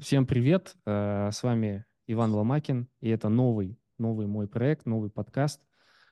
Всем 0.00 0.26
привет! 0.26 0.76
Э, 0.86 1.30
с 1.32 1.42
вами 1.42 1.84
Иван 2.06 2.32
Ломакин, 2.32 2.88
и 3.00 3.08
это 3.08 3.28
новый, 3.28 3.80
новый 3.98 4.28
мой 4.28 4.46
проект, 4.46 4.86
новый 4.86 5.10
подкаст, 5.10 5.60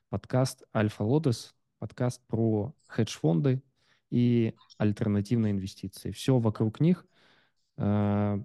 подкаст 0.08 0.64
Альфа 0.74 1.04
Лотос, 1.04 1.54
подкаст 1.79 2.21
про 2.27 2.75
хедж-фонды 2.88 3.62
и 4.11 4.57
альтернативные 4.77 5.53
инвестиции. 5.53 6.11
Все 6.11 6.37
вокруг 6.41 6.80
них. 6.80 7.07
Э, 7.77 8.43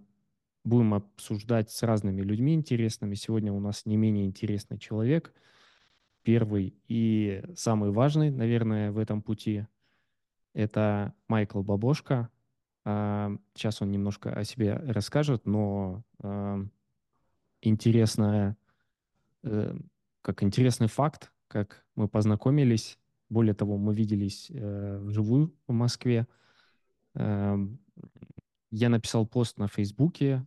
будем 0.64 0.94
обсуждать 0.94 1.72
с 1.72 1.82
разными 1.82 2.22
людьми 2.22 2.54
интересными. 2.54 3.16
Сегодня 3.16 3.52
у 3.52 3.60
нас 3.60 3.88
не 3.88 3.98
менее 3.98 4.28
интересный 4.28 4.78
человек. 4.78 5.34
Первый 6.22 6.76
и 6.88 7.44
самый 7.56 7.90
важный, 7.90 8.30
наверное, 8.30 8.92
в 8.92 9.00
этом 9.00 9.24
пути– 9.24 9.66
это 10.54 11.16
Майкл 11.28 11.64
Бабошка– 11.64 12.30
Сейчас 12.84 13.82
он 13.82 13.92
немножко 13.92 14.34
о 14.34 14.44
себе 14.44 14.74
расскажет, 14.74 15.46
но 15.46 16.04
интересная, 17.62 18.58
э, 19.44 19.76
как 20.22 20.44
интересный 20.44 20.88
факт, 20.88 21.32
как 21.48 21.86
мы 21.96 22.08
познакомились. 22.08 22.98
Более 23.30 23.54
того, 23.54 23.78
мы 23.78 23.94
виделись 23.94 24.50
э, 24.50 24.98
вживую 25.00 25.56
в 25.68 25.74
Москве. 25.74 26.28
Я 27.14 28.88
написал 28.90 29.28
пост 29.28 29.58
на 29.58 29.68
Фейсбуке. 29.68 30.46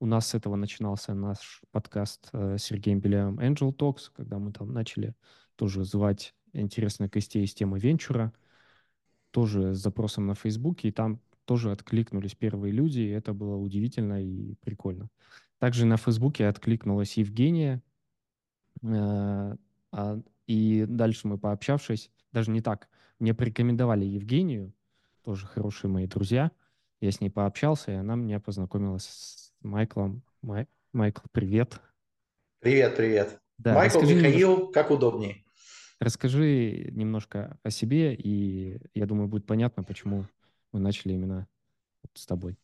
У 0.00 0.06
нас 0.06 0.28
с 0.28 0.34
этого 0.34 0.56
начинался 0.56 1.12
наш 1.12 1.60
подкаст 1.72 2.30
э, 2.32 2.56
с 2.56 2.64
Сергеем 2.64 3.00
Беляевым 3.00 3.38
Angel 3.38 3.70
Talks, 3.70 4.10
когда 4.14 4.38
мы 4.38 4.50
там 4.50 4.72
начали 4.72 5.14
тоже 5.56 5.84
звать 5.84 6.34
интересных 6.54 7.10
гостей 7.10 7.44
из 7.44 7.52
темы 7.52 7.78
венчура, 7.78 8.32
тоже 9.30 9.74
с 9.74 9.78
запросом 9.78 10.26
на 10.26 10.34
Фейсбуке, 10.34 10.88
и 10.88 10.92
там 10.92 11.20
тоже 11.50 11.72
откликнулись 11.72 12.36
первые 12.36 12.70
люди, 12.70 13.00
и 13.00 13.08
это 13.08 13.32
было 13.32 13.56
удивительно 13.56 14.22
и 14.22 14.54
прикольно. 14.60 15.08
Также 15.58 15.84
на 15.84 15.96
Фейсбуке 15.96 16.46
откликнулась 16.46 17.16
Евгения, 17.16 17.82
э, 18.84 19.56
а, 19.90 20.20
и 20.46 20.86
дальше 20.88 21.26
мы 21.26 21.38
пообщавшись, 21.38 22.12
даже 22.30 22.52
не 22.52 22.60
так, 22.60 22.88
мне 23.18 23.34
порекомендовали 23.34 24.04
Евгению, 24.04 24.72
тоже 25.24 25.48
хорошие 25.48 25.90
мои 25.90 26.06
друзья, 26.06 26.52
я 27.00 27.10
с 27.10 27.20
ней 27.20 27.30
пообщался, 27.30 27.90
и 27.90 27.96
она 27.96 28.14
меня 28.14 28.38
познакомила 28.38 28.98
с 28.98 29.52
Майклом. 29.60 30.22
Май... 30.42 30.68
Майкл, 30.92 31.22
привет. 31.32 31.80
Привет, 32.60 32.96
привет. 32.96 33.40
Да, 33.58 33.74
Майкл, 33.74 34.00
Михаил, 34.02 34.52
немножко... 34.52 34.72
как 34.72 34.92
удобнее. 34.92 35.42
Расскажи 35.98 36.90
немножко 36.92 37.58
о 37.64 37.70
себе, 37.70 38.14
и 38.14 38.78
я 38.94 39.06
думаю, 39.06 39.26
будет 39.26 39.46
понятно, 39.46 39.82
почему 39.82 40.26
мы 40.72 40.80
начали 40.80 41.12
именно 41.12 41.46
с 42.14 42.26
тобой? 42.26 42.56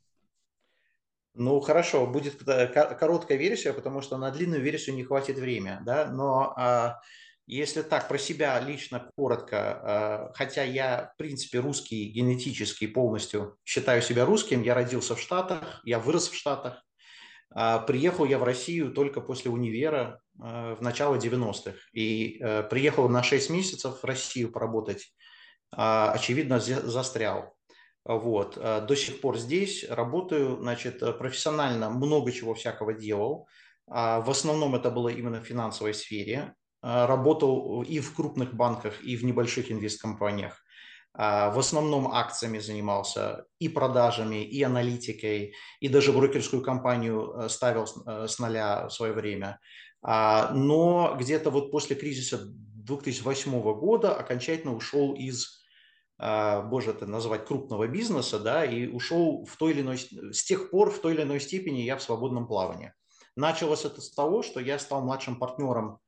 Ну, 1.34 1.60
хорошо, 1.60 2.06
будет 2.06 2.42
короткая 2.42 3.36
версия, 3.36 3.74
потому 3.74 4.00
что 4.00 4.16
на 4.16 4.30
длинную 4.30 4.62
версию 4.62 4.96
не 4.96 5.04
хватит 5.04 5.36
времени, 5.36 5.78
да, 5.84 6.10
но 6.10 6.54
а, 6.56 7.00
если 7.46 7.82
так, 7.82 8.08
про 8.08 8.16
себя 8.16 8.58
лично 8.58 9.10
коротко, 9.16 9.58
а, 9.58 10.32
хотя 10.34 10.62
я, 10.62 11.12
в 11.12 11.18
принципе, 11.18 11.58
русский 11.58 12.10
генетически 12.10 12.86
полностью 12.86 13.58
считаю 13.64 14.00
себя 14.00 14.24
русским, 14.24 14.62
я 14.62 14.72
родился 14.72 15.14
в 15.14 15.20
Штатах, 15.20 15.82
я 15.84 15.98
вырос 15.98 16.28
в 16.28 16.34
Штатах, 16.34 16.82
а, 17.50 17.80
приехал 17.80 18.24
я 18.24 18.38
в 18.38 18.44
Россию 18.44 18.92
только 18.92 19.20
после 19.20 19.50
универа 19.50 20.20
а, 20.40 20.74
в 20.74 20.82
начало 20.82 21.16
90-х, 21.16 21.76
и 21.92 22.40
а, 22.42 22.62
приехал 22.62 23.08
на 23.08 23.22
6 23.22 23.50
месяцев 23.50 24.02
в 24.02 24.04
Россию 24.04 24.50
поработать, 24.50 25.14
а, 25.70 26.12
очевидно, 26.12 26.60
застрял. 26.60 27.55
Вот. 28.06 28.56
Э, 28.56 28.80
до 28.80 28.94
сих 28.94 29.20
пор 29.20 29.36
здесь 29.36 29.84
работаю, 29.88 30.58
значит, 30.60 31.02
э, 31.02 31.12
профессионально 31.12 31.90
много 31.90 32.30
чего 32.30 32.54
всякого 32.54 32.92
делал. 32.92 33.48
А, 33.88 34.20
в 34.20 34.30
основном 34.30 34.76
это 34.76 34.90
было 34.90 35.08
именно 35.08 35.40
в 35.40 35.44
финансовой 35.44 35.92
сфере. 35.92 36.54
Э, 36.82 37.06
работал 37.06 37.82
и 37.82 37.98
в 37.98 38.14
крупных 38.14 38.54
банках, 38.54 39.02
и 39.02 39.16
в 39.16 39.24
небольших 39.24 39.72
инвесткомпаниях. 39.72 40.62
А, 41.14 41.50
в 41.50 41.58
основном 41.58 42.06
акциями 42.06 42.60
занимался, 42.60 43.44
и 43.58 43.68
продажами, 43.68 44.44
и 44.44 44.62
аналитикой, 44.62 45.54
и 45.80 45.88
даже 45.88 46.12
брокерскую 46.12 46.62
компанию 46.62 47.48
ставил 47.48 47.86
с 47.86 48.38
нуля 48.38 48.86
в 48.86 48.92
свое 48.92 49.14
время. 49.14 49.58
А, 50.02 50.52
но 50.54 51.16
где-то 51.18 51.50
вот 51.50 51.72
после 51.72 51.96
кризиса 51.96 52.38
2008 52.44 53.50
года 53.74 54.14
окончательно 54.14 54.76
ушел 54.76 55.14
из 55.14 55.65
боже, 56.18 56.90
это 56.90 57.06
называть 57.06 57.46
крупного 57.46 57.86
бизнеса, 57.86 58.38
да, 58.38 58.64
и 58.64 58.86
ушел 58.86 59.44
в 59.44 59.56
той 59.56 59.72
или 59.72 59.82
иной, 59.82 59.98
с 59.98 60.44
тех 60.44 60.70
пор 60.70 60.90
в 60.90 61.00
той 61.00 61.14
или 61.14 61.22
иной 61.22 61.40
степени 61.40 61.80
я 61.80 61.96
в 61.96 62.02
свободном 62.02 62.46
плавании. 62.46 62.94
Началось 63.36 63.84
это 63.84 64.00
с 64.00 64.10
того, 64.12 64.42
что 64.42 64.60
я 64.60 64.78
стал 64.78 65.02
младшим 65.02 65.38
партнером 65.38 65.98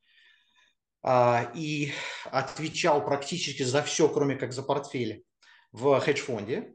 а, 1.03 1.53
и 1.55 1.93
отвечал 2.25 3.05
практически 3.05 3.63
за 3.63 3.83
все, 3.83 4.09
кроме 4.09 4.37
как 4.37 4.53
за 4.53 4.63
портфель 4.63 5.25
в 5.73 6.01
хедж-фонде. 6.01 6.75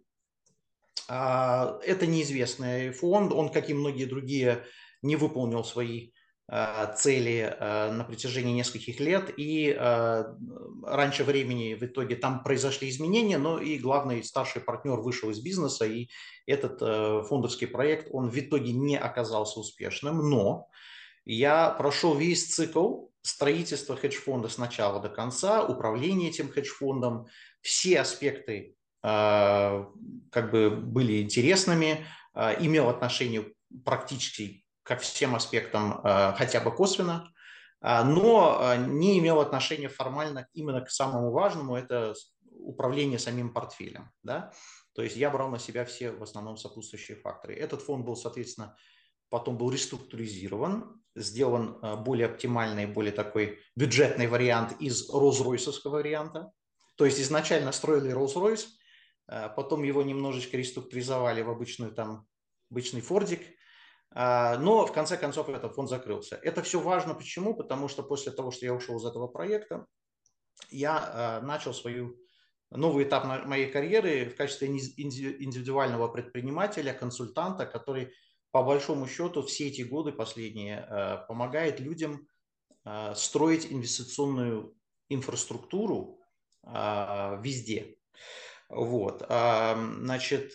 А, 1.10 1.80
это 1.84 2.06
неизвестный 2.06 2.92
фонд, 2.92 3.34
он, 3.34 3.50
как 3.50 3.70
и 3.70 3.74
многие 3.74 4.06
другие, 4.06 4.66
не 5.02 5.16
выполнил 5.16 5.64
свои 5.64 6.13
Э, 6.13 6.13
цели 6.52 7.56
э, 7.58 7.92
на 7.92 8.04
протяжении 8.04 8.54
нескольких 8.54 9.00
лет, 9.00 9.34
и 9.38 9.76
э, 9.78 10.24
раньше 10.84 11.24
времени 11.24 11.74
в 11.74 11.84
итоге 11.84 12.18
там 12.18 12.44
произошли 12.44 12.90
изменения, 12.90 13.38
но 13.38 13.60
и 13.60 13.78
главный 13.78 14.24
старший 14.24 14.62
партнер 14.62 15.00
вышел 15.00 15.30
из 15.30 15.40
бизнеса, 15.40 15.86
и 15.86 16.10
этот 16.46 16.80
фондовский 17.28 17.68
проект, 17.68 18.10
он 18.12 18.30
в 18.30 18.38
итоге 18.38 18.74
не 18.74 18.98
оказался 18.98 19.62
успешным, 19.62 20.30
но 20.30 20.68
я 21.24 21.70
прошел 21.70 22.16
весь 22.16 22.54
цикл 22.54 23.06
строительства 23.22 23.96
хедж-фонда 23.96 24.50
с 24.50 24.58
начала 24.58 25.00
до 25.00 25.08
конца, 25.08 25.64
управление 25.64 26.30
этим 26.30 26.52
хедж-фондом, 26.52 27.28
все 27.62 28.02
аспекты 28.02 28.76
как 29.02 30.52
бы 30.52 30.70
были 30.70 31.22
интересными, 31.22 32.06
имел 32.36 32.90
отношение 32.90 33.54
практически 33.86 34.63
ко 34.84 34.98
всем 34.98 35.34
аспектам 35.34 36.02
э, 36.04 36.34
хотя 36.38 36.60
бы 36.60 36.72
косвенно, 36.72 37.34
а, 37.82 38.04
но 38.04 38.60
э, 38.62 38.86
не 38.86 39.18
имел 39.20 39.40
отношения 39.40 39.90
формально 39.90 40.48
именно 40.54 40.82
к 40.82 40.92
самому 40.92 41.32
важному, 41.32 41.76
это 41.76 42.14
управление 42.52 43.18
самим 43.18 43.54
портфелем. 43.54 44.12
Да? 44.24 44.52
То 44.94 45.02
есть 45.02 45.16
я 45.16 45.30
брал 45.30 45.50
на 45.50 45.60
себя 45.60 45.86
все 45.86 46.12
в 46.12 46.22
основном 46.22 46.58
сопутствующие 46.58 47.18
факторы. 47.18 47.56
Этот 47.56 47.82
фонд 47.82 48.06
был, 48.06 48.16
соответственно, 48.16 48.78
потом 49.30 49.58
был 49.58 49.72
реструктуризирован, 49.72 51.02
сделан 51.16 51.80
э, 51.82 51.96
более 51.96 52.28
оптимальный, 52.28 52.86
более 52.86 53.14
такой 53.14 53.60
бюджетный 53.76 54.28
вариант 54.28 54.76
из 54.82 55.10
Rolls-Royce 55.10 55.90
варианта. 55.90 56.52
То 56.96 57.06
есть 57.06 57.20
изначально 57.20 57.72
строили 57.72 58.14
Rolls-Royce, 58.14 58.68
потом 59.56 59.84
его 59.84 60.04
немножечко 60.04 60.58
реструктуризовали 60.58 61.42
в 61.42 61.50
обычную 61.50 61.92
там, 61.92 62.28
обычный 62.70 63.02
фордик, 63.02 63.42
но 64.16 64.86
в 64.86 64.94
конце 64.94 65.18
концов 65.18 65.50
этот 65.50 65.74
фонд 65.74 65.90
закрылся. 65.90 66.36
Это 66.36 66.62
все 66.62 66.80
важно 66.80 67.16
почему? 67.16 67.56
Потому 67.56 67.88
что 67.88 68.04
после 68.04 68.32
того, 68.32 68.52
что 68.52 68.66
я 68.66 68.74
ушел 68.74 68.98
из 68.98 69.06
этого 69.06 69.28
проекта, 69.28 69.88
я 70.70 70.98
а, 70.98 71.42
начал 71.42 71.74
свою 71.74 72.18
новый 72.70 73.06
этап 73.06 73.26
моей 73.46 73.72
карьеры 73.72 74.30
в 74.30 74.36
качестве 74.36 74.68
индивидуального 74.68 76.08
предпринимателя, 76.08 76.94
консультанта, 76.94 77.66
который 77.66 78.14
по 78.52 78.64
большому 78.64 79.08
счету 79.08 79.44
все 79.44 79.68
эти 79.68 79.82
годы 79.82 80.12
последние 80.12 80.80
а, 80.80 81.18
помогает 81.18 81.80
людям 81.80 82.28
строить 83.16 83.72
инвестиционную 83.72 84.76
инфраструктуру 85.08 86.20
везде. 86.66 87.96
Вот. 88.68 89.26
Значит, 89.26 90.54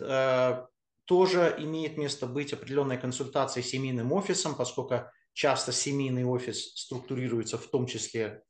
тоже 1.09 1.57
имеет 1.59 1.97
место 1.97 2.27
быть 2.27 2.53
определенная 2.53 2.99
консультация 2.99 3.63
с 3.63 3.69
семейным 3.69 4.13
офисом, 4.13 4.55
поскольку 4.55 5.11
часто 5.33 5.73
семейный 5.73 6.27
офис 6.27 6.75
структурируется 6.77 7.57
в 7.57 7.67
том 7.67 7.87
числе 7.87 8.43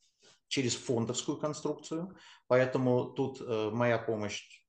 через 0.48 0.74
фондовскую 0.74 1.38
конструкцию, 1.38 2.16
поэтому 2.48 3.10
тут 3.12 3.40
э, 3.40 3.70
моя 3.72 3.96
помощь 3.96 4.64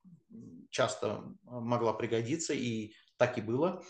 часто 0.70 1.24
могла 1.42 1.94
пригодиться, 1.94 2.54
и 2.54 2.94
так 3.18 3.40
и 3.40 3.42
было. 3.42 3.84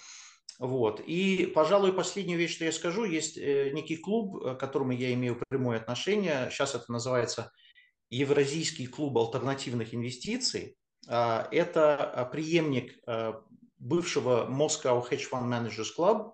Вот. 0.60 1.02
И, 1.06 1.48
пожалуй, 1.54 1.92
последнюю 1.92 2.40
вещь, 2.40 2.56
что 2.56 2.64
я 2.64 2.72
скажу, 2.72 3.04
есть 3.04 3.38
э, 3.38 3.72
некий 3.74 3.98
клуб, 3.98 4.42
к 4.42 4.56
которому 4.56 4.94
я 4.94 5.14
имею 5.14 5.42
прямое 5.50 5.78
отношение. 5.78 6.50
Сейчас 6.52 6.74
это 6.74 6.90
называется 6.90 7.52
Евразийский 8.10 8.88
клуб 8.88 9.18
альтернативных 9.18 9.94
инвестиций. 9.94 10.78
А, 11.10 11.50
это 11.52 12.30
преемник 12.32 12.98
э, 13.08 13.34
бывшего 13.80 14.48
Moscow 14.50 15.04
Hedge 15.10 15.28
Fund 15.32 15.48
Managers 15.48 15.90
Club, 15.98 16.34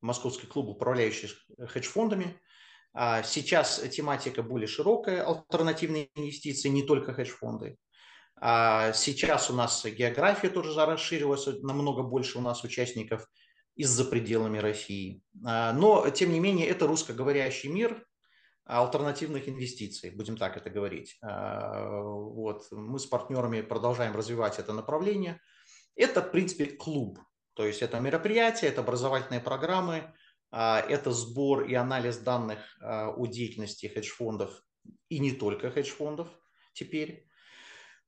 московский 0.00 0.46
клуб 0.46 0.68
управляющих 0.68 1.32
хедж-фондами. 1.58 2.40
А 2.94 3.22
сейчас 3.22 3.80
тематика 3.90 4.42
более 4.42 4.68
широкая, 4.68 5.26
альтернативные 5.26 6.10
инвестиции, 6.14 6.68
не 6.68 6.82
только 6.82 7.14
хедж-фонды. 7.14 7.78
А 8.36 8.92
сейчас 8.92 9.50
у 9.50 9.54
нас 9.54 9.84
география 9.84 10.50
тоже 10.50 10.74
расширилась, 10.74 11.46
намного 11.62 12.02
больше 12.02 12.38
у 12.38 12.40
нас 12.42 12.64
участников 12.64 13.26
и 13.76 13.84
за 13.84 14.04
пределами 14.04 14.58
России. 14.58 15.22
Но, 15.32 16.10
тем 16.10 16.32
не 16.32 16.40
менее, 16.40 16.66
это 16.66 16.86
русскоговорящий 16.86 17.70
мир 17.70 18.04
альтернативных 18.64 19.48
инвестиций, 19.48 20.10
будем 20.10 20.36
так 20.36 20.56
это 20.56 20.70
говорить. 20.70 21.18
Вот. 21.22 22.66
Мы 22.72 22.98
с 22.98 23.06
партнерами 23.06 23.62
продолжаем 23.62 24.14
развивать 24.14 24.58
это 24.58 24.72
направление. 24.72 25.40
Это, 25.96 26.22
в 26.22 26.30
принципе, 26.30 26.66
клуб. 26.66 27.18
То 27.54 27.66
есть 27.66 27.82
это 27.82 28.00
мероприятия, 28.00 28.68
это 28.68 28.80
образовательные 28.80 29.40
программы, 29.40 30.14
это 30.50 31.12
сбор 31.12 31.64
и 31.64 31.74
анализ 31.74 32.18
данных 32.18 32.58
о 32.80 33.26
деятельности 33.26 33.86
хедж-фондов 33.86 34.62
и 35.08 35.18
не 35.18 35.32
только 35.32 35.70
хедж-фондов 35.70 36.28
теперь. 36.72 37.26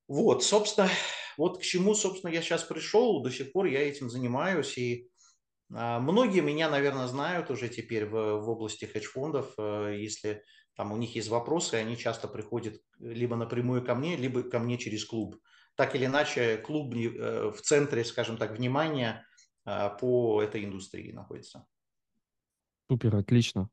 Вот, 0.08 0.44
собственно, 0.44 0.88
вот 1.36 1.58
к 1.58 1.62
чему, 1.62 1.94
собственно, 1.94 2.30
я 2.30 2.42
сейчас 2.42 2.64
пришел, 2.64 3.22
до 3.22 3.30
сих 3.30 3.52
пор 3.52 3.66
я 3.66 3.86
этим 3.86 4.10
занимаюсь, 4.10 4.76
и 4.76 5.10
а, 5.72 5.98
многие 5.98 6.40
меня, 6.40 6.68
наверное, 6.68 7.06
знают 7.06 7.50
уже 7.50 7.68
теперь 7.68 8.06
в, 8.06 8.40
в 8.40 8.48
области 8.48 8.84
хедж-фондов, 8.84 9.54
э, 9.58 9.96
если 9.98 10.42
там 10.76 10.92
у 10.92 10.96
них 10.96 11.14
есть 11.14 11.28
вопросы, 11.28 11.74
они 11.74 11.96
часто 11.96 12.28
приходят 12.28 12.80
либо 12.98 13.36
напрямую 13.36 13.84
ко 13.84 13.94
мне, 13.94 14.16
либо 14.16 14.42
ко 14.42 14.58
мне 14.58 14.76
через 14.76 15.04
клуб. 15.04 15.36
Так 15.76 15.94
или 15.94 16.06
иначе, 16.06 16.56
клуб 16.58 16.94
э, 16.94 17.50
в 17.50 17.60
центре, 17.60 18.04
скажем 18.04 18.36
так, 18.36 18.56
внимания 18.56 19.26
а, 19.64 19.90
по 19.90 20.42
этой 20.42 20.64
индустрии 20.64 21.12
находится. 21.12 21.66
Супер, 22.88 23.16
отлично. 23.16 23.68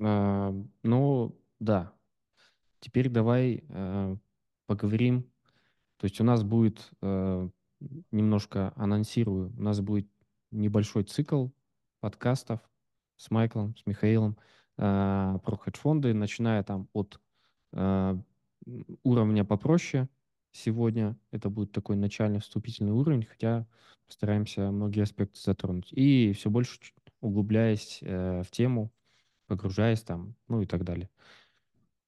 А, 0.00 0.52
ну, 0.82 1.40
да. 1.60 1.92
Теперь 2.80 3.08
давай 3.08 3.64
э, 3.68 4.16
поговорим 4.66 5.30
то 5.98 6.04
есть 6.04 6.20
у 6.20 6.24
нас 6.24 6.42
будет, 6.42 6.90
э, 7.02 7.48
немножко 8.10 8.72
анонсирую, 8.76 9.52
у 9.56 9.62
нас 9.62 9.80
будет 9.80 10.08
небольшой 10.50 11.04
цикл 11.04 11.48
подкастов 12.00 12.60
с 13.16 13.30
Майклом, 13.30 13.74
с 13.76 13.86
Михаилом 13.86 14.36
э, 14.76 15.38
про 15.42 15.56
хедж-фонды, 15.56 16.12
начиная 16.12 16.62
там 16.62 16.88
от 16.92 17.18
э, 17.72 18.16
уровня 19.02 19.44
попроще. 19.44 20.08
Сегодня 20.56 21.18
это 21.30 21.50
будет 21.50 21.72
такой 21.72 21.96
начальный 21.96 22.40
вступительный 22.40 22.92
уровень, 22.92 23.24
хотя 23.24 23.66
постараемся 24.06 24.70
многие 24.70 25.02
аспекты 25.02 25.38
затронуть. 25.38 25.92
И 25.92 26.32
все 26.32 26.48
больше 26.48 26.80
углубляясь 27.20 27.98
э, 28.02 28.42
в 28.42 28.50
тему, 28.50 28.90
погружаясь 29.46 30.02
там, 30.02 30.34
ну 30.48 30.62
и 30.62 30.66
так 30.66 30.84
далее. 30.84 31.10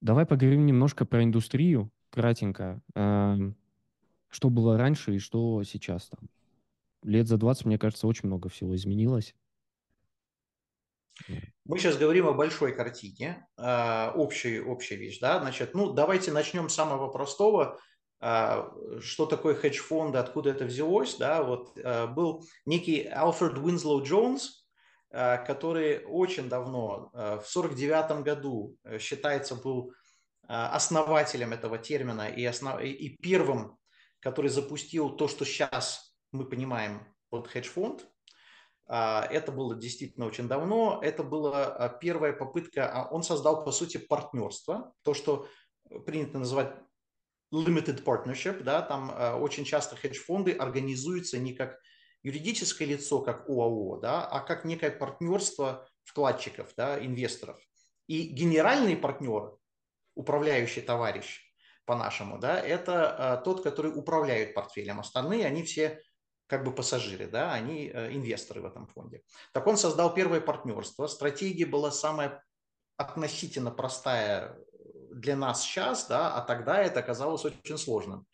Давай 0.01 0.27
поговорим 0.27 0.65
немножко 0.65 1.05
про 1.05 1.23
индустрию, 1.23 1.91
кратенько. 2.11 2.81
Эм, 2.95 3.57
что 4.29 4.49
было 4.49 4.79
раньше 4.79 5.15
и 5.15 5.19
что 5.19 5.63
сейчас 5.65 6.09
там. 6.09 6.29
Лет 7.03 7.29
за 7.29 7.37
20, 7.37 7.67
мне 7.67 7.79
кажется, 7.79 8.07
очень 8.07 8.29
много 8.29 8.49
всего 8.49 8.75
изменилось. 8.75 9.35
Мы 11.65 11.79
сейчас 11.79 11.97
говорим 11.97 12.29
о 12.29 12.33
большой 12.33 12.75
картине, 12.75 13.47
э, 13.57 14.11
общая, 14.15 14.63
общая 14.63 14.97
вещь, 14.97 15.19
да, 15.21 15.41
значит, 15.41 15.75
ну, 15.75 15.93
давайте 15.93 16.33
начнем 16.33 16.69
с 16.69 16.75
самого 16.75 17.09
простого, 17.09 17.77
э, 17.77 17.98
что 18.21 19.27
такое 19.27 19.55
хедж-фонды, 19.55 20.19
откуда 20.19 20.51
это 20.51 20.65
взялось, 20.65 21.17
да, 21.17 21.43
вот 21.43 21.79
э, 21.79 22.07
был 22.09 22.45
некий 22.67 23.05
Алфред 23.05 23.59
Уинслоу 23.59 24.03
Джонс, 24.03 24.67
который 25.11 26.05
очень 26.05 26.51
давно, 26.51 27.11
в 27.15 27.45
49 27.47 28.23
году, 28.25 28.77
считается, 28.99 29.55
был 29.55 29.95
основателем 30.47 31.55
этого 31.55 31.79
термина 31.79 32.29
и, 32.29 32.45
основ... 32.45 32.83
и 32.83 33.17
первым 33.23 33.79
который 34.21 34.51
запустил 34.51 35.11
то, 35.11 35.29
что 35.29 35.45
сейчас 35.45 36.15
мы 36.33 36.49
понимаем 36.49 37.07
под 37.31 37.49
хедж-фонд. 37.49 38.07
А, 38.87 39.27
это 39.31 39.53
было 39.53 39.77
действительно 39.77 40.27
очень 40.27 40.49
давно. 40.49 41.01
Это 41.03 41.23
была 41.23 41.67
а, 41.67 41.89
первая 41.89 42.33
попытка. 42.33 42.91
А, 42.91 43.09
он 43.11 43.23
создал, 43.23 43.65
по 43.65 43.71
сути, 43.71 43.99
партнерство. 43.99 44.93
То, 45.03 45.15
что 45.15 45.49
принято 46.07 46.39
называть 46.39 46.75
limited 47.53 48.05
partnership. 48.05 48.63
Да, 48.63 48.83
там 48.83 49.43
очень 49.43 49.65
часто 49.65 49.97
хедж-фонды 49.97 50.53
организуются 50.53 51.39
не 51.39 51.55
как 51.55 51.79
юридическое 52.23 52.89
лицо, 52.89 53.21
как 53.21 53.49
ОАО, 53.49 53.99
да, 54.01 54.27
а 54.27 54.41
как 54.41 54.65
некое 54.65 54.91
партнерство 54.91 55.89
вкладчиков, 56.05 56.73
да, 56.77 56.99
инвесторов. 57.05 57.59
И 58.07 58.23
генеральный 58.23 58.97
партнер, 58.97 59.57
управляющий 60.15 60.81
товарищ, 60.81 61.45
по-нашему, 61.85 62.39
да, 62.39 62.61
это 62.61 63.17
а, 63.17 63.37
тот, 63.39 63.63
который 63.63 63.91
управляет 63.95 64.55
портфелем. 64.55 65.01
Остальные, 65.01 65.47
они 65.47 65.63
все 65.63 66.03
как 66.47 66.65
бы 66.65 66.75
пассажиры, 66.75 67.27
да, 67.27 67.53
они 67.53 67.91
э, 67.93 68.13
инвесторы 68.13 68.63
в 68.63 68.67
этом 68.67 68.87
фонде. 68.87 69.23
Так 69.53 69.67
он 69.67 69.77
создал 69.77 70.15
первое 70.15 70.41
партнерство. 70.41 71.07
Стратегия 71.07 71.67
была 71.67 71.91
самая 71.91 72.43
относительно 72.97 73.71
простая 73.71 74.59
для 75.21 75.37
нас 75.37 75.63
сейчас, 75.63 76.07
да, 76.07 76.35
а 76.35 76.41
тогда 76.41 76.83
это 76.83 77.01
оказалось 77.01 77.45
очень 77.45 77.79
сложным. 77.79 78.27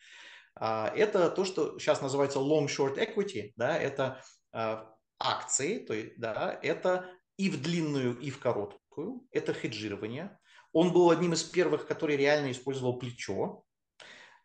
А, 0.57 0.93
это 0.95 1.31
то, 1.31 1.45
что 1.45 1.79
сейчас 1.79 2.01
называется 2.01 2.39
long 2.39 2.67
short 2.67 2.97
equity, 2.97 3.53
да, 3.57 3.77
это 3.77 4.21
а, 4.53 4.95
акции, 5.19 5.79
то 5.79 5.95
есть, 5.95 6.19
да, 6.19 6.59
это 6.63 7.11
и 7.37 7.51
в 7.51 7.61
длинную, 7.61 8.19
и 8.19 8.31
в 8.31 8.39
короткую, 8.39 9.27
это 9.33 9.53
хеджирование, 9.53 10.39
он 10.73 10.93
был 10.93 11.11
одним 11.11 11.33
из 11.33 11.43
первых, 11.43 11.87
который 11.87 12.17
реально 12.17 12.51
использовал 12.51 12.99
плечо. 12.99 13.65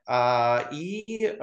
А, 0.07 0.69
и 0.71 1.37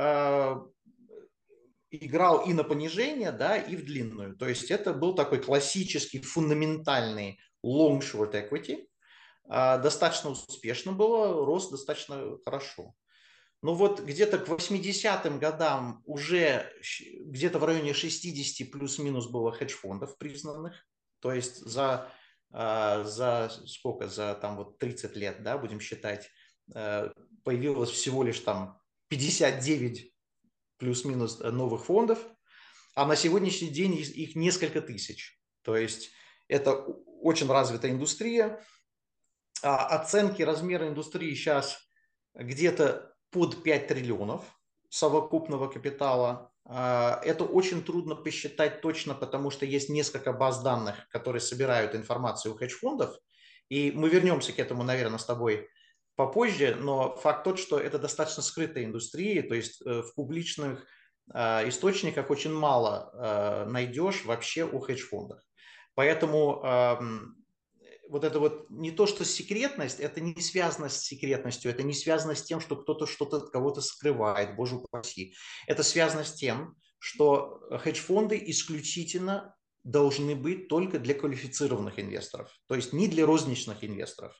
играл 1.91 2.45
и 2.45 2.53
на 2.53 2.65
понижение, 2.65 3.33
да, 3.33 3.57
и 3.57 3.77
в 3.77 3.85
длинную. 3.85 4.37
То 4.37 4.49
есть 4.49 4.71
это 4.71 4.93
был 4.93 5.15
такой 5.15 5.41
классический, 5.41 6.21
фундаментальный 6.21 7.39
long 7.65 8.01
short 8.01 8.33
equity. 8.33 8.87
А, 9.49 9.79
достаточно 9.79 10.31
успешно 10.31 10.93
было, 10.93 11.45
рос 11.45 11.71
достаточно 11.71 12.39
хорошо. 12.45 12.95
Но 13.63 13.75
вот 13.75 14.01
где-то 14.01 14.39
к 14.39 14.49
80-м 14.49 15.39
годам 15.39 16.03
уже 16.05 16.73
где-то 17.21 17.59
в 17.59 17.65
районе 17.65 17.95
60 17.95 18.71
плюс-минус 18.71 19.29
было 19.29 19.53
хедж-фондов 19.53 20.19
признанных. 20.19 20.87
То 21.21 21.33
есть 21.33 21.57
за 21.59 22.13
а, 22.53 23.05
за 23.05 23.51
сколько, 23.67 24.09
за 24.09 24.35
там 24.35 24.57
вот 24.57 24.79
30 24.79 25.17
лет, 25.17 25.43
да, 25.43 25.59
будем 25.59 25.81
считать, 25.81 26.31
э, 26.75 27.11
появилось 27.45 27.91
всего 27.91 28.23
лишь 28.23 28.41
там 28.41 28.81
59 29.09 30.13
плюс-минус 30.79 31.41
новых 31.41 31.85
фондов, 31.85 32.19
а 32.95 33.07
на 33.07 33.17
сегодняшний 33.17 33.69
день 33.69 33.95
их 33.95 34.37
несколько 34.37 34.81
тысяч. 34.81 35.39
То 35.63 35.77
есть 35.77 36.11
это 36.49 36.75
очень 36.75 37.49
развитая 37.49 37.91
индустрия. 37.91 38.65
А 39.63 39.87
оценки 39.87 40.43
размера 40.43 40.89
индустрии 40.89 41.35
сейчас 41.35 41.79
где-то 42.35 43.13
под 43.31 43.63
5 43.63 43.87
триллионов 43.89 44.43
совокупного 44.91 45.69
капитала. 45.69 46.53
А, 46.65 47.21
это 47.25 47.45
очень 47.45 47.83
трудно 47.83 48.15
посчитать 48.15 48.81
точно, 48.81 49.15
потому 49.15 49.51
что 49.51 49.67
есть 49.67 49.89
несколько 49.89 50.33
баз 50.33 50.63
данных, 50.63 51.09
которые 51.11 51.41
собирают 51.41 51.95
информацию 51.95 52.55
у 52.55 52.57
хедж-фондов. 52.57 53.17
И 53.69 53.93
мы 53.93 54.09
вернемся 54.09 54.53
к 54.53 54.59
этому, 54.59 54.85
наверное, 54.85 55.19
с 55.19 55.25
тобой 55.25 55.69
попозже, 56.15 56.77
но 56.79 57.15
факт 57.17 57.45
тот, 57.45 57.59
что 57.59 57.79
это 57.79 57.99
достаточно 57.99 58.43
скрытая 58.43 58.85
индустрия, 58.85 59.43
то 59.43 59.55
есть 59.55 59.83
э, 59.83 60.03
в 60.03 60.15
публичных 60.15 60.87
а, 61.33 61.69
источниках 61.69 62.31
очень 62.31 62.53
мало 62.53 63.11
а, 63.13 63.67
найдешь 63.67 64.25
вообще 64.25 64.65
о 64.65 64.81
хедж-фондах. 64.81 65.43
Поэтому 65.95 66.63
вот 68.09 68.25
это 68.25 68.39
вот 68.41 68.71
не 68.71 68.91
то, 68.91 69.07
что 69.07 69.25
секретность, 69.25 70.01
это 70.01 70.21
не 70.21 70.41
связано 70.41 70.89
с 70.89 71.01
секретностью, 71.01 71.71
это 71.71 71.83
не 71.83 71.95
связано 71.95 72.35
с 72.35 72.43
тем, 72.43 72.61
что 72.61 72.77
кто-то 72.77 73.07
что-то 73.07 73.39
от 73.39 73.51
кого-то 73.51 73.81
скрывает, 73.81 74.57
боже 74.57 74.77
упаси. 74.77 75.35
Это 75.67 75.83
связано 75.83 76.25
с 76.25 76.35
тем, 76.35 76.77
что 76.99 77.61
хедж-фонды 77.71 78.43
исключительно 78.47 79.55
должны 79.85 80.35
быть 80.35 80.69
только 80.69 80.99
для 80.99 81.15
квалифицированных 81.15 81.99
инвесторов, 81.99 82.51
то 82.67 82.75
есть 82.75 82.93
не 82.93 83.07
для 83.07 83.25
розничных 83.25 83.85
инвесторов. 83.85 84.35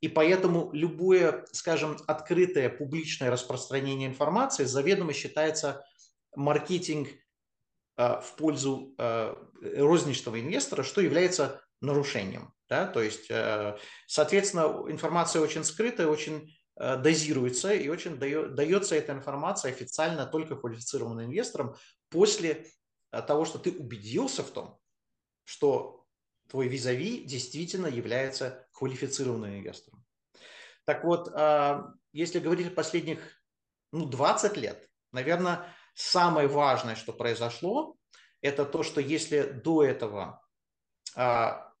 И 0.00 0.08
поэтому 0.08 0.70
любое, 0.74 1.46
скажем, 1.52 1.96
открытое 2.06 2.68
публичное 2.68 3.30
распространение 3.30 4.06
информации 4.06 4.64
заведомо 4.64 5.14
считается 5.14 5.82
маркетинг 6.36 7.08
э, 7.96 8.20
в 8.20 8.34
пользу 8.36 8.94
э, 8.98 9.34
розничного 9.62 10.40
инвестора, 10.40 10.82
что 10.82 11.00
является 11.00 11.63
нарушением. 11.84 12.54
Да? 12.68 12.86
То 12.86 13.02
есть, 13.02 13.30
э, 13.30 13.76
соответственно, 14.06 14.84
информация 14.88 15.42
очень 15.42 15.64
скрытая, 15.64 16.06
очень 16.06 16.56
э, 16.76 16.96
дозируется 16.96 17.72
и 17.72 17.88
очень 17.88 18.16
дается 18.18 18.96
эта 18.96 19.12
информация 19.12 19.70
официально 19.70 20.26
только 20.26 20.56
квалифицированным 20.56 21.26
инвесторам 21.26 21.76
после 22.08 22.66
э, 23.12 23.22
того, 23.22 23.44
что 23.44 23.58
ты 23.58 23.72
убедился 23.72 24.42
в 24.42 24.50
том, 24.50 24.78
что 25.44 26.06
твой 26.48 26.68
визави 26.68 27.24
действительно 27.24 27.86
является 27.86 28.66
квалифицированным 28.72 29.58
инвестором. 29.58 30.04
Так 30.84 31.02
вот, 31.02 31.32
если 32.12 32.38
говорить 32.38 32.66
о 32.66 32.70
последних 32.70 33.18
ну, 33.92 34.04
20 34.04 34.58
лет, 34.58 34.86
наверное, 35.12 35.74
самое 35.94 36.46
важное, 36.46 36.94
что 36.94 37.14
произошло, 37.14 37.96
это 38.42 38.66
то, 38.66 38.82
что 38.82 39.00
если 39.00 39.40
до 39.40 39.82
этого 39.82 40.44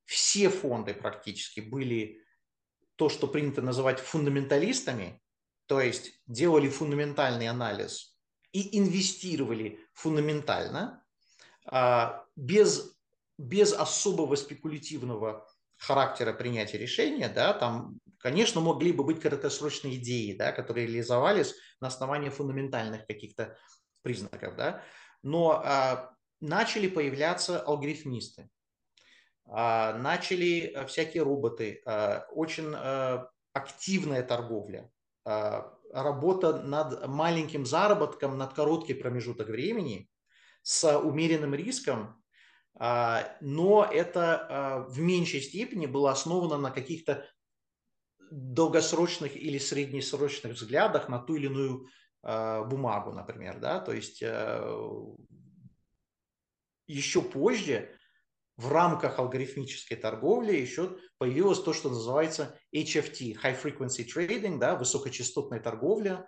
все 0.04 0.48
фонды 0.48 0.94
практически 0.94 1.60
были 1.60 2.22
то, 2.96 3.08
что 3.08 3.26
принято 3.26 3.62
называть 3.62 4.00
фундаменталистами, 4.00 5.20
то 5.66 5.80
есть 5.80 6.20
делали 6.26 6.68
фундаментальный 6.68 7.48
анализ 7.48 8.16
и 8.52 8.78
инвестировали 8.78 9.80
фундаментально, 9.94 11.04
а, 11.66 12.24
без, 12.36 12.96
без 13.38 13.72
особого 13.72 14.36
спекулятивного 14.36 15.48
характера 15.76 16.32
принятия 16.32 16.78
решения, 16.78 17.28
да, 17.28 17.52
там, 17.52 17.98
конечно, 18.18 18.60
могли 18.60 18.92
бы 18.92 19.04
быть 19.04 19.20
краткосрочные 19.20 19.96
идеи, 19.96 20.34
да, 20.34 20.52
которые 20.52 20.86
реализовались 20.86 21.54
на 21.80 21.88
основании 21.88 22.30
фундаментальных 22.30 23.06
каких-то 23.06 23.56
признаков, 24.02 24.56
да, 24.56 24.82
но 25.22 25.62
а, 25.64 26.14
начали 26.40 26.86
появляться 26.86 27.60
алгоритмисты, 27.60 28.48
начали 29.46 30.72
а, 30.74 30.86
всякие 30.86 31.22
роботы, 31.22 31.82
а, 31.84 32.26
очень 32.30 32.72
а, 32.74 33.28
активная 33.52 34.22
торговля, 34.22 34.90
а, 35.24 35.74
работа 35.92 36.62
над 36.62 37.06
маленьким 37.06 37.66
заработком, 37.66 38.36
над 38.36 38.54
короткий 38.54 38.94
промежуток 38.94 39.48
времени 39.48 40.10
с 40.62 40.98
умеренным 40.98 41.54
риском, 41.54 42.22
а, 42.76 43.36
но 43.40 43.84
это 43.84 44.46
а, 44.48 44.78
в 44.80 44.98
меньшей 44.98 45.40
степени 45.40 45.86
было 45.86 46.10
основано 46.10 46.58
на 46.58 46.70
каких-то 46.70 47.26
долгосрочных 48.30 49.36
или 49.36 49.58
среднесрочных 49.58 50.54
взглядах 50.54 51.08
на 51.08 51.20
ту 51.20 51.36
или 51.36 51.46
иную 51.46 51.86
а, 52.22 52.64
бумагу, 52.64 53.12
например, 53.12 53.60
да, 53.60 53.78
то 53.78 53.92
есть 53.92 54.22
еще 56.86 57.22
позже 57.22 57.94
в 58.56 58.70
рамках 58.70 59.18
алгоритмической 59.18 59.96
торговли 59.96 60.54
еще 60.56 60.96
появилось 61.18 61.60
то, 61.60 61.72
что 61.72 61.88
называется 61.88 62.58
HFT, 62.74 63.36
High 63.42 63.60
Frequency 63.60 64.06
Trading, 64.06 64.58
да, 64.58 64.76
высокочастотная 64.76 65.60
торговля. 65.60 66.26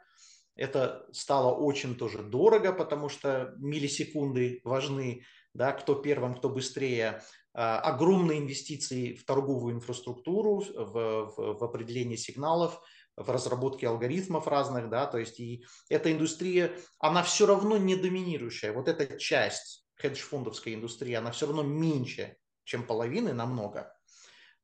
Это 0.57 1.07
стало 1.13 1.55
очень 1.55 1.97
тоже 1.97 2.23
дорого, 2.23 2.73
потому 2.73 3.09
что 3.09 3.55
миллисекунды 3.59 4.61
важны 4.65 5.25
да, 5.57 5.73
кто 5.73 5.95
первым, 5.95 6.35
кто 6.35 6.49
быстрее, 6.49 7.23
а, 7.55 7.81
огромные 7.81 8.41
инвестиции 8.41 9.15
в 9.15 9.25
торговую 9.25 9.75
инфраструктуру, 9.75 10.61
в, 10.61 10.93
в, 10.93 11.59
в 11.59 11.65
определение 11.65 12.19
сигналов, 12.19 12.81
в 13.17 13.31
разработке 13.31 13.89
алгоритмов 13.89 14.47
разных, 14.47 14.91
да, 14.91 15.07
то 15.07 15.17
есть 15.17 15.41
и 15.41 15.65
эта 15.89 16.13
индустрия, 16.13 16.73
она 16.99 17.23
все 17.23 17.47
равно 17.47 17.79
не 17.79 17.97
доминирующая. 17.97 18.73
Вот 18.73 18.89
эта 18.89 19.19
часть 19.19 19.86
хедж-фондовской 19.97 20.75
индустрии, 20.75 21.15
она 21.15 21.31
все 21.31 21.47
равно 21.47 21.63
меньше, 21.63 22.37
чем 22.65 22.87
половины, 22.87 23.33
намного, 23.33 23.95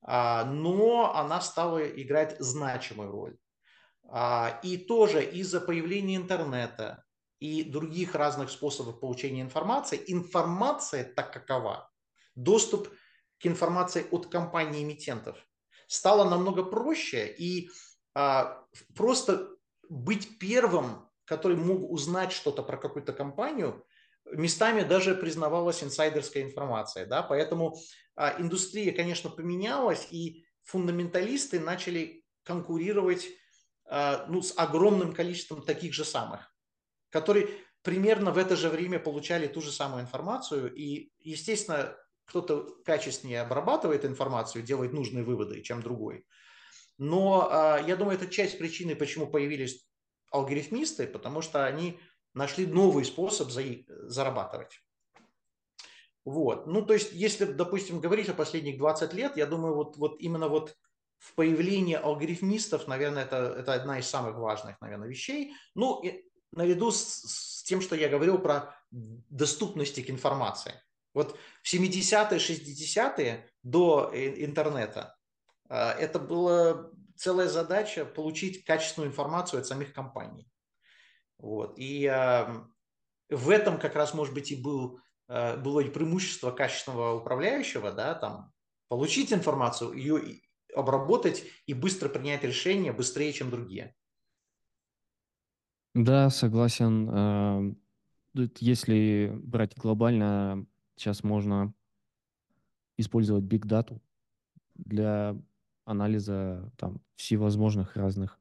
а, 0.03 0.45
но 0.45 1.15
она 1.15 1.41
стала 1.41 1.87
играть 1.89 2.37
значимую 2.39 3.11
роль. 3.11 3.39
А, 4.09 4.61
и 4.63 4.77
тоже 4.77 5.25
из-за 5.25 5.61
появления 5.61 6.17
интернета, 6.17 7.05
и 7.39 7.65
других 7.65 8.15
разных 8.15 8.51
способов 8.51 9.01
получения 9.01 9.41
информации, 9.43 10.03
информация 10.07 11.05
так 11.05 11.33
какова, 11.33 11.91
доступ 12.35 12.89
к 13.41 13.47
информации 13.47 14.07
от 14.11 14.27
компаний-эмитентов 14.27 15.45
стало 15.89 16.29
намного 16.29 16.63
проще, 16.63 17.27
и 17.27 17.69
а, 18.15 18.65
просто 18.95 19.49
быть 19.89 20.39
первым, 20.39 21.09
который 21.25 21.57
мог 21.57 21.91
узнать 21.91 22.33
что-то 22.33 22.63
про 22.63 22.77
какую-то 22.77 23.13
компанию, 23.13 23.85
местами 24.33 24.83
даже 24.83 25.15
признавалась 25.15 25.83
инсайдерская 25.83 26.43
информация. 26.43 27.07
Да? 27.07 27.23
Поэтому 27.23 27.77
а, 28.17 28.35
индустрия, 28.39 28.93
конечно, 28.93 29.31
поменялась, 29.31 30.09
и 30.11 30.45
фундаменталисты 30.63 31.61
начали 31.61 32.25
конкурировать 32.43 33.29
а, 33.85 34.27
ну, 34.29 34.43
с 34.43 34.53
огромным 34.57 35.13
количеством 35.13 35.63
таких 35.63 35.95
же 35.95 36.05
самых 36.05 36.53
которые 37.13 37.49
примерно 37.83 38.33
в 38.33 38.39
это 38.39 38.57
же 38.57 38.69
время 38.69 38.99
получали 38.99 39.47
ту 39.47 39.61
же 39.61 39.71
самую 39.71 40.03
информацию. 40.03 40.75
И, 40.75 41.13
естественно, 41.21 41.95
кто-то 42.25 42.77
качественнее 42.85 43.43
обрабатывает 43.43 44.05
информацию, 44.05 44.65
делает 44.65 44.93
нужные 44.93 45.23
выводы, 45.23 45.61
чем 45.61 45.83
другой. 45.83 46.25
Но 46.99 47.49
э, 47.51 47.85
я 47.87 47.97
думаю, 47.97 48.17
это 48.17 48.27
часть 48.27 48.59
причины, 48.59 48.97
почему 48.97 49.27
появились 49.27 49.87
алгоритмисты, 50.31 51.07
потому 51.07 51.43
что 51.43 51.67
они 51.67 52.01
нашли 52.35 52.67
новый 52.67 53.05
способ 53.05 53.51
за, 53.51 53.63
зарабатывать. 53.89 54.81
Вот. 56.25 56.67
Ну, 56.67 56.83
то 56.83 56.95
есть, 56.95 57.13
если, 57.13 57.45
допустим, 57.45 58.01
говорить 58.01 58.29
о 58.29 58.35
последних 58.35 58.79
20 58.79 59.13
лет, 59.13 59.37
я 59.37 59.47
думаю, 59.47 59.75
вот, 59.75 59.97
вот 59.97 60.21
именно 60.21 60.49
вот 60.49 60.77
в 61.19 61.35
появлении 61.35 61.95
алгоритмистов, 61.95 62.87
наверное, 62.87 63.25
это, 63.25 63.37
это 63.59 63.75
одна 63.75 63.99
из 63.99 64.07
самых 64.07 64.37
важных, 64.37 64.81
наверное, 64.81 65.09
вещей. 65.09 65.53
Ну, 65.75 66.01
и 66.03 66.25
наряду 66.53 66.91
с, 66.91 66.99
с 66.99 67.63
тем, 67.65 67.81
что 67.81 67.97
я 67.97 68.09
говорил 68.09 68.39
про 68.39 68.77
доступности 68.91 70.03
к 70.03 70.11
информации. 70.11 70.75
Вот 71.15 71.37
в 71.63 71.73
70-е, 71.73 72.39
60-е 72.39 73.51
до 73.63 74.11
интернета 74.15 75.17
а, 75.69 75.93
это 75.93 76.19
была 76.19 76.91
целая 77.17 77.49
задача 77.49 78.05
получить 78.05 78.65
качественную 78.65 79.11
информацию 79.11 79.61
от 79.61 79.67
самих 79.67 79.93
компаний. 79.93 80.49
Вот. 81.43 81.75
И 81.77 82.07
в 83.29 83.51
этом 83.51 83.79
как 83.79 83.95
раз, 83.97 84.15
может 84.15 84.33
быть, 84.33 84.53
и 84.53 84.63
был, 84.63 85.01
а, 85.29 85.57
было 85.57 85.81
и 85.81 85.91
преимущество 85.91 86.51
качественного 86.53 87.19
управляющего, 87.19 87.93
да, 87.93 88.15
там, 88.15 88.53
получить 88.89 89.33
информацию, 89.33 89.93
ее 89.93 90.41
обработать 90.75 91.45
и 91.67 91.75
быстро 91.75 92.09
принять 92.09 92.45
решение, 92.45 92.93
быстрее, 92.93 93.33
чем 93.33 93.51
другие. 93.51 93.95
Да, 95.95 96.31
согласен. 96.31 97.11
Э, 97.11 97.75
если 98.61 99.33
брать 99.35 99.77
глобально, 99.77 100.67
сейчас 100.97 101.23
можно 101.23 101.75
использовать 102.97 103.45
Big 103.45 103.67
Data 103.67 104.01
для 104.75 105.37
анализа 105.85 106.73
там, 106.79 107.03
всевозможных 107.17 107.97
разных 107.97 108.39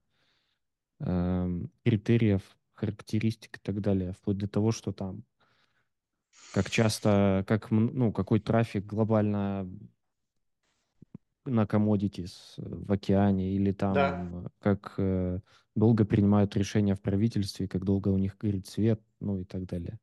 э, 1.00 1.62
критериев, 1.84 2.58
характеристик 2.82 3.58
и 3.58 3.60
так 3.62 3.80
далее, 3.80 4.14
вплоть 4.14 4.38
до 4.38 4.48
того, 4.48 4.72
что 4.72 4.92
там 4.92 5.24
как 6.54 6.70
часто, 6.70 7.46
как, 7.48 7.72
ну, 7.72 8.12
какой 8.12 8.40
трафик 8.40 8.86
глобально 8.86 9.70
на 11.46 11.64
commodities 11.64 12.32
в 12.58 12.92
океане, 12.92 13.54
или 13.54 13.72
там 13.72 13.94
да. 14.44 14.52
как 14.60 14.96
э, 14.98 15.40
долго 15.76 16.06
принимают 16.06 16.56
решения 16.56 16.96
в 16.96 17.02
правительстве, 17.02 17.68
как 17.68 17.84
долго 17.84 18.10
у 18.10 18.18
них 18.18 18.38
горит 18.38 18.68
свет, 18.68 19.02
ну 19.20 19.40
и 19.40 19.46
так 19.46 19.66
далее. 19.66 20.00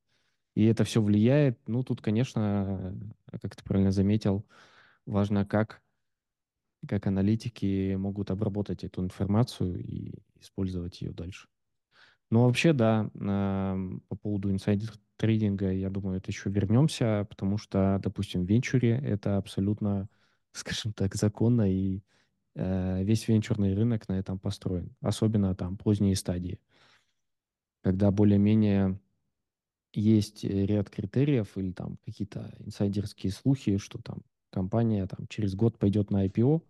И 0.55 0.65
это 0.65 0.85
все 0.85 1.01
влияет. 1.01 1.61
Ну, 1.69 1.85
тут, 1.85 2.01
конечно, 2.01 2.97
как 3.41 3.55
ты 3.55 3.63
правильно 3.63 3.93
заметил, 3.93 4.45
важно, 5.07 5.45
как, 5.45 5.83
как 6.89 7.07
аналитики 7.07 7.95
могут 7.95 8.31
обработать 8.31 8.83
эту 8.83 9.05
информацию 9.05 9.79
и 9.79 10.15
использовать 10.41 11.01
ее 11.01 11.13
дальше. 11.13 11.49
Ну, 12.31 12.45
вообще, 12.45 12.73
да, 12.73 13.11
по 13.15 14.17
поводу 14.17 14.51
инсайдер 14.51 14.93
трейдинга, 15.17 15.73
я 15.73 15.91
думаю, 15.91 16.19
это 16.19 16.31
еще 16.31 16.51
вернемся, 16.51 17.27
потому 17.29 17.59
что, 17.59 17.99
допустим, 18.03 18.45
в 18.45 18.49
венчуре 18.49 19.01
это 19.03 19.39
абсолютно 19.39 20.09
скажем 20.53 20.93
так, 20.93 21.15
законно, 21.15 21.71
и 21.71 22.03
э, 22.55 23.03
весь 23.05 23.29
венчурный 23.29 23.75
рынок 23.75 24.09
на 24.09 24.19
этом 24.19 24.39
построен, 24.39 24.95
особенно 25.01 25.55
там 25.55 25.77
поздние 25.77 26.17
стадии, 26.17 26.61
когда 27.83 28.11
более-менее 28.11 29.01
есть 29.93 30.45
ряд 30.45 30.91
критериев 30.91 31.57
или 31.57 31.73
там 31.73 31.99
какие-то 32.05 32.55
инсайдерские 32.59 33.33
слухи, 33.33 33.79
что 33.79 34.01
там 34.01 34.23
компания 34.51 35.07
там 35.07 35.27
через 35.29 35.55
год 35.55 35.79
пойдет 35.79 36.11
на 36.11 36.27
IPO, 36.27 36.63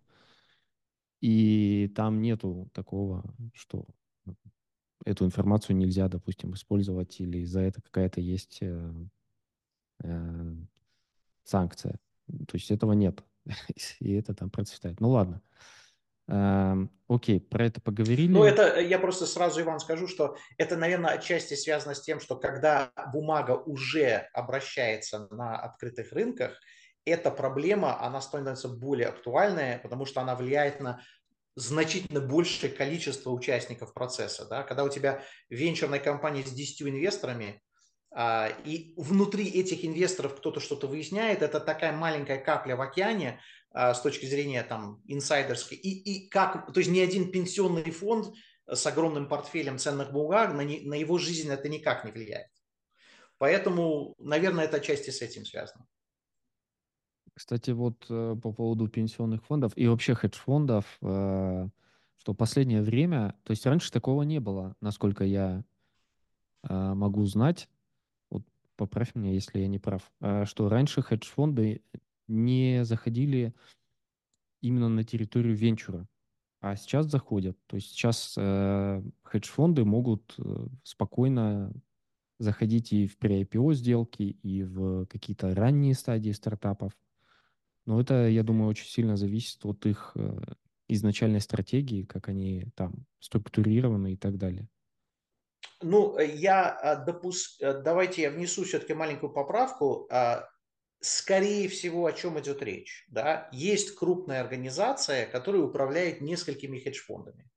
и 1.21 1.91
там 1.95 2.21
нету 2.21 2.69
такого, 2.73 3.23
что 3.53 3.85
эту 5.05 5.25
информацию 5.25 5.75
нельзя, 5.75 6.07
допустим, 6.07 6.53
использовать 6.53 7.19
или 7.19 7.43
за 7.45 7.61
это 7.61 7.81
какая-то 7.81 8.21
есть 8.21 8.59
э, 8.61 8.91
э, 10.03 10.55
санкция. 11.43 11.99
То 12.47 12.55
есть 12.55 12.71
этого 12.71 12.93
нет. 12.93 13.23
и 13.99 14.13
это 14.13 14.33
там 14.33 14.49
процветает. 14.49 14.99
Ну 14.99 15.09
ладно. 15.09 15.41
Эм, 16.27 16.91
окей, 17.07 17.39
про 17.39 17.65
это 17.65 17.81
поговорили. 17.81 18.31
Ну, 18.31 18.43
это 18.43 18.79
э, 18.79 18.85
я 18.85 18.99
просто 18.99 19.25
сразу, 19.25 19.61
Иван, 19.61 19.79
скажу, 19.79 20.07
что 20.07 20.37
это, 20.57 20.77
наверное, 20.77 21.11
отчасти 21.11 21.55
связано 21.55 21.95
с 21.95 22.01
тем, 22.01 22.19
что 22.19 22.35
когда 22.35 22.91
бумага 23.11 23.51
уже 23.51 24.29
обращается 24.33 25.27
на 25.31 25.57
открытых 25.57 26.11
рынках, 26.11 26.59
эта 27.03 27.31
проблема, 27.31 27.99
она 27.99 28.21
становится 28.21 28.69
более 28.69 29.07
актуальной, 29.07 29.79
потому 29.79 30.05
что 30.05 30.21
она 30.21 30.35
влияет 30.35 30.79
на 30.79 31.01
значительно 31.59 32.21
большее 32.21 32.71
количество 32.71 33.31
участников 33.31 33.93
процесса. 33.93 34.45
Да? 34.45 34.63
Когда 34.63 34.83
у 34.83 34.89
тебя 34.89 35.23
венчурная 35.49 35.99
компания 35.99 36.43
с 36.43 36.51
10 36.51 36.83
инвесторами, 36.83 37.61
а, 38.11 38.49
и 38.65 38.93
внутри 38.97 39.47
этих 39.47 39.85
инвесторов 39.85 40.35
кто-то 40.37 40.59
что-то 40.59 40.87
выясняет, 40.87 41.41
это 41.41 41.59
такая 41.59 41.91
маленькая 41.91 42.39
капля 42.39 42.75
в 42.75 42.81
океане 42.81 43.39
а, 43.71 43.93
с 43.93 44.01
точки 44.01 44.25
зрения 44.25 44.63
там 44.63 45.01
инсайдерской, 45.05 45.77
и, 45.77 45.89
и 45.89 46.29
как, 46.29 46.73
то 46.73 46.79
есть 46.79 46.89
ни 46.89 46.99
один 46.99 47.31
пенсионный 47.31 47.91
фонд 47.91 48.33
с 48.65 48.85
огромным 48.87 49.27
портфелем 49.27 49.77
ценных 49.77 50.11
бумаг, 50.11 50.53
на, 50.53 50.61
не, 50.61 50.81
на 50.81 50.95
его 50.95 51.17
жизнь 51.17 51.51
это 51.51 51.69
никак 51.69 52.05
не 52.05 52.11
влияет. 52.11 52.47
Поэтому, 53.37 54.15
наверное, 54.17 54.65
это 54.65 54.77
отчасти 54.77 55.11
с 55.11 55.21
этим 55.21 55.45
связано. 55.45 55.85
Кстати, 57.39 57.71
вот 57.71 58.05
э, 58.09 58.35
по 58.43 58.51
поводу 58.51 58.89
пенсионных 58.89 59.45
фондов 59.45 59.71
и 59.77 59.87
вообще 59.87 60.13
хедж-фондов, 60.13 60.97
э, 61.01 61.69
что 62.17 62.33
последнее 62.33 62.81
время, 62.81 63.33
то 63.45 63.51
есть 63.51 63.65
раньше 63.65 63.93
такого 63.93 64.23
не 64.23 64.39
было, 64.39 64.75
насколько 64.81 65.23
я 65.23 65.63
э, 66.63 66.93
могу 66.93 67.23
знать, 67.23 67.69
вот 68.29 68.43
поправь 68.75 69.15
меня, 69.15 69.31
если 69.31 69.59
я 69.61 69.69
не 69.69 69.79
прав, 69.79 70.11
что 70.43 70.67
раньше 70.67 71.01
хедж-фонды 71.01 71.81
не 72.27 72.83
заходили 72.83 73.55
именно 74.59 74.89
на 74.89 75.05
территорию 75.05 75.55
венчура, 75.55 76.09
а 76.59 76.75
сейчас 76.75 77.05
заходят. 77.05 77.57
То 77.67 77.77
есть 77.77 77.91
сейчас 77.91 78.33
хедж-фонды 79.23 79.85
могут 79.85 80.37
спокойно 80.83 81.71
заходить 82.37 82.91
и 82.91 83.07
в 83.07 83.17
pre-IPO 83.17 83.73
сделки, 83.75 84.23
и 84.23 84.63
в 84.63 85.05
какие-то 85.05 85.55
ранние 85.55 85.93
стадии 85.93 86.31
стартапов. 86.31 86.91
Но 87.85 87.99
это, 87.99 88.27
я 88.27 88.43
думаю, 88.43 88.69
очень 88.69 88.87
сильно 88.87 89.17
зависит 89.17 89.65
от 89.65 89.85
их 89.85 90.11
э, 90.15 90.39
изначальной 90.87 91.41
стратегии, 91.41 92.03
как 92.03 92.29
они 92.29 92.65
там 92.75 93.05
структурированы 93.19 94.13
и 94.13 94.17
так 94.17 94.37
далее. 94.37 94.67
Ну, 95.81 96.17
э, 96.17 96.25
я 96.35 96.77
э, 96.81 97.05
допуск... 97.05 97.59
давайте 97.59 98.23
я 98.23 98.31
внесу 98.31 98.63
все-таки 98.63 98.93
маленькую 98.93 99.31
поправку. 99.31 100.07
А, 100.11 100.47
скорее 100.99 101.69
всего, 101.69 102.05
о 102.05 102.13
чем 102.13 102.39
идет 102.39 102.61
речь. 102.61 103.05
Да? 103.09 103.49
Есть 103.51 103.95
крупная 103.95 104.41
организация, 104.41 105.25
которая 105.25 105.61
управляет 105.61 106.21
несколькими 106.21 106.79
хедж-фондами. 106.79 107.49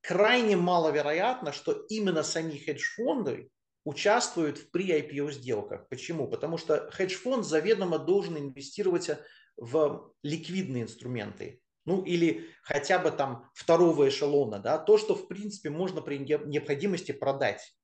Крайне 0.00 0.56
маловероятно, 0.56 1.52
что 1.52 1.72
именно 1.88 2.22
сами 2.22 2.56
хедж-фонды 2.56 3.50
участвуют 3.84 4.58
в 4.58 4.74
pre-IPO 4.74 5.32
сделках. 5.32 5.88
Почему? 5.88 6.28
Потому 6.28 6.58
что 6.58 6.90
хедж-фонд 6.92 7.44
заведомо 7.44 7.98
должен 7.98 8.38
инвестировать 8.38 9.10
в 9.56 10.14
ликвидные 10.22 10.84
инструменты. 10.84 11.60
Ну 11.84 12.02
или 12.02 12.48
хотя 12.62 12.98
бы 12.98 13.10
там 13.10 13.50
второго 13.54 14.08
эшелона, 14.08 14.60
да, 14.60 14.78
то, 14.78 14.98
что 14.98 15.14
в 15.14 15.26
принципе 15.26 15.70
можно 15.70 16.00
при 16.00 16.18
необходимости 16.18 17.12
продать. 17.12 17.74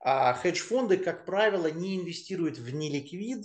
А 0.00 0.34
хедж-фонды, 0.34 0.98
как 0.98 1.24
правило, 1.24 1.68
не 1.68 1.96
инвестируют 1.96 2.58
в 2.58 2.74
неликвид, 2.74 3.44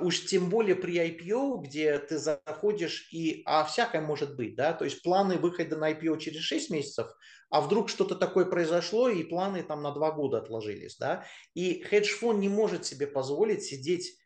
уж 0.00 0.24
тем 0.24 0.48
более 0.48 0.74
при 0.74 0.96
IPO, 0.96 1.62
где 1.62 1.98
ты 1.98 2.18
заходишь 2.18 3.08
и, 3.12 3.42
а 3.44 3.64
всякое 3.64 4.00
может 4.00 4.36
быть, 4.36 4.56
да, 4.56 4.72
то 4.72 4.84
есть 4.84 5.02
планы 5.02 5.36
выхода 5.36 5.76
на 5.76 5.92
IPO 5.92 6.18
через 6.18 6.40
6 6.40 6.70
месяцев, 6.70 7.08
а 7.50 7.60
вдруг 7.60 7.90
что-то 7.90 8.14
такое 8.14 8.46
произошло, 8.46 9.08
и 9.08 9.22
планы 9.22 9.62
там 9.62 9.82
на 9.82 9.92
2 9.92 10.12
года 10.12 10.38
отложились, 10.38 10.96
да, 10.96 11.26
и 11.54 11.82
хедж-фонд 11.82 12.38
не 12.40 12.48
может 12.48 12.86
себе 12.86 13.06
позволить 13.06 13.62
сидеть 13.62 14.16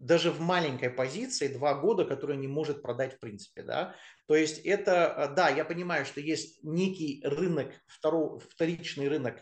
даже 0.00 0.30
в 0.30 0.40
маленькой 0.40 0.90
позиции 0.90 1.46
два 1.48 1.74
года, 1.74 2.04
которую 2.04 2.38
не 2.38 2.48
может 2.48 2.82
продать 2.82 3.14
в 3.14 3.20
принципе, 3.20 3.62
да. 3.62 3.94
То 4.26 4.34
есть 4.34 4.58
это, 4.58 5.32
да, 5.36 5.50
я 5.50 5.64
понимаю, 5.64 6.04
что 6.04 6.20
есть 6.20 6.64
некий 6.64 7.22
рынок, 7.24 7.72
второй, 7.86 8.40
вторичный 8.40 9.08
рынок 9.08 9.36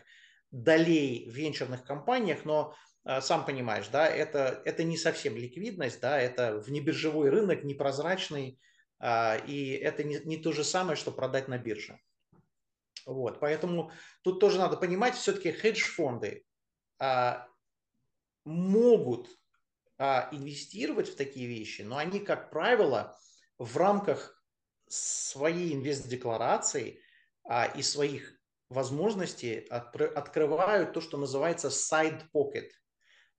долей 0.51 1.27
в 1.29 1.33
венчурных 1.33 1.83
компаниях, 1.85 2.45
но 2.45 2.75
а, 2.75 2.75
сам 3.05 3.45
понимаешь, 3.45 3.87
да, 3.89 4.07
это, 4.07 4.61
это 4.63 4.83
не 4.83 4.97
совсем 4.97 5.35
ликвидность, 5.35 5.99
да, 5.99 6.19
это 6.19 6.57
внебиржевой 6.57 7.29
рынок, 7.29 7.63
непрозрачный, 7.63 8.59
а, 8.99 9.35
и 9.35 9.71
это 9.71 10.03
не, 10.03 10.19
не 10.23 10.37
то 10.37 10.53
же 10.53 10.63
самое, 10.63 10.95
что 10.95 11.11
продать 11.11 11.49
на 11.49 11.57
бирже. 11.57 11.99
Вот, 13.05 13.41
поэтому 13.41 13.91
тут 14.21 14.39
тоже 14.39 14.57
надо 14.57 14.77
понимать, 14.77 15.15
все-таки 15.15 15.51
хедж-фонды 15.51 16.45
а, 16.99 17.47
могут 18.45 19.29
инвестировать 19.99 21.09
в 21.09 21.15
такие 21.15 21.47
вещи, 21.47 21.81
но 21.81 21.97
они, 21.97 22.19
как 22.19 22.49
правило, 22.49 23.17
в 23.57 23.77
рамках 23.77 24.43
своей 24.89 25.73
инвест-декларации 25.73 26.99
и 27.75 27.81
своих 27.81 28.37
возможностей 28.69 29.59
открывают 29.59 30.93
то, 30.93 30.99
что 30.99 31.17
называется 31.17 31.67
side 31.67 32.23
pocket– 32.33 32.69
а, 32.82 32.82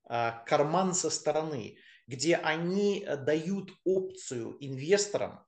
карман 0.06 0.94
со 0.94 1.10
стороны, 1.10 1.78
где 2.06 2.36
они 2.36 3.02
э, 3.04 3.16
дают 3.16 3.70
опцию 3.84 4.56
инвесторам 4.60 5.44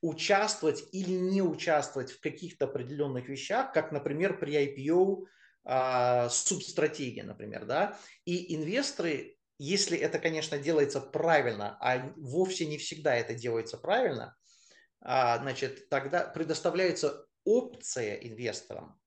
участвовать 0.00 0.84
или 0.92 1.10
не 1.10 1.42
участвовать 1.42 2.12
в 2.12 2.20
каких-то 2.20 2.66
определенных 2.66 3.28
вещах, 3.28 3.72
как, 3.72 3.90
например, 3.90 4.38
при 4.38 4.54
IPO 4.54 5.26
а, 5.64 6.28
субстратегии, 6.28 7.22
например, 7.22 7.64
да, 7.64 7.98
и 8.24 8.54
инвесторы, 8.54 9.36
если 9.58 9.98
это, 9.98 10.20
конечно, 10.20 10.56
делается 10.56 11.00
правильно, 11.00 11.76
а 11.80 12.12
вовсе 12.16 12.66
не 12.66 12.78
всегда 12.78 13.16
это 13.16 13.34
делается 13.34 13.76
правильно, 13.76 14.36
а, 15.00 15.38
значит, 15.38 15.88
тогда 15.88 16.24
предоставляется 16.28 17.26
опция 17.44 18.14
инвесторам 18.14 19.00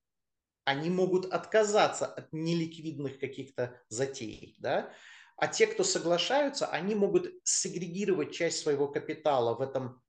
они 0.63 0.89
могут 0.89 1.31
отказаться 1.33 2.05
от 2.05 2.31
неликвидных 2.31 3.19
каких-то 3.19 3.81
затей, 3.89 4.55
да, 4.59 4.93
а 5.37 5.47
те, 5.47 5.65
кто 5.65 5.83
соглашаются, 5.83 6.67
они 6.67 6.93
могут 6.93 7.31
сегрегировать 7.43 8.31
часть 8.31 8.59
своего 8.59 8.87
капитала 8.87 9.55
в 9.55 9.61
этом 9.61 10.01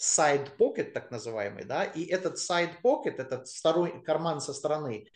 side 0.00 0.56
pocket, 0.56 0.92
так 0.92 1.10
называемый, 1.10 1.64
да, 1.64 1.84
и 1.84 2.04
этот 2.04 2.38
side 2.38 2.80
pocket, 2.82 3.16
этот 3.16 3.48
второй 3.48 4.02
карман 4.02 4.40
со 4.40 4.54
стороны, 4.54 5.06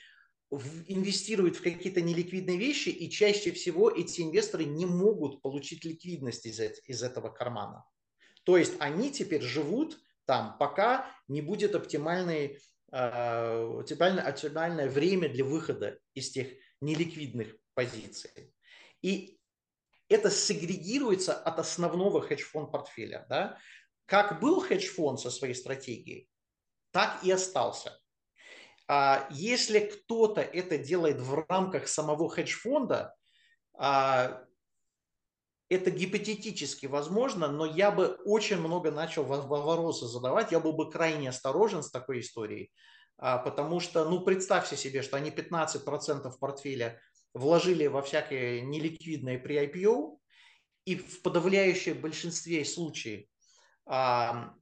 инвестируют 0.51 1.57
в 1.57 1.63
какие-то 1.63 2.03
неликвидные 2.03 2.59
вещи, 2.59 2.91
и 2.91 3.11
чаще 3.11 3.53
всего 3.53 3.91
эти 3.91 4.21
инвесторы 4.21 4.65
не 4.65 4.87
могут 4.87 5.41
получить 5.43 5.85
ликвидность 5.85 6.47
из, 6.47 6.61
из 6.61 7.03
этого 7.03 7.31
кармана. 7.31 7.85
То 8.45 8.57
есть 8.59 8.75
они 8.79 9.11
теперь 9.11 9.43
живут 9.43 9.99
там, 10.27 10.57
пока 10.59 11.11
не 11.29 11.41
будет 11.41 11.75
оптимальной 11.75 12.61
оптимальное, 12.95 14.25
а, 14.25 14.29
оптимальное 14.29 14.89
время 14.89 15.29
для 15.29 15.45
выхода 15.45 15.99
из 16.15 16.31
тех 16.31 16.49
неликвидных 16.81 17.57
позиций. 17.75 18.55
И 19.03 19.39
это 20.09 20.31
сегрегируется 20.31 21.35
от 21.35 21.59
основного 21.59 22.21
хедж-фонд 22.21 22.71
портфеля. 22.71 23.27
Да? 23.29 23.59
Как 24.07 24.41
был 24.41 24.61
хедж-фонд 24.61 25.19
со 25.19 25.31
своей 25.31 25.55
стратегией, 25.55 26.29
так 26.93 27.25
и 27.25 27.31
остался. 27.31 27.99
А 28.87 29.27
если 29.31 29.81
кто-то 29.81 30.43
это 30.43 30.79
делает 30.79 31.21
в 31.21 31.47
рамках 31.49 31.89
самого 31.89 32.29
хедж-фонда, 32.29 33.17
а, 33.73 34.45
это 35.75 35.91
гипотетически 35.91 36.87
возможно, 36.87 37.49
но 37.49 37.67
я 37.67 37.91
бы 37.91 38.19
очень 38.25 38.59
много 38.59 38.91
начал 38.91 39.25
вопросы 39.25 40.07
задавать, 40.07 40.53
я 40.53 40.61
был 40.61 40.73
бы 40.73 40.91
крайне 40.91 41.29
осторожен 41.29 41.83
с 41.83 41.91
такой 41.91 42.21
историей, 42.21 42.73
а, 43.19 43.39
потому 43.39 43.81
что, 43.81 44.09
ну, 44.09 44.21
представьте 44.21 44.77
себе, 44.77 45.03
что 45.03 45.17
они 45.17 45.31
15% 45.31 46.39
портфеля 46.39 47.01
вложили 47.35 47.87
во 47.87 48.03
всякие 48.03 48.63
неликвидные 48.63 49.39
при 49.39 49.67
IPO, 49.67 50.19
и 50.85 50.97
в 50.97 51.23
подавляющем 51.23 52.01
большинстве 52.01 52.65
случаев 52.65 53.27
а, 53.87 54.55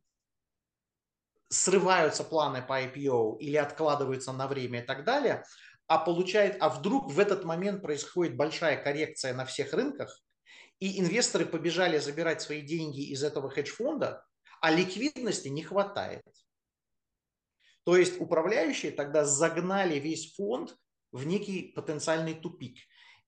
срываются 1.48 2.24
планы 2.24 2.62
по 2.62 2.82
IPO 2.82 3.38
или 3.38 3.56
откладываются 3.56 4.32
на 4.32 4.46
время 4.46 4.82
и 4.82 4.86
так 4.86 5.04
далее, 5.04 5.44
а 5.86 5.98
получает, 5.98 6.56
а 6.60 6.68
вдруг 6.68 7.12
в 7.12 7.18
этот 7.18 7.44
момент 7.44 7.82
происходит 7.82 8.36
большая 8.36 8.82
коррекция 8.82 9.34
на 9.34 9.44
всех 9.44 9.72
рынках, 9.74 10.22
и 10.82 10.98
инвесторы 10.98 11.46
побежали 11.46 11.98
забирать 11.98 12.42
свои 12.42 12.60
деньги 12.60 13.02
из 13.12 13.22
этого 13.22 13.48
хедж-фонда, 13.48 14.26
а 14.60 14.72
ликвидности 14.72 15.46
не 15.46 15.62
хватает. 15.62 16.24
То 17.84 17.96
есть 17.96 18.20
управляющие 18.20 18.90
тогда 18.90 19.24
загнали 19.24 20.00
весь 20.00 20.34
фонд 20.34 20.76
в 21.12 21.24
некий 21.24 21.70
потенциальный 21.76 22.34
тупик. 22.34 22.78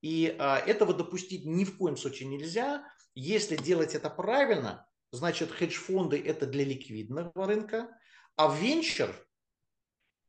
И 0.00 0.34
а, 0.36 0.58
этого 0.58 0.92
допустить 0.94 1.44
ни 1.44 1.64
в 1.64 1.78
коем 1.78 1.96
случае 1.96 2.28
нельзя. 2.28 2.84
Если 3.14 3.54
делать 3.54 3.94
это 3.94 4.10
правильно, 4.10 4.84
значит 5.12 5.52
хедж-фонды 5.52 6.20
это 6.20 6.46
для 6.46 6.64
ликвидного 6.64 7.46
рынка, 7.46 7.88
а 8.34 8.52
венчур 8.52 9.14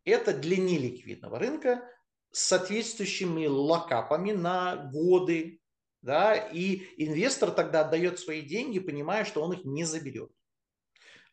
это 0.03 0.31
для 0.31 0.57
неликвидного 0.57 1.39
рынка 1.39 1.89
с 2.31 2.41
соответствующими 2.41 3.47
локапами 3.47 4.31
на 4.31 4.75
годы, 4.75 5.59
да, 6.05 6.35
и 6.35 6.87
инвестор 7.03 7.51
тогда 7.51 7.81
отдает 7.81 8.19
свои 8.19 8.41
деньги, 8.41 8.79
понимая, 8.79 9.25
что 9.25 9.41
он 9.41 9.53
их 9.53 9.65
не 9.65 9.83
заберет. 9.83 10.31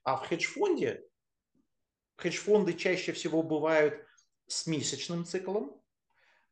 А 0.03 0.17
в 0.17 0.27
хедж-фонде, 0.27 1.05
хедж-фонды 2.17 2.73
чаще 2.73 3.13
всего 3.13 3.43
бывают 3.43 4.03
с 4.47 4.67
месячным 4.67 5.27
циклом, 5.27 5.81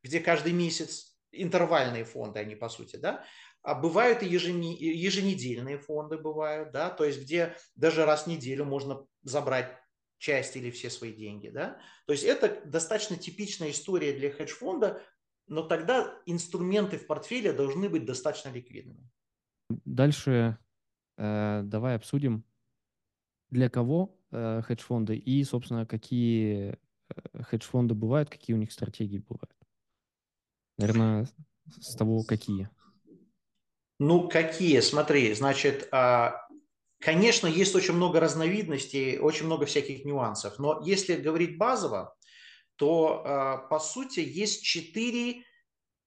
где 0.03 0.19
каждый 0.19 0.53
месяц 0.53 1.17
интервальные 1.31 2.05
фонды, 2.05 2.39
они 2.39 2.55
по 2.55 2.69
сути, 2.69 2.95
да, 2.95 3.25
а 3.63 3.73
бывают 3.73 4.21
и 4.21 4.27
еженедельные 4.27 5.79
фонды 5.79 6.17
бывают, 6.17 6.71
да, 6.71 6.89
то 6.89 7.03
есть 7.03 7.21
где 7.21 7.57
даже 7.75 8.05
раз 8.05 8.23
в 8.23 8.27
неделю 8.27 8.65
можно 8.65 9.05
забрать 9.23 9.75
часть 10.19 10.55
или 10.55 10.69
все 10.69 10.91
свои 10.91 11.11
деньги, 11.11 11.49
да. 11.49 11.81
То 12.05 12.13
есть 12.13 12.23
это 12.23 12.61
достаточно 12.65 13.17
типичная 13.17 13.71
история 13.71 14.13
для 14.13 14.31
хедж-фонда, 14.31 15.03
но 15.47 15.63
тогда 15.63 16.13
инструменты 16.25 16.97
в 16.97 17.07
портфеле 17.07 17.53
должны 17.53 17.89
быть 17.89 18.05
достаточно 18.05 18.49
ликвидными. 18.49 19.09
Дальше 19.85 20.57
э, 21.17 21.61
давай 21.63 21.95
обсудим, 21.95 22.43
для 23.49 23.69
кого 23.69 24.17
э, 24.31 24.61
хедж-фонды 24.63 25.15
и, 25.17 25.43
собственно, 25.43 25.85
какие 25.85 26.77
э, 27.09 27.43
хедж-фонды 27.43 27.93
бывают, 27.93 28.29
какие 28.29 28.55
у 28.55 28.59
них 28.59 28.71
стратегии 28.71 29.19
бывают. 29.19 29.55
Наверное, 30.77 31.27
с 31.67 31.95
того, 31.95 32.23
какие. 32.23 32.69
Ну, 33.99 34.27
какие? 34.27 34.79
Смотри, 34.79 35.33
значит, 35.33 35.87
а, 35.91 36.47
конечно, 36.99 37.47
есть 37.47 37.75
очень 37.75 37.93
много 37.93 38.19
разновидностей, 38.19 39.19
очень 39.19 39.45
много 39.45 39.65
всяких 39.65 40.05
нюансов, 40.05 40.57
но 40.57 40.81
если 40.83 41.15
говорить 41.15 41.57
базово, 41.57 42.15
то, 42.75 43.23
а, 43.25 43.57
по 43.57 43.79
сути, 43.79 44.19
есть 44.19 44.63
четыре 44.63 45.43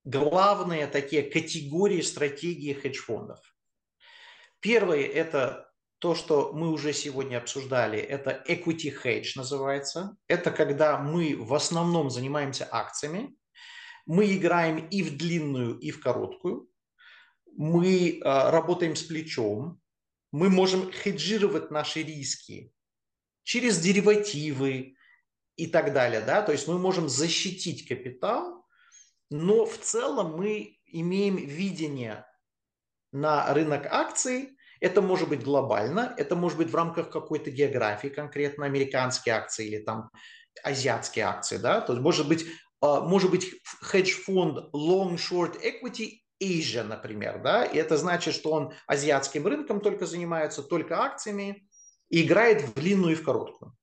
главные 0.05 0.87
такие 0.87 1.23
категории 1.23 2.01
стратегии 2.01 2.73
хедж-фондов. 2.73 3.41
Первый– 4.61 5.03
это 5.03 5.71
то, 5.99 6.15
что 6.15 6.53
мы 6.53 6.71
уже 6.71 6.93
сегодня 6.93 7.39
обсуждали, 7.39 7.99
это 7.99 8.45
equity 8.49 8.95
hedge 9.03 9.33
называется. 9.37 10.17
Это 10.27 10.51
когда 10.51 10.99
мы 10.99 11.37
в 11.37 11.55
основном 11.55 12.11
занимаемся 12.11 12.69
акциями, 12.71 13.35
мы 14.07 14.35
играем 14.35 14.87
и 14.89 15.03
в 15.03 15.17
длинную, 15.17 15.79
и 15.79 15.91
в 15.91 16.01
короткую. 16.01 16.69
Мы 17.57 18.19
э, 18.19 18.51
работаем 18.51 18.97
с 18.97 19.03
плечом. 19.03 19.81
Мы 20.31 20.51
можем 20.51 20.93
хеджировать 20.93 21.71
наши 21.71 22.03
риски 22.03 22.71
через 23.45 23.79
деривативы 23.79 24.97
и 25.57 25.67
так 25.67 25.93
далее. 25.93 26.21
Да? 26.21 26.43
То 26.43 26.53
есть 26.53 26.69
мы 26.69 26.79
можем 26.79 27.09
защитить 27.09 27.87
капитал, 27.87 28.65
но 29.31 29.67
в 29.67 29.79
целом 29.79 30.37
мы 30.37 30.79
имеем 30.87 31.37
видение 31.37 32.27
на 33.13 33.53
рынок 33.53 33.87
акций. 33.87 34.57
Это 34.81 35.01
может 35.01 35.29
быть 35.29 35.43
глобально, 35.43 36.15
это 36.19 36.37
может 36.37 36.59
быть 36.59 36.71
в 36.71 36.75
рамках 36.75 37.11
какой-то 37.11 37.51
географии, 37.51 38.09
конкретно 38.09 38.67
американские 38.67 39.35
акции 39.35 39.67
или 39.67 39.79
там 39.79 40.11
азиатские 40.63 41.25
акции, 41.25 41.57
да, 41.57 41.81
то 41.81 41.95
есть 41.95 42.03
может 42.03 42.29
быть 42.29 42.47
а, 42.85 43.01
может 43.01 43.31
быть 43.31 43.51
хедж-фонд 43.81 44.75
Long 44.75 45.17
Short 45.17 45.59
Equity 45.63 46.21
Asia, 46.43 46.83
например, 46.83 47.41
да, 47.43 47.65
и 47.65 47.79
это 47.79 47.97
значит, 47.97 48.35
что 48.35 48.51
он 48.51 48.75
азиатским 48.87 49.47
рынком 49.47 49.81
только 49.81 50.05
занимается, 50.05 50.63
только 50.63 51.01
акциями, 51.01 51.67
и 52.11 52.23
играет 52.23 52.63
в 52.63 52.75
длинную 52.75 53.13
и 53.13 53.17
в 53.17 53.25
короткую. 53.25 53.75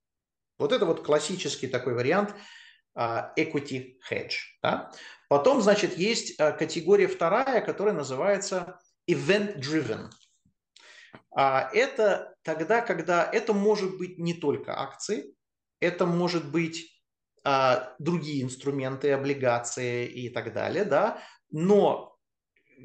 Вот 0.61 0.71
это 0.71 0.85
вот 0.85 1.03
классический 1.03 1.67
такой 1.67 1.93
вариант 1.93 2.33
uh, 2.97 3.29
equity 3.37 3.97
hedge. 4.09 4.33
Да? 4.63 4.91
Потом, 5.27 5.61
значит, 5.61 5.97
есть 5.97 6.39
uh, 6.39 6.57
категория 6.57 7.07
вторая, 7.07 7.61
которая 7.61 7.93
называется 7.93 8.79
event 9.09 9.57
driven. 9.57 10.09
Uh, 11.37 11.69
это 11.73 12.35
тогда, 12.43 12.81
когда 12.81 13.29
это 13.29 13.53
может 13.53 13.97
быть 13.97 14.17
не 14.17 14.33
только 14.33 14.79
акции, 14.79 15.35
это 15.81 16.05
может 16.05 16.49
быть 16.49 16.91
а, 17.43 17.95
другие 17.97 18.43
инструменты, 18.43 19.11
облигации 19.11 20.05
и 20.07 20.29
так 20.29 20.53
далее, 20.53 20.85
да, 20.85 21.23
но 21.49 22.15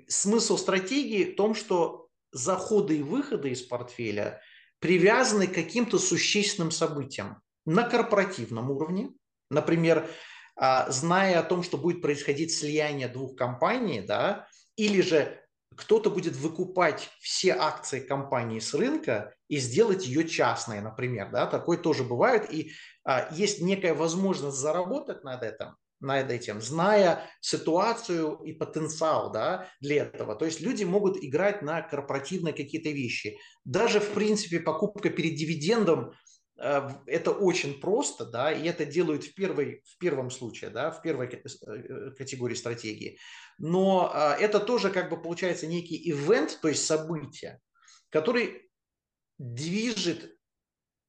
смысл 0.08 0.56
стратегии 0.56 1.32
в 1.32 1.36
том, 1.36 1.54
что 1.54 2.08
заходы 2.32 2.98
и 2.98 3.02
выходы 3.02 3.50
из 3.50 3.60
портфеля 3.62 4.40
привязаны 4.78 5.46
к 5.46 5.54
каким-то 5.54 5.98
существенным 5.98 6.70
событиям 6.70 7.42
на 7.66 7.82
корпоративном 7.82 8.70
уровне, 8.70 9.10
например, 9.50 10.08
а, 10.56 10.90
зная 10.90 11.40
о 11.40 11.42
том, 11.42 11.62
что 11.62 11.76
будет 11.76 12.00
происходить 12.00 12.54
слияние 12.54 13.08
двух 13.08 13.36
компаний, 13.36 14.00
да, 14.00 14.46
или 14.76 15.02
же 15.02 15.38
кто-то 15.76 16.10
будет 16.10 16.36
выкупать 16.36 17.10
все 17.20 17.52
акции 17.52 18.00
компании 18.00 18.60
с 18.60 18.72
рынка 18.72 19.34
и 19.48 19.58
сделать 19.58 20.06
ее 20.06 20.26
частной, 20.26 20.80
например, 20.80 21.30
да, 21.30 21.46
такое 21.46 21.76
тоже 21.76 22.04
бывает, 22.04 22.50
и 22.52 22.72
а, 23.04 23.28
есть 23.32 23.60
некая 23.60 23.92
возможность 23.94 24.56
заработать 24.56 25.22
над 25.24 25.42
этим, 25.42 25.76
над 26.00 26.30
этим, 26.30 26.62
зная 26.62 27.28
ситуацию 27.40 28.36
и 28.44 28.52
потенциал 28.52 29.30
да, 29.30 29.68
для 29.80 30.04
этого. 30.04 30.36
То 30.36 30.44
есть 30.44 30.60
люди 30.60 30.84
могут 30.84 31.22
играть 31.22 31.62
на 31.62 31.82
корпоративные 31.82 32.54
какие-то 32.54 32.90
вещи. 32.90 33.38
Даже, 33.64 34.00
в 34.00 34.12
принципе, 34.12 34.60
покупка 34.60 35.10
перед 35.10 35.34
дивидендом 35.36 36.12
это 36.58 37.32
очень 37.32 37.80
просто, 37.80 38.24
да, 38.24 38.50
и 38.50 38.66
это 38.66 38.86
делают 38.86 39.24
в, 39.24 39.34
первой, 39.34 39.82
в 39.84 39.98
первом 39.98 40.30
случае, 40.30 40.70
да, 40.70 40.90
в 40.90 41.02
первой 41.02 41.26
э, 41.28 42.10
категории 42.16 42.54
стратегии. 42.54 43.18
Но 43.58 44.10
а, 44.12 44.34
это 44.34 44.60
тоже 44.60 44.90
как 44.90 45.10
бы 45.10 45.20
получается 45.20 45.66
некий 45.66 46.10
ивент, 46.10 46.58
то 46.62 46.68
есть 46.68 46.86
событие, 46.86 47.60
который 48.10 48.70
движет 49.38 50.34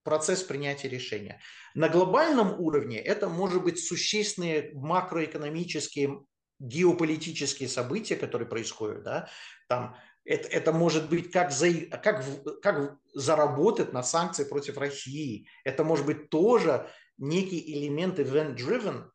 процесс 0.03 0.43
принятия 0.43 0.89
решения. 0.89 1.41
На 1.75 1.89
глобальном 1.89 2.59
уровне 2.59 2.97
это 2.99 3.29
может 3.29 3.63
быть 3.63 3.79
существенные 3.79 4.71
макроэкономические, 4.73 6.21
геополитические 6.59 7.69
события, 7.69 8.15
которые 8.15 8.47
происходят. 8.47 9.03
Да? 9.03 9.29
Там, 9.67 9.97
это, 10.27 10.47
это 10.49 10.73
может 10.73 11.09
быть 11.09 11.31
как, 11.31 11.51
за, 11.51 11.71
как, 12.03 12.23
как 12.61 12.97
заработать 13.13 13.93
на 13.93 14.03
санкции 14.03 14.43
против 14.43 14.77
России. 14.77 15.47
Это 15.63 15.83
может 15.83 16.05
быть 16.05 16.29
тоже 16.29 16.89
некий 17.17 17.59
элемент 17.73 18.19
event-driven, 18.19 19.09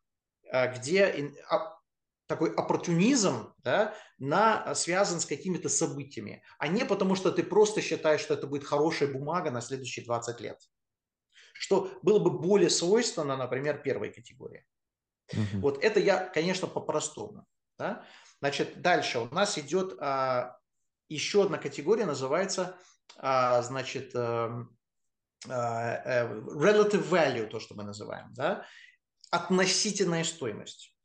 а, 0.51 0.67
где 0.67 1.31
а, 1.49 1.77
такой 2.25 2.53
оппортунизм 2.53 3.53
да, 3.59 3.93
на, 4.17 4.73
связан 4.75 5.19
с 5.19 5.25
какими-то 5.25 5.69
событиями, 5.69 6.43
а 6.57 6.67
не 6.67 6.83
потому, 6.83 7.15
что 7.15 7.31
ты 7.31 7.43
просто 7.43 7.81
считаешь, 7.81 8.21
что 8.21 8.33
это 8.33 8.47
будет 8.47 8.63
хорошая 8.63 9.11
бумага 9.11 9.51
на 9.51 9.61
следующие 9.61 10.03
20 10.05 10.41
лет 10.41 10.59
что 11.55 11.97
было 12.01 12.19
бы 12.19 12.29
более 12.29 12.69
свойственно, 12.69 13.37
например, 13.37 13.81
первой 13.81 14.11
категории. 14.11 14.65
Угу. 15.31 15.61
Вот 15.61 15.83
это 15.83 15.99
я, 15.99 16.27
конечно, 16.27 16.67
по-простому. 16.67 17.45
Да? 17.77 18.05
Значит, 18.39 18.81
дальше 18.81 19.19
у 19.19 19.33
нас 19.33 19.57
идет 19.57 19.95
а, 20.01 20.57
еще 21.09 21.43
одна 21.43 21.57
категория, 21.57 22.05
называется, 22.05 22.77
а, 23.17 23.61
значит, 23.61 24.15
а, 24.15 24.67
а, 25.47 26.25
relative 26.27 27.07
value, 27.09 27.47
то, 27.47 27.59
что 27.59 27.75
мы 27.75 27.83
называем, 27.83 28.33
да? 28.33 28.65
относительная 29.33 30.23
стоимость. 30.23 30.95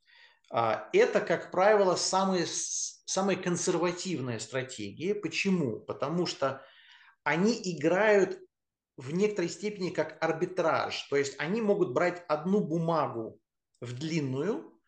А, 0.51 0.87
это, 0.93 1.19
как 1.19 1.49
правило, 1.49 1.95
самые, 1.95 2.45
самые 2.45 3.37
консервативные 3.37 4.39
стратегии. 4.39 5.13
Почему? 5.13 5.79
Потому 5.79 6.27
что 6.27 6.63
они 7.23 7.59
играют 7.63 8.39
в 8.97 9.13
некоторой 9.13 9.49
степени 9.49 9.89
как 9.89 10.23
арбитраж. 10.23 11.07
То 11.09 11.15
есть 11.15 11.35
они 11.39 11.61
могут 11.61 11.91
брать 11.91 12.23
одну 12.27 12.59
бумагу 12.59 13.39
в 13.81 13.93
длинную 13.93 14.79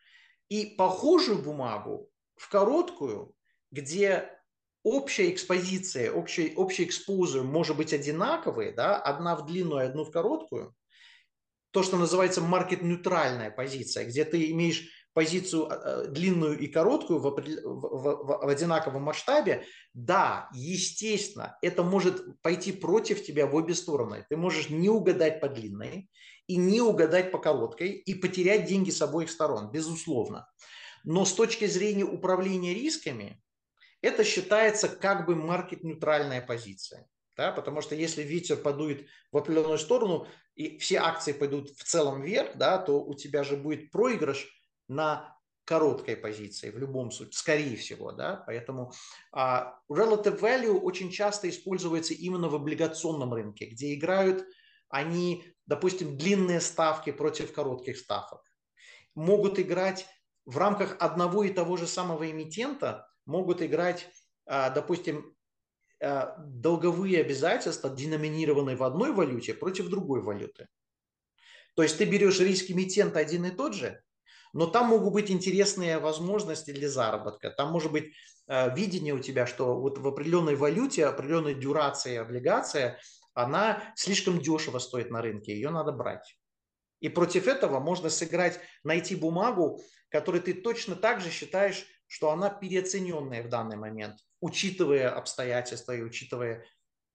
и 0.48 0.66
похожую 0.66 1.42
бумагу 1.42 2.10
в 2.36 2.48
короткую, 2.48 3.34
где 3.72 4.38
общая 4.82 5.30
экспозиция, 5.30 6.12
общий, 6.12 6.54
общий 6.56 6.84
экспозиция 6.84 7.42
может 7.42 7.76
быть 7.76 7.92
одинаковые, 7.92 8.72
да, 8.72 8.96
одна 8.96 9.36
в 9.36 9.46
длинную, 9.46 9.86
одну 9.86 10.04
в 10.04 10.10
короткую. 10.10 10.74
То, 11.70 11.82
что 11.82 11.96
называется 11.96 12.40
маркет-нейтральная 12.40 13.50
позиция, 13.50 14.04
где 14.04 14.24
ты 14.24 14.50
имеешь 14.50 14.88
позицию 15.14 15.68
э, 15.68 15.74
э, 15.74 16.06
длинную 16.08 16.58
и 16.58 16.66
короткую 16.66 17.20
в, 17.20 17.30
в, 17.30 18.44
в 18.44 18.48
одинаковом 18.48 19.02
масштабе, 19.02 19.64
да, 19.94 20.48
естественно, 20.54 21.58
это 21.62 21.82
может 21.82 22.40
пойти 22.40 22.72
против 22.72 23.24
тебя 23.24 23.46
в 23.46 23.54
обе 23.54 23.74
стороны. 23.74 24.26
Ты 24.28 24.36
можешь 24.36 24.70
не 24.70 24.88
угадать 24.88 25.40
по 25.40 25.48
длинной 25.48 26.10
и 26.46 26.56
не 26.56 26.80
угадать 26.80 27.30
по 27.30 27.38
короткой 27.38 27.90
и 27.90 28.14
потерять 28.14 28.66
деньги 28.66 28.90
с 28.90 29.02
обоих 29.02 29.30
сторон, 29.30 29.70
безусловно. 29.70 30.48
Но 31.04 31.24
с 31.24 31.32
точки 31.32 31.66
зрения 31.66 32.04
управления 32.04 32.74
рисками, 32.74 33.42
это 34.02 34.24
считается 34.24 34.88
как 34.88 35.26
бы 35.26 35.34
маркет-нейтральная 35.36 36.42
позиция. 36.42 37.08
Да, 37.34 37.50
потому 37.50 37.80
что 37.80 37.94
если 37.94 38.22
ветер 38.22 38.56
подует 38.56 39.08
в 39.30 39.38
определенную 39.38 39.78
сторону 39.78 40.26
и 40.54 40.76
все 40.76 40.98
акции 40.98 41.32
пойдут 41.32 41.70
в 41.70 41.82
целом 41.82 42.20
вверх, 42.20 42.56
да, 42.56 42.76
то 42.76 43.02
у 43.02 43.14
тебя 43.14 43.42
же 43.42 43.56
будет 43.56 43.90
проигрыш 43.90 44.46
на 44.86 45.34
короткой 45.64 46.16
позиции 46.16 46.70
в 46.70 46.76
любом 46.76 47.10
случае, 47.10 47.32
скорее 47.32 47.76
всего, 47.76 48.12
да, 48.12 48.42
поэтому 48.46 48.92
uh, 49.34 49.70
relative 49.90 50.38
value 50.40 50.78
очень 50.78 51.10
часто 51.10 51.48
используется 51.48 52.12
именно 52.12 52.48
в 52.48 52.54
облигационном 52.54 53.32
рынке, 53.32 53.66
где 53.66 53.94
играют 53.94 54.44
они, 54.88 55.44
допустим, 55.66 56.18
длинные 56.18 56.60
ставки 56.60 57.12
против 57.12 57.52
коротких 57.54 57.96
ставок, 57.96 58.42
могут 59.14 59.58
играть 59.58 60.06
в 60.44 60.58
рамках 60.58 60.96
одного 60.98 61.44
и 61.44 61.50
того 61.50 61.78
же 61.78 61.86
самого 61.86 62.30
эмитента 62.30 63.08
могут 63.26 63.62
играть, 63.62 64.08
а, 64.46 64.70
допустим, 64.70 65.34
а, 66.02 66.36
долговые 66.38 67.20
обязательства, 67.20 67.90
деноминированные 67.90 68.76
в 68.76 68.82
одной 68.82 69.12
валюте, 69.12 69.54
против 69.54 69.88
другой 69.88 70.22
валюты. 70.22 70.68
То 71.74 71.82
есть 71.82 71.98
ты 71.98 72.04
берешь 72.04 72.40
риск 72.40 72.70
эмитента 72.70 73.18
один 73.18 73.44
и 73.46 73.50
тот 73.50 73.74
же, 73.74 74.02
но 74.52 74.66
там 74.66 74.88
могут 74.88 75.12
быть 75.12 75.30
интересные 75.30 75.98
возможности 75.98 76.70
для 76.70 76.88
заработка. 76.88 77.50
Там 77.50 77.70
может 77.70 77.92
быть 77.92 78.12
а, 78.46 78.68
видение 78.68 79.14
у 79.14 79.20
тебя, 79.20 79.46
что 79.46 79.80
вот 79.80 79.98
в 79.98 80.06
определенной 80.06 80.56
валюте, 80.56 81.06
определенной 81.06 81.54
дюрации 81.54 82.16
облигация, 82.16 82.98
она 83.34 83.82
слишком 83.96 84.40
дешево 84.40 84.78
стоит 84.78 85.10
на 85.10 85.22
рынке, 85.22 85.54
ее 85.54 85.70
надо 85.70 85.92
брать. 85.92 86.36
И 87.00 87.08
против 87.08 87.48
этого 87.48 87.80
можно 87.80 88.10
сыграть, 88.10 88.60
найти 88.84 89.16
бумагу, 89.16 89.80
которую 90.08 90.42
ты 90.42 90.54
точно 90.54 90.94
так 90.94 91.20
же 91.20 91.30
считаешь, 91.30 91.84
что 92.12 92.30
она 92.30 92.50
переоцененная 92.50 93.42
в 93.42 93.48
данный 93.48 93.78
момент, 93.78 94.18
учитывая 94.38 95.08
обстоятельства 95.08 95.92
и 95.92 96.02
учитывая 96.02 96.66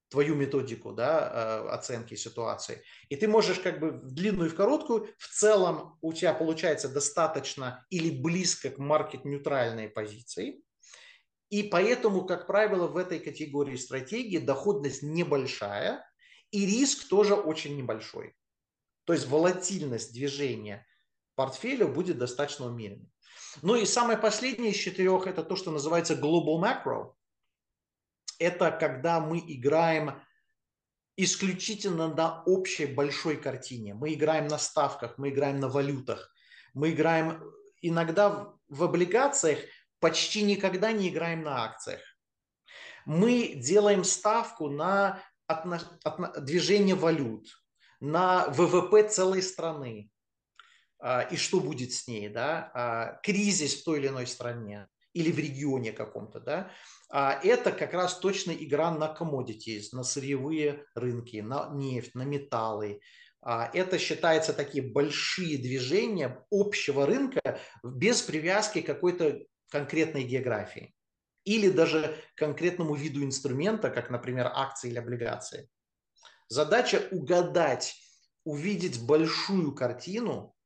твою 0.10 0.34
методику 0.34 0.92
да, 0.92 1.68
э, 1.68 1.70
оценки 1.70 2.16
ситуации. 2.16 2.82
И 3.10 3.16
ты 3.16 3.28
можешь 3.28 3.60
как 3.60 3.80
бы 3.80 3.92
в 3.92 4.12
длинную 4.12 4.50
и 4.50 4.52
в 4.52 4.56
короткую, 4.56 5.14
в 5.20 5.28
целом 5.28 6.00
у 6.02 6.14
тебя 6.14 6.34
получается 6.34 6.90
достаточно 6.90 7.86
или 7.92 8.10
близко 8.10 8.72
к 8.72 8.80
маркет-нейтральной 8.80 9.88
позиции. 9.88 10.64
И 11.52 11.62
поэтому, 11.62 12.26
как 12.26 12.48
правило, 12.48 12.88
в 12.88 12.98
этой 12.98 13.20
категории 13.20 13.76
стратегии 13.76 14.40
доходность 14.40 15.04
небольшая 15.04 16.04
и 16.50 16.66
риск 16.66 17.08
тоже 17.08 17.36
очень 17.36 17.78
небольшой. 17.78 18.34
То 19.04 19.14
есть 19.14 19.28
волатильность 19.28 20.12
движения 20.12 20.88
портфеля 21.36 21.86
будет 21.86 22.18
достаточно 22.18 22.66
умеренной. 22.66 23.12
Ну 23.62 23.76
и 23.76 23.86
самое 23.86 24.18
последнее 24.18 24.72
из 24.72 24.78
четырех– 24.78 25.28
это 25.28 25.44
то, 25.44 25.56
что 25.56 25.72
называется 25.72 26.14
global 26.14 26.62
macro. 26.62 27.14
Это 28.40 28.72
когда 28.72 29.20
мы 29.20 29.40
играем 29.40 30.22
исключительно 31.16 32.14
на 32.14 32.44
общей 32.44 32.86
большой 32.86 33.38
картине. 33.38 33.96
Мы 33.96 34.14
играем 34.14 34.48
на 34.48 34.60
ставках, 34.60 35.18
мы 35.18 35.30
играем 35.30 35.60
на 35.60 35.68
валютах, 35.68 36.32
мы 36.74 36.92
играем 36.92 37.44
иногда 37.82 38.54
в 38.68 38.84
облигациях, 38.84 39.60
почти 40.00 40.44
никогда 40.44 40.92
не 40.92 41.10
играем 41.10 41.42
на 41.42 41.64
акциях. 41.64 42.02
Мы 43.06 43.54
делаем 43.56 44.04
ставку 44.04 44.70
на 44.70 45.24
движение 46.38 46.96
валют, 46.96 47.48
на 48.00 48.48
ВВП 48.50 49.08
целой 49.10 49.42
страны, 49.42 50.12
и 51.32 51.36
что 51.36 51.60
будет 51.60 51.94
с 51.94 52.08
ней, 52.08 52.30
да, 52.30 52.72
а, 52.74 53.20
кризис 53.22 53.76
в 53.76 53.84
той 53.84 54.00
или 54.00 54.08
иной 54.08 54.26
стране 54.28 54.88
или 55.14 55.32
в 55.32 55.40
регионе 55.40 55.92
каком-то, 55.92 56.40
да, 56.40 56.72
а, 57.10 57.40
это 57.44 57.72
как 57.72 57.94
раз 57.94 58.20
точно 58.20 58.52
игра 58.52 58.92
на 58.92 59.16
commodities, 59.18 59.90
на 59.92 60.04
сырьевые 60.04 60.86
рынки, 60.96 61.38
на 61.38 61.70
нефть, 61.74 62.16
на 62.16 62.24
металлы. 62.24 63.00
Это 63.42 64.00
считается 64.00 64.52
такие 64.52 64.84
большие 64.84 65.58
движения 65.60 66.44
общего 66.52 67.06
рынка 67.06 67.60
без 67.84 68.22
привязки 68.22 68.82
к 68.82 68.86
какой-то 68.88 69.40
конкретной 69.70 70.24
географии 70.24 70.94
или 71.46 71.70
даже 71.70 72.18
конкретному 72.36 72.96
виду 72.96 73.24
инструмента, 73.24 73.90
как, 73.90 74.10
например, 74.10 74.52
акции 74.54 74.90
или 74.90 74.98
облигации. 74.98 75.70
Задача 76.50 77.08
угадать, 77.12 77.96
увидеть 78.44 79.02
большую 79.02 79.74
картину 79.74 80.57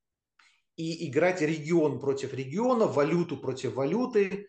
и 0.75 1.09
играть 1.09 1.41
регион 1.41 1.99
против 1.99 2.33
региона, 2.33 2.85
валюту 2.87 3.37
против 3.37 3.73
валюты, 3.75 4.47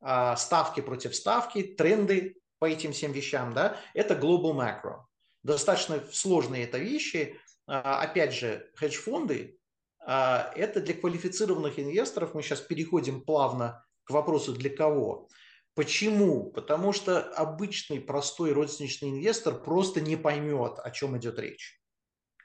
а, 0.00 0.36
ставки 0.36 0.80
против 0.80 1.14
ставки, 1.14 1.62
тренды 1.62 2.36
по 2.58 2.66
этим 2.66 2.92
всем 2.92 3.12
вещам, 3.12 3.52
да, 3.52 3.76
это 3.94 4.14
global 4.14 4.54
macro. 4.54 5.04
Достаточно 5.42 6.02
сложные 6.12 6.64
это 6.64 6.78
вещи. 6.78 7.38
А, 7.66 8.00
опять 8.00 8.32
же, 8.32 8.70
хедж-фонды 8.76 9.58
а,– 10.00 10.52
это 10.56 10.80
для 10.80 10.94
квалифицированных 10.94 11.78
инвесторов. 11.78 12.34
Мы 12.34 12.42
сейчас 12.42 12.60
переходим 12.60 13.20
плавно 13.20 13.84
к 14.04 14.10
вопросу 14.10 14.52
«для 14.52 14.70
кого?». 14.70 15.28
Почему? 15.74 16.50
Потому 16.52 16.92
что 16.94 17.20
обычный 17.20 18.00
простой 18.00 18.52
розничный 18.52 19.10
инвестор 19.10 19.62
просто 19.62 20.00
не 20.00 20.16
поймет, 20.16 20.78
о 20.78 20.90
чем 20.90 21.18
идет 21.18 21.38
речь. 21.38 21.78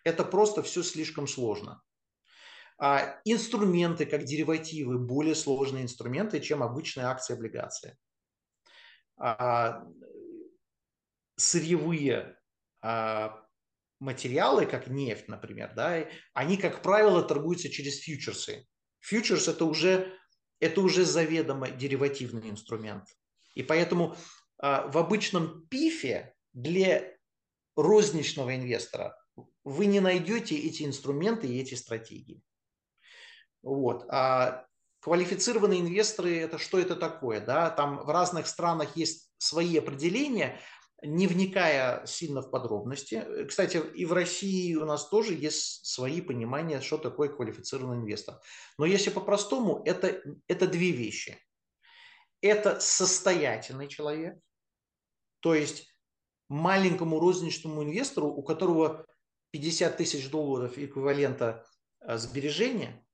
Это 0.03 0.25
просто 0.25 0.63
все 0.63 0.83
слишком 0.83 1.27
сложно. 1.27 1.81
А 2.83 3.21
инструменты, 3.25 4.07
как 4.07 4.23
деривативы, 4.23 4.97
более 4.97 5.35
сложные 5.35 5.83
инструменты, 5.83 6.39
чем 6.39 6.63
обычные 6.63 7.05
акции 7.05 7.35
облигации. 7.35 7.95
А 9.17 9.83
сырьевые 11.35 12.39
а, 12.81 13.45
материалы, 13.99 14.65
как 14.65 14.87
нефть, 14.87 15.27
например, 15.27 15.73
да, 15.75 16.07
они, 16.33 16.57
как 16.57 16.81
правило, 16.81 17.21
торгуются 17.21 17.69
через 17.69 17.99
фьючерсы. 17.99 18.65
Фьючерс 19.01 19.47
это 19.47 19.65
уже, 19.65 20.17
это 20.59 20.81
уже 20.81 21.05
заведомо 21.05 21.69
деривативный 21.69 22.49
инструмент. 22.49 23.05
И 23.53 23.61
поэтому 23.61 24.15
в 24.57 24.97
обычном 24.97 25.67
пифе 25.67 26.33
для 26.53 27.15
розничного 27.75 28.55
инвестора 28.55 29.15
вы 29.63 29.85
не 29.85 29.99
найдете 29.99 30.57
эти 30.57 30.81
инструменты 30.81 31.45
и 31.45 31.59
эти 31.59 31.75
стратегии. 31.75 32.41
Вот. 33.63 34.05
А 34.09 34.65
квалифицированные 35.01 35.81
инвесторы– 35.81 36.37
это 36.39 36.57
что 36.57 36.79
это 36.79 36.95
такое? 36.95 37.41
Да? 37.41 37.69
Там 37.69 37.99
в 38.03 38.09
разных 38.09 38.47
странах 38.47 38.95
есть 38.95 39.31
свои 39.37 39.77
определения, 39.77 40.59
не 41.03 41.27
вникая 41.27 42.05
сильно 42.05 42.41
в 42.41 42.51
подробности. 42.51 43.45
Кстати, 43.47 43.77
и 43.77 44.05
в 44.05 44.13
России 44.13 44.75
у 44.75 44.85
нас 44.85 45.09
тоже 45.09 45.33
есть 45.33 45.85
свои 45.85 46.21
понимания, 46.21 46.79
что 46.81 46.97
такое 46.97 47.29
квалифицированный 47.29 47.97
инвестор. 47.97 48.39
Но 48.77 48.85
если 48.85 49.09
по-простому, 49.09 49.81
это, 49.85 50.21
это 50.47 50.67
две 50.67 50.91
вещи. 50.91 51.37
Это 52.41 52.79
состоятельный 52.79 53.87
человек, 53.87 54.39
то 55.41 55.53
есть 55.53 55.87
маленькому 56.49 57.19
розничному 57.19 57.83
инвестору, 57.83 58.27
у 58.27 58.41
которого 58.43 59.05
50 59.51 59.97
тысяч 59.97 60.29
долларов 60.29 60.77
эквивалента 60.77 61.65
а, 61.99 62.17
сбережения, 62.17 63.05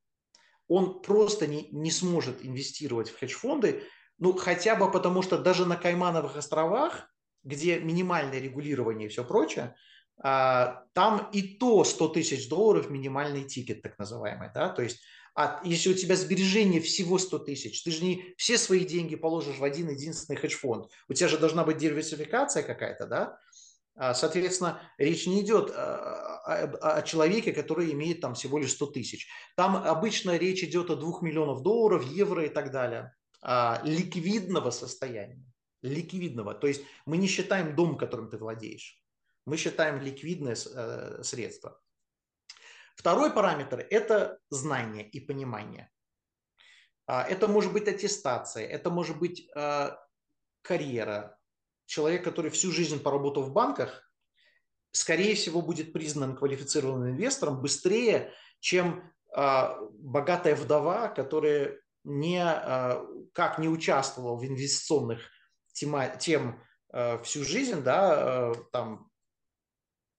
он 0.68 1.02
просто 1.02 1.48
не, 1.48 1.70
не 1.72 1.92
сможет 1.92 2.46
инвестировать 2.46 3.10
в 3.10 3.20
хедж-фонды, 3.20 3.84
ну, 4.20 4.34
хотя 4.34 4.76
бы 4.76 4.92
потому, 4.92 5.22
что 5.22 5.38
даже 5.38 5.66
на 5.66 5.76
Каймановых 5.76 6.36
островах, 6.36 7.10
где 7.44 7.80
минимальное 7.80 8.40
регулирование 8.40 9.08
и 9.08 9.12
все 9.12 9.24
прочее, 9.24 9.76
а, 10.22 10.84
там 10.94 11.30
и 11.32 11.58
то 11.58 11.84
100 11.84 12.08
тысяч 12.10 12.50
долларов 12.50 12.90
минимальный 12.90 13.44
тикет, 13.44 13.82
так 13.82 13.98
называемый, 14.00 14.50
да, 14.54 14.70
то 14.70 14.82
есть 14.82 15.00
а 15.38 15.62
если 15.64 15.92
у 15.92 15.94
тебя 15.94 16.16
сбережения 16.16 16.82
всего 16.82 17.20
100 17.20 17.40
тысяч, 17.40 17.84
ты 17.84 17.92
же 17.92 18.04
не 18.04 18.34
все 18.38 18.58
свои 18.58 18.84
деньги 18.84 19.16
положишь 19.16 19.60
в 19.60 19.64
один 19.64 19.88
единственный 19.88 20.36
хедж-фонд. 20.36 20.90
У 21.08 21.14
тебя 21.14 21.28
же 21.28 21.38
должна 21.38 21.64
быть 21.64 21.78
диверсификация 21.78 22.64
какая-то, 22.64 23.06
да? 23.06 23.38
А, 23.98 24.14
соответственно, 24.14 24.80
речь 25.00 25.26
не 25.26 25.42
идет 25.42 25.72
а, 25.76 26.98
о, 26.98 27.02
человеке, 27.02 27.52
который 27.52 27.92
имеет 27.94 28.22
там 28.22 28.36
всего 28.36 28.60
лишь 28.60 28.74
100 28.74 28.86
тысяч. 28.88 29.28
Там 29.56 29.76
обычно 29.76 30.38
речь 30.38 30.64
идет 30.64 30.92
о 30.92 30.96
2 30.96 31.22
миллионов 31.22 31.64
долларов, 31.64 32.06
евро 32.06 32.46
и 32.46 32.50
так 32.50 32.72
далее. 32.72 33.16
А, 33.42 33.82
ликвидного 33.84 34.70
состояния. 34.70 35.44
Ликвидного. 35.82 36.54
То 36.54 36.68
есть 36.68 36.84
мы 37.06 37.18
не 37.18 37.28
считаем 37.28 37.76
дом, 37.76 37.98
которым 37.98 38.30
ты 38.30 38.38
владеешь. 38.38 39.02
Мы 39.46 39.58
считаем 39.58 40.02
ликвидное 40.02 40.56
э, 40.56 41.24
средство. 41.24 41.80
Второй 42.96 43.32
параметр– 43.32 43.86
это 43.90 44.40
знание 44.50 45.08
и 45.08 45.20
понимание. 45.20 45.90
Это 47.06 47.48
может 47.48 47.72
быть 47.72 47.88
аттестация, 47.88 48.68
это 48.68 48.90
может 48.90 49.18
быть 49.18 49.50
карьера, 50.64 51.37
человек, 51.88 52.24
который 52.24 52.52
всю 52.52 52.72
жизнь 52.72 53.02
поработал 53.02 53.44
в 53.44 53.52
банках, 53.52 54.08
скорее 54.92 55.34
всего, 55.34 55.62
будет 55.62 55.94
признан 55.94 56.36
квалифицированным 56.36 57.12
инвестором 57.12 57.62
быстрее, 57.62 58.32
чем 58.60 59.12
э, 59.36 59.76
богатая 59.94 60.56
вдова, 60.56 61.08
которая 61.08 61.80
не, 62.04 62.44
э, 62.44 63.06
как 63.34 63.58
не 63.58 63.70
участвовала 63.70 64.36
в 64.36 64.46
инвестиционных 64.46 65.22
тема, 65.74 66.08
тем 66.08 66.62
э, 66.94 67.22
всю 67.24 67.44
жизнь, 67.44 67.82
да, 67.82 68.52
э, 68.52 68.56
там, 68.72 69.10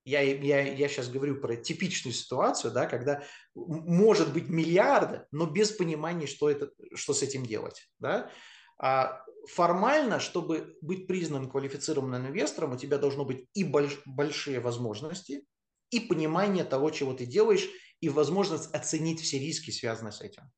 я, 0.04 0.22
я, 0.22 0.62
я 0.62 0.88
сейчас 0.88 1.10
говорю 1.10 1.38
про 1.40 1.56
типичную 1.56 2.14
ситуацию, 2.14 2.72
да, 2.72 2.86
когда 2.86 3.22
может 3.54 4.32
быть 4.32 4.48
миллиарды, 4.48 5.26
но 5.32 5.44
без 5.46 5.70
понимания, 5.70 6.26
что, 6.26 6.48
это, 6.48 6.70
что 6.94 7.12
с 7.12 7.22
этим 7.22 7.44
делать. 7.44 7.90
Да? 7.98 8.30
А 8.78 9.22
формально, 9.46 10.20
чтобы 10.20 10.76
быть 10.80 11.06
признан 11.06 11.50
квалифицированным 11.50 12.26
инвестором, 12.26 12.72
у 12.72 12.76
тебя 12.76 12.98
должно 12.98 13.24
быть 13.24 13.46
и 13.54 13.64
больш, 13.64 14.00
большие 14.04 14.60
возможности, 14.60 15.44
и 15.90 16.00
понимание 16.00 16.64
того, 16.64 16.90
чего 16.90 17.14
ты 17.14 17.26
делаешь, 17.26 17.68
и 18.00 18.08
возможность 18.08 18.72
оценить 18.74 19.20
все 19.20 19.38
риски, 19.38 19.70
связанные 19.70 20.12
с 20.12 20.20
этим. 20.20 20.50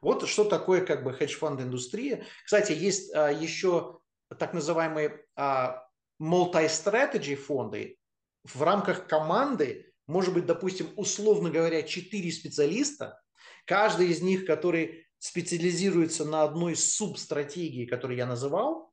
Вот 0.00 0.28
что 0.28 0.44
такое 0.44 0.84
как 0.84 1.04
бы 1.04 1.12
хедж-фонд 1.12 1.60
индустрия. 1.60 2.26
Кстати, 2.44 2.72
есть 2.72 3.14
а, 3.14 3.30
еще 3.30 4.00
так 4.38 4.52
называемые 4.52 5.24
а, 5.36 5.86
multi-strategy 6.20 7.36
фонды. 7.36 7.98
В 8.44 8.62
рамках 8.62 9.06
команды, 9.06 9.92
может 10.06 10.34
быть, 10.34 10.46
допустим, 10.46 10.92
условно 10.96 11.50
говоря, 11.50 11.82
4 11.82 12.32
специалиста, 12.32 13.20
каждый 13.64 14.08
из 14.08 14.20
них, 14.22 14.44
который 14.44 15.06
специализируется 15.22 16.24
на 16.24 16.42
одной 16.42 16.74
субстратегии, 16.74 17.86
которую 17.86 18.16
я 18.16 18.26
называл, 18.26 18.92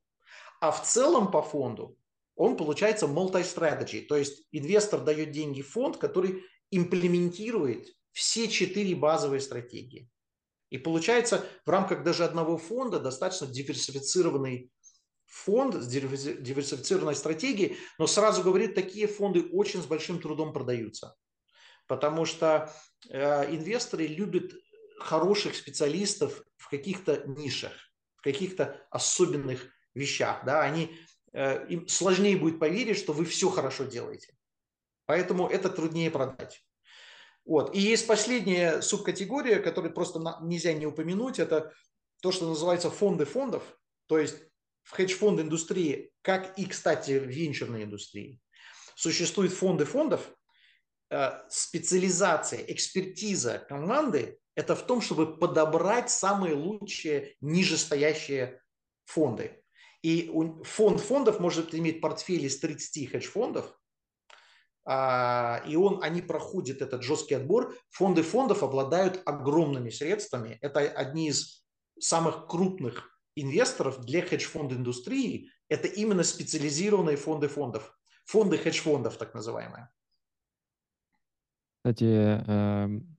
а 0.60 0.70
в 0.70 0.84
целом 0.84 1.32
по 1.32 1.42
фонду 1.42 1.98
он 2.36 2.56
получается 2.56 3.06
multi-strategy, 3.06 4.06
то 4.06 4.16
есть 4.16 4.44
инвестор 4.52 5.00
дает 5.00 5.32
деньги 5.32 5.60
в 5.60 5.68
фонд, 5.68 5.96
который 5.96 6.44
имплементирует 6.70 7.88
все 8.12 8.46
четыре 8.46 8.94
базовые 8.94 9.40
стратегии. 9.40 10.08
И 10.70 10.78
получается 10.78 11.44
в 11.66 11.70
рамках 11.70 12.04
даже 12.04 12.24
одного 12.24 12.58
фонда 12.58 13.00
достаточно 13.00 13.48
диверсифицированный 13.48 14.70
фонд 15.26 15.74
с 15.74 15.88
диверсифицированной 15.88 17.16
стратегией, 17.16 17.76
но 17.98 18.06
сразу 18.06 18.44
говорит, 18.44 18.76
такие 18.76 19.08
фонды 19.08 19.48
очень 19.50 19.82
с 19.82 19.86
большим 19.86 20.20
трудом 20.20 20.52
продаются. 20.52 21.16
Потому 21.88 22.24
что 22.24 22.72
э, 23.08 23.52
инвесторы 23.52 24.06
любят 24.06 24.52
хороших 25.02 25.54
специалистов 25.54 26.42
в 26.56 26.68
каких-то 26.68 27.24
нишах, 27.26 27.72
в 28.16 28.22
каких-то 28.22 28.86
особенных 28.90 29.66
вещах. 29.94 30.44
Да? 30.44 30.62
Они, 30.62 30.96
э, 31.32 31.66
им 31.68 31.88
сложнее 31.88 32.36
будет 32.36 32.58
поверить, 32.58 32.98
что 32.98 33.12
вы 33.12 33.24
все 33.24 33.50
хорошо 33.50 33.84
делаете. 33.84 34.34
Поэтому 35.06 35.48
это 35.48 35.68
труднее 35.70 36.10
продать. 36.10 36.64
Вот. 37.44 37.74
И 37.74 37.80
есть 37.80 38.06
последняя 38.06 38.80
субкатегория, 38.80 39.58
которую 39.58 39.92
просто 39.92 40.20
нельзя 40.42 40.72
не 40.72 40.86
упомянуть, 40.86 41.38
это 41.38 41.72
то, 42.22 42.32
что 42.32 42.48
называется 42.48 42.90
фонды 42.90 43.24
фондов, 43.24 43.62
то 44.06 44.18
есть 44.18 44.36
в 44.82 44.92
хедж-фонд 44.92 45.40
индустрии, 45.40 46.12
как 46.22 46.58
и, 46.58 46.66
кстати, 46.66 47.18
в 47.18 47.26
венчурной 47.26 47.84
индустрии, 47.84 48.40
существуют 48.94 49.52
фонды 49.52 49.84
фондов, 49.84 50.32
э, 51.10 51.30
специализация, 51.48 52.60
экспертиза 52.60 53.58
команды– 53.68 54.38
это 54.54 54.74
в 54.74 54.86
том, 54.86 55.00
чтобы 55.00 55.36
подобрать 55.36 56.10
самые 56.10 56.54
лучшие 56.54 57.36
нижестоящие 57.40 58.60
фонды. 59.04 59.62
И 60.02 60.30
фонд 60.64 61.00
фондов 61.00 61.40
может 61.40 61.74
иметь 61.74 62.00
портфель 62.00 62.46
из 62.46 62.58
30 62.58 63.10
хедж-фондов, 63.10 63.76
а, 64.84 65.62
и 65.66 65.76
он, 65.76 66.02
они 66.02 66.22
проходят 66.22 66.82
этот 66.82 67.02
жесткий 67.02 67.34
отбор. 67.34 67.74
Фонды 67.90 68.22
фондов 68.22 68.62
обладают 68.62 69.22
огромными 69.26 69.90
средствами. 69.90 70.58
Это 70.62 70.80
одни 70.80 71.28
из 71.28 71.64
самых 71.98 72.46
крупных 72.46 73.20
инвесторов 73.36 74.00
для 74.00 74.22
хедж-фонд 74.22 74.72
индустрии. 74.72 75.50
Это 75.68 75.86
именно 75.86 76.24
специализированные 76.24 77.16
фонды 77.16 77.48
фондов. 77.48 77.96
Фонды 78.24 78.58
хедж-фондов, 78.58 79.16
так 79.16 79.34
называемые. 79.34 79.90
Кстати, 81.78 82.42
эм, 82.46 83.16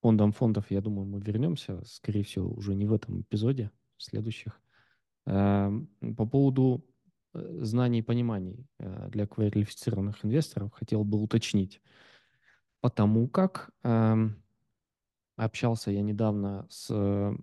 фондом 0.00 0.32
фондов, 0.32 0.70
я 0.70 0.80
думаю, 0.80 1.06
мы 1.06 1.20
вернемся, 1.20 1.82
скорее 1.84 2.24
всего, 2.24 2.50
уже 2.50 2.74
не 2.74 2.86
в 2.86 2.92
этом 2.92 3.20
эпизоде, 3.20 3.70
в 3.96 4.02
следующих. 4.02 4.60
Эм, 5.26 5.88
по 6.16 6.26
поводу 6.26 6.84
Э, 7.32 7.58
знаний 7.62 8.00
и 8.00 8.02
пониманий 8.02 8.66
э, 8.78 9.08
для 9.10 9.26
квалифицированных 9.26 10.24
инвесторов 10.24 10.72
хотел 10.72 11.04
бы 11.04 11.22
уточнить. 11.22 11.80
Потому 12.80 13.28
как 13.28 13.70
э, 13.84 14.16
общался 15.36 15.90
я 15.90 16.02
недавно 16.02 16.66
с 16.70 16.88
э, 16.90 17.36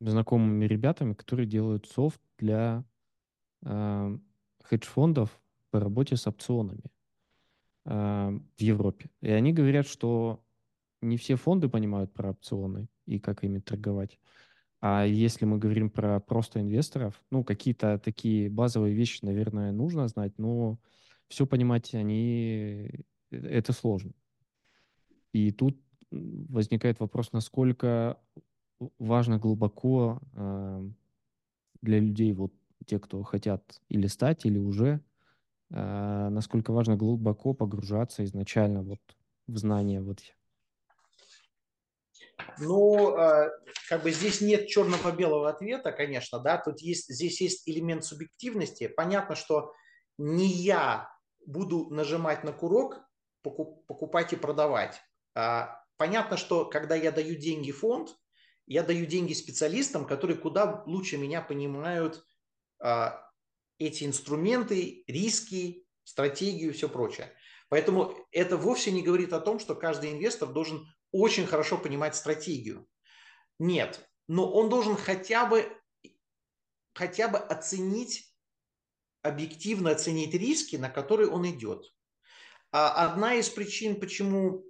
знакомыми 0.00 0.66
ребятами, 0.66 1.14
которые 1.14 1.46
делают 1.46 1.86
софт 1.86 2.20
для 2.38 2.84
э, 3.64 4.18
хедж-фондов 4.62 5.40
по 5.70 5.80
работе 5.80 6.16
с 6.16 6.26
опционами 6.26 6.82
в 7.84 8.40
Европе. 8.58 9.10
И 9.20 9.30
они 9.30 9.52
говорят, 9.52 9.86
что 9.86 10.44
не 11.06 11.16
все 11.16 11.36
фонды 11.36 11.68
понимают 11.68 12.12
про 12.12 12.30
опционы 12.30 12.88
и 13.06 13.18
как 13.18 13.44
ими 13.44 13.60
торговать. 13.60 14.18
А 14.80 15.04
если 15.04 15.46
мы 15.46 15.58
говорим 15.58 15.90
про 15.90 16.20
просто 16.20 16.60
инвесторов, 16.60 17.22
ну, 17.30 17.44
какие-то 17.44 17.98
такие 17.98 18.50
базовые 18.50 18.94
вещи, 18.94 19.24
наверное, 19.24 19.72
нужно 19.72 20.06
знать, 20.08 20.38
но 20.38 20.78
все 21.28 21.46
понимать 21.46 21.94
они, 21.94 23.04
э, 23.30 23.36
это 23.36 23.72
сложно. 23.72 24.12
И 25.32 25.50
тут 25.50 25.80
возникает 26.10 27.00
вопрос, 27.00 27.32
насколько 27.32 28.18
важно 28.98 29.38
глубоко 29.38 30.20
э, 30.34 30.88
для 31.82 31.98
людей, 31.98 32.32
вот 32.32 32.52
те, 32.84 32.98
кто 32.98 33.22
хотят 33.22 33.80
или 33.88 34.06
стать, 34.06 34.44
или 34.46 34.58
уже, 34.58 35.00
э, 35.70 36.28
насколько 36.30 36.72
важно 36.72 36.96
глубоко 36.96 37.54
погружаться 37.54 38.24
изначально 38.24 38.82
вот 38.82 39.00
в 39.46 39.56
знания 39.58 40.00
вот 40.00 40.20
ну, 42.58 43.16
э, 43.16 43.50
как 43.88 44.02
бы 44.02 44.10
здесь 44.10 44.40
нет 44.40 44.68
черно-белого 44.68 45.48
ответа, 45.48 45.92
конечно, 45.92 46.38
да, 46.38 46.58
тут 46.58 46.80
есть, 46.80 47.08
здесь 47.08 47.40
есть 47.40 47.68
элемент 47.68 48.04
субъективности. 48.04 48.88
Понятно, 48.88 49.34
что 49.34 49.72
не 50.18 50.46
я 50.46 51.08
буду 51.46 51.88
нажимать 51.90 52.44
на 52.44 52.52
курок, 52.52 53.00
покупать 53.42 54.32
и 54.32 54.36
продавать. 54.36 55.00
А, 55.34 55.80
понятно, 55.96 56.36
что 56.36 56.64
когда 56.64 56.94
я 56.94 57.12
даю 57.12 57.36
деньги 57.36 57.70
фонд, 57.70 58.16
я 58.66 58.82
даю 58.82 59.06
деньги 59.06 59.32
специалистам, 59.32 60.06
которые 60.06 60.36
куда 60.36 60.82
лучше 60.86 61.16
меня 61.16 61.40
понимают 61.40 62.24
а, 62.80 63.22
эти 63.78 64.04
инструменты, 64.04 65.04
риски, 65.06 65.86
стратегию 66.02 66.70
и 66.70 66.72
все 66.72 66.88
прочее. 66.88 67.32
Поэтому 67.68 68.14
это 68.30 68.56
вовсе 68.56 68.90
не 68.90 69.02
говорит 69.02 69.32
о 69.32 69.40
том, 69.40 69.58
что 69.58 69.74
каждый 69.74 70.12
инвестор 70.12 70.48
должен 70.48 70.86
очень 71.20 71.46
хорошо 71.46 71.78
понимать 71.78 72.16
стратегию. 72.16 72.86
Нет, 73.58 74.08
но 74.28 74.50
он 74.50 74.68
должен 74.68 74.96
хотя 74.96 75.46
бы, 75.46 75.70
хотя 76.94 77.28
бы 77.28 77.38
оценить, 77.38 78.34
объективно 79.22 79.90
оценить 79.90 80.34
риски, 80.34 80.76
на 80.76 80.90
которые 80.90 81.30
он 81.30 81.48
идет. 81.48 81.92
А 82.72 83.06
одна 83.06 83.34
из 83.34 83.48
причин, 83.48 83.98
почему 83.98 84.64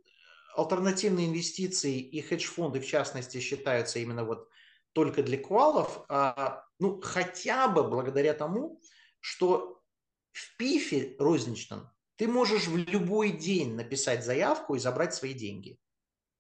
альтернативные 0.57 1.29
инвестиции 1.29 1.99
и 1.99 2.21
хедж-фонды, 2.21 2.81
в 2.81 2.87
частности, 2.87 3.41
считаются 3.41 3.99
именно 3.99 4.25
вот 4.25 4.49
только 4.93 5.23
для 5.23 5.39
квалов, 5.39 6.05
а, 6.09 6.65
ну, 6.79 7.01
хотя 7.01 7.69
бы 7.69 7.85
благодаря 7.85 8.33
тому, 8.33 8.81
что 9.21 9.83
в 10.33 10.57
ПИФе 10.57 11.17
розничном 11.19 11.91
ты 12.17 12.29
можешь 12.29 12.67
в 12.67 12.77
любой 12.77 13.33
день 13.33 13.75
написать 13.75 14.25
заявку 14.25 14.75
и 14.75 14.79
забрать 14.79 15.15
свои 15.15 15.35
деньги. 15.35 15.79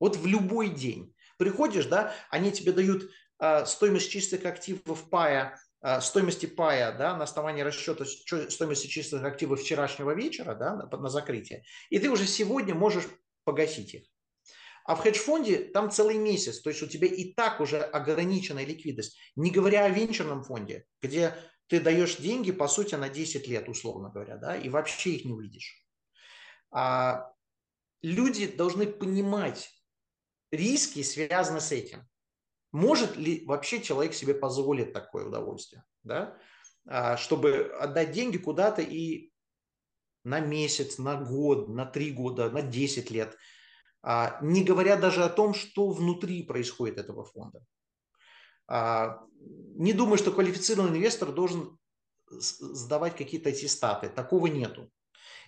Вот 0.00 0.16
в 0.16 0.26
любой 0.26 0.68
день. 0.68 1.14
Приходишь, 1.38 1.86
да, 1.86 2.14
они 2.30 2.52
тебе 2.52 2.72
дают 2.72 3.10
э, 3.40 3.66
стоимость 3.66 4.10
чистых 4.10 4.44
активов 4.44 5.08
пая, 5.10 5.58
э, 5.82 6.00
стоимости 6.00 6.46
пая, 6.46 6.96
да, 6.96 7.16
на 7.16 7.24
основании 7.24 7.62
расчета 7.62 8.04
стоимости 8.04 8.86
чистых 8.86 9.22
активов 9.24 9.60
вчерашнего 9.60 10.14
вечера, 10.14 10.54
да, 10.54 10.76
на, 10.76 10.86
на 10.86 11.08
закрытие. 11.08 11.64
И 11.90 11.98
ты 11.98 12.10
уже 12.10 12.26
сегодня 12.26 12.74
можешь 12.74 13.04
погасить 13.44 13.94
их. 13.94 14.02
А 14.86 14.94
в 14.94 15.00
хедж-фонде 15.00 15.64
там 15.64 15.90
целый 15.90 16.16
месяц, 16.16 16.60
то 16.60 16.70
есть 16.70 16.80
у 16.82 16.86
тебя 16.86 17.08
и 17.08 17.34
так 17.34 17.60
уже 17.60 17.80
ограниченная 17.80 18.64
ликвидность. 18.64 19.18
Не 19.34 19.50
говоря 19.50 19.84
о 19.84 19.88
венчурном 19.88 20.44
фонде, 20.44 20.86
где 21.02 21.34
ты 21.66 21.80
даешь 21.80 22.16
деньги, 22.16 22.52
по 22.52 22.68
сути, 22.68 22.94
на 22.94 23.08
10 23.08 23.48
лет, 23.48 23.68
условно 23.68 24.10
говоря, 24.10 24.36
да, 24.36 24.56
и 24.56 24.68
вообще 24.68 25.10
их 25.10 25.24
не 25.24 25.32
увидишь. 25.32 25.84
А 26.70 27.32
люди 28.00 28.46
должны 28.46 28.86
понимать, 28.86 29.70
риски 30.50 31.02
связаны 31.02 31.60
с 31.60 31.72
этим. 31.72 32.06
Может 32.72 33.16
ли 33.16 33.44
вообще 33.46 33.80
человек 33.80 34.14
себе 34.14 34.34
позволить 34.34 34.92
такое 34.92 35.26
удовольствие, 35.26 35.84
да? 36.02 36.36
А, 36.86 37.16
чтобы 37.16 37.72
отдать 37.80 38.12
деньги 38.12 38.38
куда-то 38.38 38.82
и 38.82 39.32
на 40.24 40.40
месяц, 40.40 40.98
на 40.98 41.16
год, 41.16 41.68
на 41.68 41.86
три 41.86 42.10
года, 42.12 42.50
на 42.50 42.62
10 42.62 43.10
лет, 43.10 43.36
а, 44.02 44.38
не 44.42 44.62
говоря 44.62 44.96
даже 44.96 45.24
о 45.24 45.28
том, 45.28 45.54
что 45.54 45.90
внутри 45.90 46.42
происходит 46.42 46.98
этого 46.98 47.24
фонда. 47.24 47.64
А, 48.68 49.20
не 49.38 49.92
думаю, 49.92 50.18
что 50.18 50.32
квалифицированный 50.32 50.98
инвестор 50.98 51.32
должен 51.32 51.78
сдавать 52.28 53.16
какие-то 53.16 53.50
аттестаты. 53.50 54.08
Такого 54.08 54.48
нету. 54.48 54.90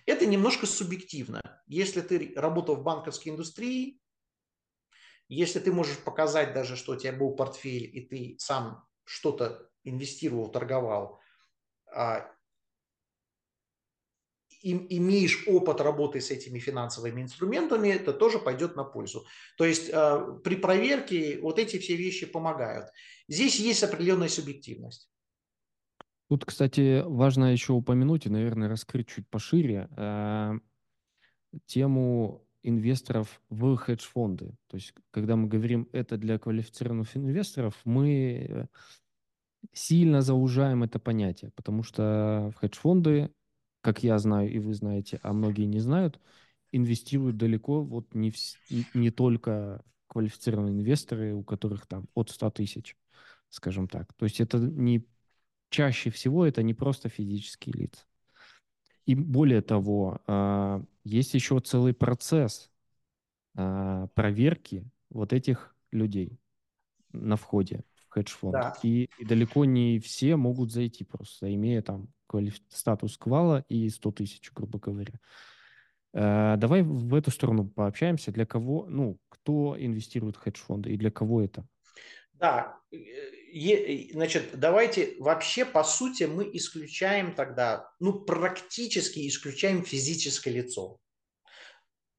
Это 0.05 0.25
немножко 0.25 0.65
субъективно. 0.65 1.41
Если 1.67 2.01
ты 2.01 2.33
работал 2.35 2.75
в 2.75 2.83
банковской 2.83 3.31
индустрии, 3.31 3.99
если 5.29 5.59
ты 5.59 5.71
можешь 5.71 5.99
показать 5.99 6.53
даже, 6.53 6.75
что 6.75 6.93
у 6.93 6.95
тебя 6.95 7.13
был 7.13 7.35
портфель, 7.35 7.89
и 7.95 8.01
ты 8.01 8.35
сам 8.39 8.83
что-то 9.05 9.69
инвестировал, 9.83 10.51
торговал, 10.51 11.19
а, 11.93 12.29
имеешь 14.61 15.47
опыт 15.47 15.79
работы 15.81 16.19
с 16.19 16.31
этими 16.31 16.59
финансовыми 16.59 17.21
инструментами, 17.21 17.89
это 17.89 18.11
тоже 18.11 18.39
пойдет 18.39 18.75
на 18.75 18.83
пользу. 18.83 19.25
То 19.57 19.65
есть 19.65 19.89
э, 19.89 20.39
при 20.43 20.55
проверке 20.55 21.39
вот 21.39 21.59
эти 21.59 21.77
все 21.79 21.95
вещи 21.95 22.25
помогают. 22.25 22.87
Здесь 23.27 23.59
есть 23.59 23.83
определенная 23.83 24.27
субъективность. 24.27 25.09
Тут, 26.27 26.45
кстати, 26.45 27.03
важно 27.05 27.53
еще 27.53 27.73
упомянуть 27.73 28.25
и, 28.25 28.29
наверное, 28.29 28.67
раскрыть 28.67 29.07
чуть 29.07 29.29
пошире 29.29 29.89
э, 29.95 30.53
тему 31.65 32.45
инвесторов 32.63 33.41
в 33.49 33.75
хедж-фонды. 33.77 34.55
То 34.67 34.77
есть, 34.77 34.93
когда 35.11 35.35
мы 35.35 35.47
говорим 35.47 35.87
это 35.91 36.17
для 36.17 36.37
квалифицированных 36.37 37.15
инвесторов, 37.15 37.79
мы 37.85 38.67
сильно 39.73 40.21
заужаем 40.21 40.83
это 40.83 40.99
понятие, 40.99 41.51
потому 41.55 41.83
что 41.83 42.51
в 42.55 42.59
хедж-фонды, 42.59 43.31
как 43.81 44.03
я 44.03 44.17
знаю 44.19 44.51
и 44.51 44.59
вы 44.59 44.73
знаете, 44.73 45.19
а 45.23 45.33
многие 45.33 45.65
не 45.65 45.79
знают, 45.79 46.19
инвестируют 46.71 47.37
далеко 47.37 47.83
вот 47.83 48.13
не, 48.13 48.31
в, 48.31 48.37
не 48.93 49.11
только 49.11 49.83
квалифицированные 50.07 50.73
инвесторы, 50.73 51.33
у 51.33 51.43
которых 51.43 51.85
там 51.85 52.07
от 52.13 52.29
100 52.29 52.51
тысяч, 52.51 52.97
скажем 53.49 53.87
так. 53.87 54.13
То 54.13 54.25
есть 54.25 54.39
это 54.39 54.57
не 54.57 55.05
чаще 55.69 56.09
всего 56.09 56.45
это 56.45 56.63
не 56.63 56.73
просто 56.73 57.09
физические 57.09 57.73
лица. 57.73 58.05
И 59.05 59.15
более 59.15 59.61
того, 59.61 60.19
а, 60.27 60.83
есть 61.09 61.33
еще 61.33 61.59
целый 61.59 61.93
процесс 61.93 62.71
а, 63.55 64.07
проверки 64.13 64.89
вот 65.09 65.33
этих 65.33 65.75
людей 65.91 66.39
на 67.11 67.35
входе 67.35 67.83
в 67.95 68.13
хедж-фонд. 68.13 68.53
Да. 68.53 68.73
И, 68.83 69.09
и 69.17 69.25
далеко 69.25 69.65
не 69.65 69.99
все 69.99 70.35
могут 70.35 70.71
зайти 70.71 71.03
просто, 71.03 71.53
имея 71.53 71.81
там 71.81 72.07
квалиф... 72.27 72.59
статус 72.69 73.17
квала 73.17 73.65
и 73.69 73.89
100 73.89 74.11
тысяч, 74.11 74.51
грубо 74.53 74.79
говоря. 74.79 75.13
Uh, 76.11 76.57
давай 76.57 76.81
в 76.81 77.13
эту 77.13 77.29
сторону 77.29 77.67
пообщаемся. 77.67 78.31
Для 78.31 78.47
кого, 78.47 78.87
ну, 78.89 79.19
кто 79.29 79.75
инвестирует 79.77 80.37
в 80.37 80.39
хедж-фонды 80.39 80.91
и 80.91 80.97
для 80.97 81.11
кого 81.11 81.43
это? 81.43 81.67
Да, 82.33 82.79
значит, 84.13 84.59
давайте 84.59 85.15
вообще, 85.19 85.65
по 85.65 85.83
сути, 85.83 86.23
мы 86.23 86.49
исключаем 86.53 87.33
тогда, 87.33 87.91
ну, 87.99 88.13
практически 88.21 89.27
исключаем 89.27 89.83
физическое 89.83 90.51
лицо. 90.51 90.99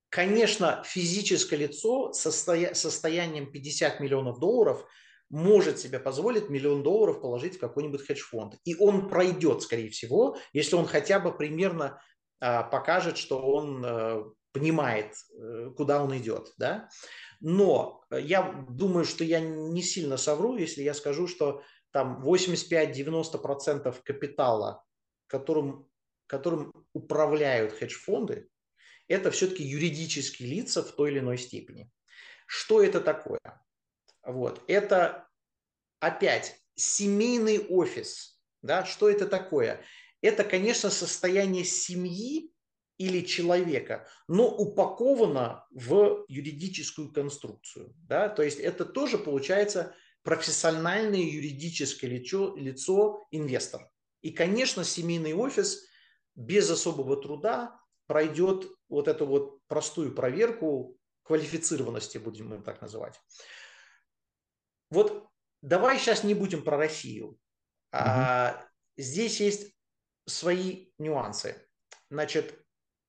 Конечно, 0.08 0.82
физическое 0.84 1.56
лицо 1.56 2.12
со 2.12 2.32
состоянием 2.32 3.50
50 3.52 4.00
миллионов 4.00 4.40
долларов 4.40 4.84
может 5.28 5.78
себе 5.78 6.00
позволить 6.00 6.50
миллион 6.50 6.82
долларов 6.82 7.20
положить 7.20 7.56
в 7.56 7.60
какой-нибудь 7.60 8.04
хедж-фонд. 8.04 8.56
И 8.64 8.74
он 8.74 9.08
пройдет, 9.08 9.62
скорее 9.62 9.90
всего, 9.90 10.36
если 10.52 10.74
он 10.74 10.86
хотя 10.86 11.20
бы 11.20 11.32
примерно 11.32 12.02
а, 12.40 12.64
покажет, 12.64 13.16
что 13.16 13.40
он 13.40 13.84
а, 13.86 14.24
понимает, 14.52 15.14
э, 15.32 15.70
куда 15.76 16.02
он 16.02 16.16
идет. 16.18 16.52
Да? 16.58 16.88
Но 17.40 18.04
я 18.10 18.42
думаю, 18.68 19.04
что 19.04 19.24
я 19.24 19.40
не 19.40 19.82
сильно 19.82 20.16
совру, 20.16 20.56
если 20.56 20.82
я 20.82 20.94
скажу, 20.94 21.26
что 21.26 21.62
там 21.90 22.22
85-90% 22.22 24.02
капитала, 24.04 24.84
которым, 25.26 25.88
которым 26.26 26.72
управляют 26.92 27.72
хедж-фонды, 27.72 28.48
это 29.08 29.30
все-таки 29.30 29.64
юридические 29.64 30.48
лица 30.48 30.82
в 30.82 30.92
той 30.92 31.10
или 31.10 31.18
иной 31.18 31.38
степени. 31.38 31.90
Что 32.46 32.82
это 32.82 33.00
такое? 33.00 33.40
Вот. 34.22 34.62
Это 34.68 35.28
опять 35.98 36.60
семейный 36.74 37.66
офис. 37.66 38.40
Да? 38.62 38.84
Что 38.84 39.08
это 39.08 39.26
такое? 39.26 39.82
Это, 40.20 40.44
конечно, 40.44 40.90
состояние 40.90 41.64
семьи, 41.64 42.52
или 43.00 43.24
человека, 43.24 44.06
но 44.28 44.46
упаковано 44.46 45.64
в 45.70 46.26
юридическую 46.28 47.10
конструкцию. 47.10 47.94
Да? 47.96 48.28
То 48.28 48.42
есть 48.42 48.58
это 48.58 48.84
тоже 48.84 49.16
получается 49.16 49.94
профессиональное 50.22 51.22
юридическое 51.22 52.10
лицо, 52.10 52.54
лицо 52.56 53.26
инвестор. 53.30 53.90
И, 54.20 54.32
конечно, 54.32 54.84
семейный 54.84 55.32
офис 55.32 55.86
без 56.34 56.68
особого 56.68 57.16
труда 57.16 57.80
пройдет 58.06 58.66
вот 58.90 59.08
эту 59.08 59.24
вот 59.24 59.66
простую 59.66 60.14
проверку 60.14 60.98
квалифицированности, 61.22 62.18
будем 62.18 62.48
мы 62.48 62.60
так 62.60 62.82
называть. 62.82 63.18
Вот 64.90 65.26
давай 65.62 65.98
сейчас 65.98 66.22
не 66.22 66.34
будем 66.34 66.62
про 66.62 66.76
Россию. 66.76 67.28
Угу. 67.28 67.38
А, 67.92 68.68
здесь 68.98 69.40
есть 69.40 69.74
свои 70.26 70.88
нюансы. 70.98 71.56
Значит, 72.10 72.62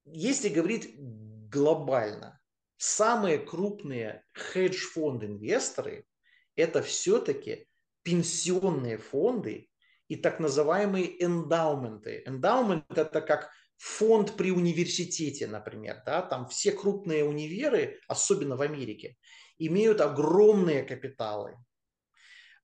если 0.06 0.49
говорить 0.49 0.95
глобально, 0.97 2.39
самые 2.78 3.38
крупные 3.38 4.24
хедж-фонд-инвесторы– 4.34 6.06
это 6.56 6.82
все-таки 6.82 7.68
пенсионные 8.04 8.97
фонды 8.97 9.70
и 10.08 10.16
так 10.16 10.39
называемые 10.39 11.24
эндаументы. 11.24 12.24
Эндаумент– 12.26 12.86
это 12.89 13.22
как 13.22 13.52
фонд 13.78 14.36
при 14.36 14.52
университете, 14.52 15.47
например. 15.47 16.02
Да? 16.06 16.22
Там 16.22 16.47
все 16.47 16.72
крупные 16.72 17.24
универы, 17.24 17.99
особенно 18.08 18.56
в 18.56 18.62
Америке, 18.62 19.18
имеют 19.58 20.02
огромные 20.02 20.84
капиталы. 20.84 21.56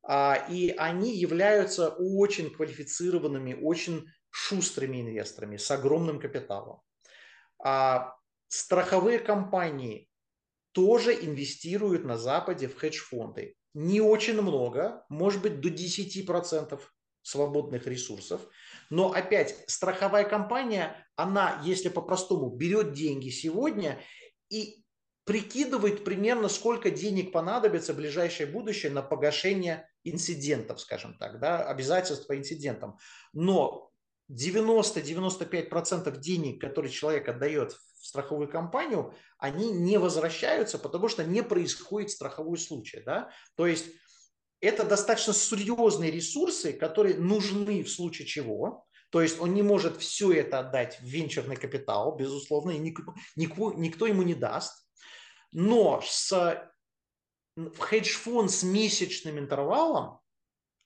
А, 0.04 0.48
и 0.50 0.70
они 0.78 1.16
являются 1.16 1.90
очень 1.90 2.50
квалифицированными, 2.50 3.54
очень 3.54 4.06
шустрыми 4.30 5.02
инвесторами 5.02 5.58
с 5.58 5.70
огромным 5.72 6.20
капиталом. 6.20 6.82
А 7.60 8.16
страховые 8.48 9.20
компании 9.20 10.10
тоже 10.72 11.14
инвестируют 11.14 12.06
на 12.06 12.18
Западе 12.18 12.68
в 12.68 12.78
хедж-фонды. 12.78 13.56
Не 13.74 14.02
очень 14.02 14.42
много, 14.42 15.06
может 15.10 15.42
быть 15.42 15.60
до 15.60 15.70
10% 15.70 16.80
свободных 17.22 17.88
ресурсов. 17.88 18.42
Но 18.90 19.12
опять, 19.12 19.64
страховая 19.68 20.24
компания, 20.24 21.06
она, 21.16 21.62
если 21.66 21.90
по-простому, 21.90 22.50
берет 22.50 22.94
деньги 22.94 23.30
сегодня 23.30 24.00
и 24.50 24.84
прикидывает 25.26 26.06
примерно, 26.06 26.48
сколько 26.48 26.90
денег 26.90 27.34
понадобится 27.34 27.94
в 27.94 27.98
ближайшее 27.98 28.48
будущее 28.48 28.94
на 28.94 29.02
погашение 29.02 29.90
инцидентов, 30.06 30.80
скажем 30.80 31.18
так, 31.18 31.40
да, 31.42 31.68
обязательств 31.68 32.28
по 32.28 32.38
инцидентам. 32.38 32.98
Но 33.34 33.87
90-95% 34.32 36.18
денег, 36.20 36.62
которые 36.62 36.92
человек 36.92 37.30
отдает 37.30 37.74
в 37.74 38.06
страховую 38.06 38.50
компанию, 38.50 39.14
они 39.38 39.72
не 39.72 39.98
возвращаются, 39.98 40.78
потому 40.78 41.08
что 41.08 41.24
не 41.24 41.42
происходит 41.44 42.12
страховой 42.12 42.58
случай. 42.58 43.02
Да? 43.06 43.32
То 43.56 43.66
есть 43.66 43.88
это 44.60 44.84
достаточно 44.84 45.34
серьезные 45.34 46.12
ресурсы, 46.12 46.74
которые 46.74 47.18
нужны 47.18 47.84
в 47.84 47.90
случае 47.90 48.28
чего. 48.28 48.86
То 49.10 49.22
есть 49.22 49.40
он 49.40 49.54
не 49.54 49.62
может 49.62 49.98
все 49.98 50.34
это 50.34 50.60
отдать 50.60 51.00
в 51.00 51.04
венчурный 51.04 51.56
капитал, 51.56 52.16
безусловно, 52.18 52.72
и 52.72 52.78
никто, 52.78 53.14
никто, 53.36 53.74
никто 53.74 54.06
ему 54.06 54.24
не 54.24 54.36
даст. 54.36 54.86
Но 55.54 56.02
с, 56.04 56.32
в 57.56 57.78
хедж-фонд 57.80 58.52
с 58.52 58.64
месячным 58.64 59.40
интервалом 59.40 60.20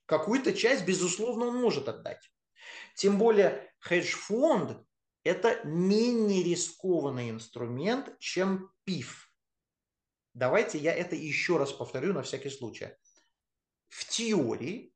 какую-то 0.06 0.54
часть, 0.54 0.86
безусловно, 0.86 1.48
он 1.48 1.60
может 1.60 1.90
отдать. 1.90 2.30
Тем 2.96 3.18
более 3.18 3.74
хедж-фонд– 3.80 4.78
это 5.24 5.64
менее 5.64 6.44
рискованный 6.44 7.30
инструмент, 7.30 8.18
чем 8.20 8.72
ПИФ. 8.86 9.32
Давайте 10.34 10.78
я 10.78 10.94
это 10.94 11.16
еще 11.16 11.58
раз 11.58 11.72
повторю 11.74 12.14
на 12.14 12.24
всякий 12.24 12.50
случай. 12.50 12.96
В 13.90 14.08
теории, 14.08 14.94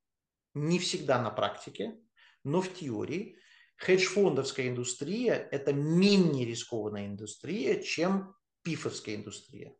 не 0.54 0.80
всегда 0.80 1.22
на 1.22 1.30
практике, 1.30 2.00
но 2.44 2.62
в 2.62 2.74
теории 2.74 3.38
хедж-фондовская 3.78 4.70
индустрия– 4.70 5.34
это 5.52 5.74
менее 5.74 6.46
рискованная 6.46 7.08
индустрия, 7.08 7.82
чем 7.82 8.34
пифовская 8.62 9.16
индустрия. 9.16 9.76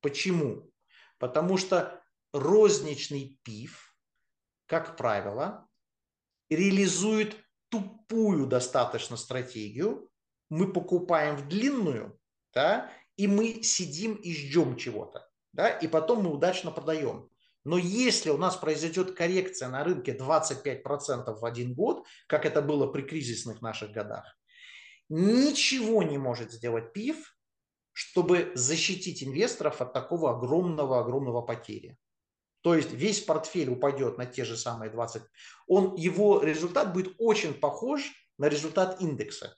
Почему? 0.00 0.70
Потому 1.18 1.56
что 1.56 2.02
розничный 2.32 3.40
пиф, 3.42 3.96
как 4.66 4.96
правило, 4.96 5.66
реализует 6.50 7.36
тупую 7.70 8.46
достаточно 8.46 9.16
стратегию, 9.16 10.08
мы 10.50 10.72
покупаем 10.72 11.36
в 11.36 11.48
длинную, 11.48 12.18
да, 12.54 12.90
и 13.16 13.26
мы 13.26 13.62
сидим 13.62 14.14
и 14.14 14.32
ждем 14.34 14.76
чего-то, 14.76 15.28
да, 15.52 15.68
и 15.68 15.86
потом 15.88 16.22
мы 16.22 16.32
удачно 16.32 16.70
продаем. 16.70 17.28
Но 17.64 17.76
если 17.76 18.30
у 18.30 18.38
нас 18.38 18.56
произойдет 18.56 19.14
коррекция 19.14 19.68
на 19.68 19.84
рынке 19.84 20.16
25% 20.16 21.38
в 21.38 21.44
один 21.44 21.74
год, 21.74 22.06
как 22.26 22.46
это 22.46 22.62
было 22.62 22.86
при 22.86 23.02
кризисных 23.02 23.60
наших 23.60 23.90
годах, 23.90 24.24
ничего 25.08 26.02
не 26.02 26.16
может 26.16 26.52
сделать 26.52 26.92
ПИФ, 26.92 27.36
чтобы 27.92 28.52
защитить 28.54 29.22
инвесторов 29.22 29.80
от 29.82 29.92
такого 29.92 30.36
огромного-огромного 30.36 31.42
потери. 31.42 31.98
То 32.62 32.74
есть 32.74 32.92
весь 32.92 33.20
портфель 33.20 33.70
упадет 33.70 34.18
на 34.18 34.26
те 34.26 34.44
же 34.44 34.56
самые 34.56 34.90
20. 34.90 35.22
Он, 35.66 35.94
его 35.94 36.42
результат 36.42 36.92
будет 36.92 37.14
очень 37.18 37.54
похож 37.54 38.12
на 38.36 38.48
результат 38.48 39.00
индекса. 39.00 39.56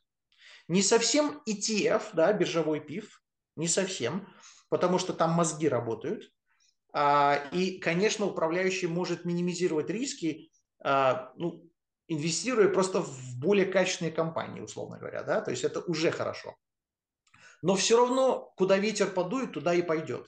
Не 0.69 0.83
совсем 0.83 1.43
ETF, 1.49 2.11
да, 2.13 2.33
биржевой 2.33 2.81
пив, 2.81 3.23
не 3.57 3.69
совсем, 3.69 4.29
потому 4.69 4.99
что 4.99 5.13
там 5.13 5.31
мозги 5.31 5.69
работают. 5.69 6.31
А, 6.93 7.37
и, 7.53 7.79
конечно, 7.79 8.27
управляющий 8.27 8.87
может 8.87 9.25
минимизировать 9.25 9.91
риски, 9.91 10.51
а, 10.83 11.33
ну, 11.37 11.71
инвестируя 12.09 12.69
просто 12.69 13.01
в 13.01 13.39
более 13.39 13.67
качественные 13.67 14.13
компании, 14.13 14.61
условно 14.61 14.99
говоря, 14.99 15.23
да, 15.23 15.41
то 15.41 15.51
есть 15.51 15.65
это 15.65 15.81
уже 15.81 16.11
хорошо. 16.11 16.57
Но 17.63 17.75
все 17.75 17.97
равно, 17.97 18.53
куда 18.57 18.79
ветер 18.79 19.11
подует, 19.11 19.53
туда 19.53 19.75
и 19.75 19.83
пойдет. 19.83 20.27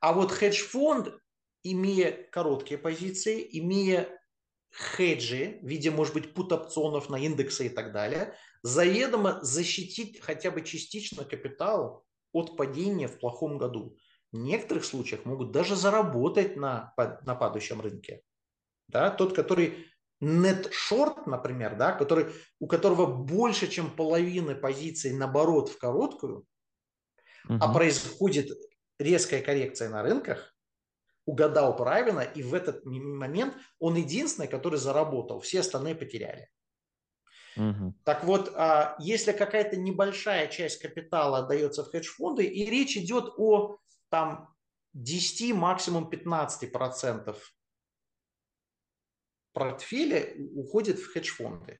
А 0.00 0.12
вот 0.12 0.32
хедж-фонд, 0.32 1.14
имея 1.62 2.28
короткие 2.30 2.78
позиции, 2.78 3.46
имея 3.58 4.08
хеджи 4.72 5.58
в 5.62 5.66
виде, 5.66 5.90
может 5.90 6.14
быть, 6.14 6.34
пут-опционов 6.34 7.08
на 7.08 7.16
индексы 7.16 7.66
и 7.66 7.68
так 7.68 7.92
далее, 7.92 8.34
заведомо 8.62 9.38
защитить 9.42 10.20
хотя 10.20 10.50
бы 10.50 10.62
частично 10.62 11.24
капитал 11.24 12.04
от 12.32 12.56
падения 12.56 13.08
в 13.08 13.18
плохом 13.18 13.58
году. 13.58 13.96
В 14.32 14.36
некоторых 14.36 14.84
случаях 14.84 15.24
могут 15.24 15.52
даже 15.52 15.74
заработать 15.74 16.56
на, 16.56 16.92
на 16.96 17.34
падающем 17.34 17.80
рынке. 17.80 18.22
Да? 18.88 19.10
Тот, 19.10 19.34
который 19.34 19.86
net 20.22 20.70
short, 20.70 21.22
например, 21.26 21.76
да, 21.76 21.92
который, 21.92 22.26
у 22.58 22.66
которого 22.66 23.06
больше, 23.06 23.68
чем 23.68 23.90
половины 23.90 24.54
позиций 24.54 25.12
наоборот 25.12 25.70
в 25.70 25.78
короткую, 25.78 26.44
угу. 27.48 27.58
а 27.60 27.72
происходит 27.72 28.50
резкая 28.98 29.40
коррекция 29.42 29.88
на 29.88 30.02
рынках, 30.02 30.54
угадал 31.28 31.76
правильно, 31.76 32.20
и 32.20 32.42
в 32.42 32.54
этот 32.54 32.86
момент 32.86 33.54
он 33.78 33.96
единственный, 33.96 34.48
который 34.48 34.78
заработал, 34.78 35.40
все 35.40 35.60
остальные 35.60 35.94
потеряли. 35.94 36.48
Угу. 37.56 37.94
Так 38.04 38.24
вот, 38.24 38.52
а, 38.54 38.96
если 38.98 39.32
какая-то 39.32 39.76
небольшая 39.76 40.48
часть 40.48 40.80
капитала 40.80 41.38
отдается 41.38 41.84
в 41.84 41.90
хедж-фонды, 41.90 42.44
и 42.44 42.64
речь 42.70 42.96
идет 42.96 43.34
о 43.36 43.78
там 44.08 44.54
10, 44.94 45.52
максимум 45.52 46.08
15 46.08 46.72
процентов 46.72 47.52
портфеля 49.52 50.34
уходит 50.54 50.98
в 50.98 51.12
хедж-фонды. 51.12 51.78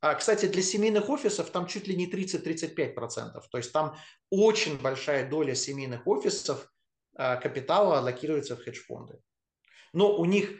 А, 0.00 0.14
кстати, 0.14 0.46
для 0.46 0.62
семейных 0.62 1.10
офисов 1.10 1.50
там 1.50 1.66
чуть 1.66 1.86
ли 1.86 1.96
не 1.96 2.10
30-35%. 2.10 3.42
То 3.50 3.58
есть 3.58 3.72
там 3.72 3.96
очень 4.30 4.78
большая 4.78 5.28
доля 5.28 5.54
семейных 5.54 6.06
офисов 6.06 6.70
капитала 7.16 7.98
аллокируется 7.98 8.56
в 8.56 8.62
хедж-фонды. 8.62 9.20
Но 9.92 10.16
у 10.16 10.24
них, 10.24 10.50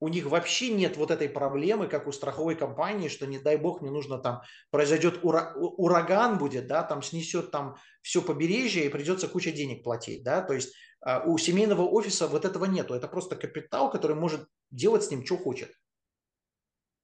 у 0.00 0.08
них 0.08 0.26
вообще 0.26 0.70
нет 0.70 0.96
вот 0.96 1.12
этой 1.12 1.28
проблемы, 1.28 1.86
как 1.86 2.08
у 2.08 2.12
страховой 2.12 2.56
компании, 2.56 3.08
что 3.08 3.26
не 3.26 3.38
дай 3.38 3.56
бог 3.56 3.80
не 3.80 3.90
нужно 3.90 4.18
там, 4.18 4.42
произойдет 4.70 5.20
ура, 5.22 5.54
ураган 5.54 6.36
будет, 6.36 6.66
да, 6.66 6.82
там 6.82 7.02
снесет 7.02 7.52
там 7.52 7.76
все 8.02 8.20
побережье 8.20 8.84
и 8.84 8.88
придется 8.88 9.28
куча 9.28 9.52
денег 9.52 9.84
платить, 9.84 10.24
да, 10.24 10.42
то 10.42 10.52
есть 10.52 10.74
а, 11.00 11.22
у 11.24 11.38
семейного 11.38 11.82
офиса 11.82 12.26
вот 12.26 12.44
этого 12.44 12.64
нету, 12.64 12.94
это 12.94 13.06
просто 13.06 13.36
капитал, 13.36 13.90
который 13.90 14.16
может 14.16 14.48
делать 14.70 15.04
с 15.04 15.10
ним, 15.10 15.24
что 15.24 15.36
хочет. 15.36 15.72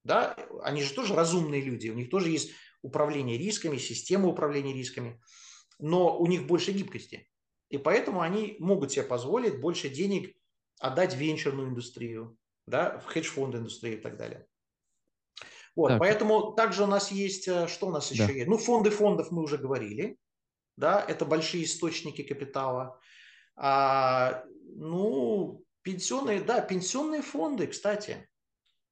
Да, 0.03 0.35
они 0.63 0.81
же 0.81 0.93
тоже 0.93 1.15
разумные 1.15 1.61
люди, 1.61 1.89
у 1.89 1.93
них 1.93 2.09
тоже 2.09 2.29
есть 2.29 2.51
управление 2.81 3.37
рисками, 3.37 3.77
система 3.77 4.27
управления 4.27 4.73
рисками, 4.73 5.21
но 5.79 6.17
у 6.17 6.27
них 6.27 6.45
больше 6.45 6.71
гибкости. 6.71 7.29
И 7.69 7.77
поэтому 7.77 8.21
они 8.21 8.55
могут 8.59 8.91
себе 8.91 9.03
позволить 9.03 9.59
больше 9.59 9.89
денег 9.89 10.35
отдать 10.79 11.13
в 11.13 11.17
венчурную 11.17 11.69
индустрию, 11.69 12.37
да, 12.65 12.99
в 12.99 13.05
хедж-фонд 13.05 13.55
индустрию 13.55 13.97
и 13.97 14.01
так 14.01 14.17
далее. 14.17 14.47
Вот, 15.75 15.89
так. 15.89 15.99
поэтому 15.99 16.53
также 16.53 16.83
у 16.83 16.87
нас 16.87 17.11
есть, 17.11 17.47
э, 17.47 17.67
что 17.67 17.87
у 17.87 17.91
нас 17.91 18.11
еще 18.11 18.25
да. 18.27 18.33
есть? 18.33 18.47
Ну, 18.47 18.57
фонды 18.57 18.89
фондов 18.89 19.31
мы 19.31 19.43
уже 19.43 19.57
говорили, 19.57 20.17
да, 20.75 21.03
это 21.07 21.25
большие 21.25 21.65
источники 21.65 22.23
капитала. 22.23 22.99
А, 23.55 24.43
ну, 24.75 25.63
пенсионные, 25.83 26.41
да, 26.41 26.61
пенсионные 26.61 27.21
фонды, 27.21 27.67
кстати. 27.67 28.27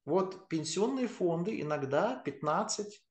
Вот 0.04 0.48
пенсионные 0.48 1.08
фонды 1.08 1.60
иногда 1.60 2.16
15, 2.24 3.02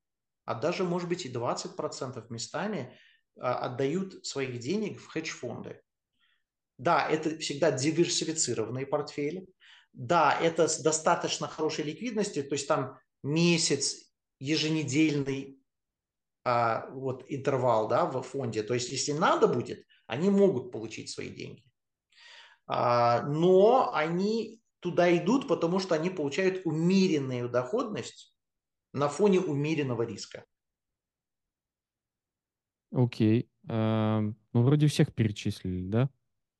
а 0.45 0.55
даже, 0.55 0.84
может 0.84 1.09
быть, 1.09 1.26
и 1.26 1.32
20% 1.32 2.26
местами 2.30 2.97
отдают 3.39 4.25
своих 4.25 4.59
денег 4.59 4.99
в 4.99 5.07
хедж-фонды. 5.07 5.81
Да, 6.77 7.07
это 7.09 7.38
всегда 7.38 7.71
диверсифицированные 7.71 8.86
портфели. 8.86 9.47
Да, 9.93 10.38
это 10.41 10.67
с 10.67 10.81
достаточно 10.81 11.47
хорошей 11.47 11.86
ликвидностью, 11.86 12.43
то 12.47 12.53
есть 12.53 12.67
там 12.67 12.99
месяц, 13.23 14.11
еженедельный 14.39 15.57
а, 16.43 16.89
вот 16.91 17.25
интервал 17.29 17.88
да, 17.88 18.05
в 18.05 18.21
фонде. 18.21 18.61
То 18.63 18.73
есть 18.73 18.91
если 18.91 19.13
надо 19.13 19.47
будет, 19.47 19.86
они 20.05 20.29
могут 20.29 20.71
получить 20.71 21.09
свои 21.09 21.29
деньги. 21.29 21.63
А, 22.67 23.21
но 23.23 23.93
они 23.93 24.61
туда 24.79 25.15
идут, 25.17 25.47
потому 25.47 25.79
что 25.79 25.95
они 25.95 26.09
получают 26.09 26.65
умеренную 26.65 27.49
доходность 27.49 28.36
на 28.93 29.09
фоне 29.09 29.39
умеренного 29.39 30.03
риска. 30.03 30.45
Окей. 32.91 33.49
А, 33.67 34.21
ну, 34.53 34.63
вроде 34.63 34.88
всех 34.88 35.13
перечислили, 35.13 35.88
да? 35.88 36.09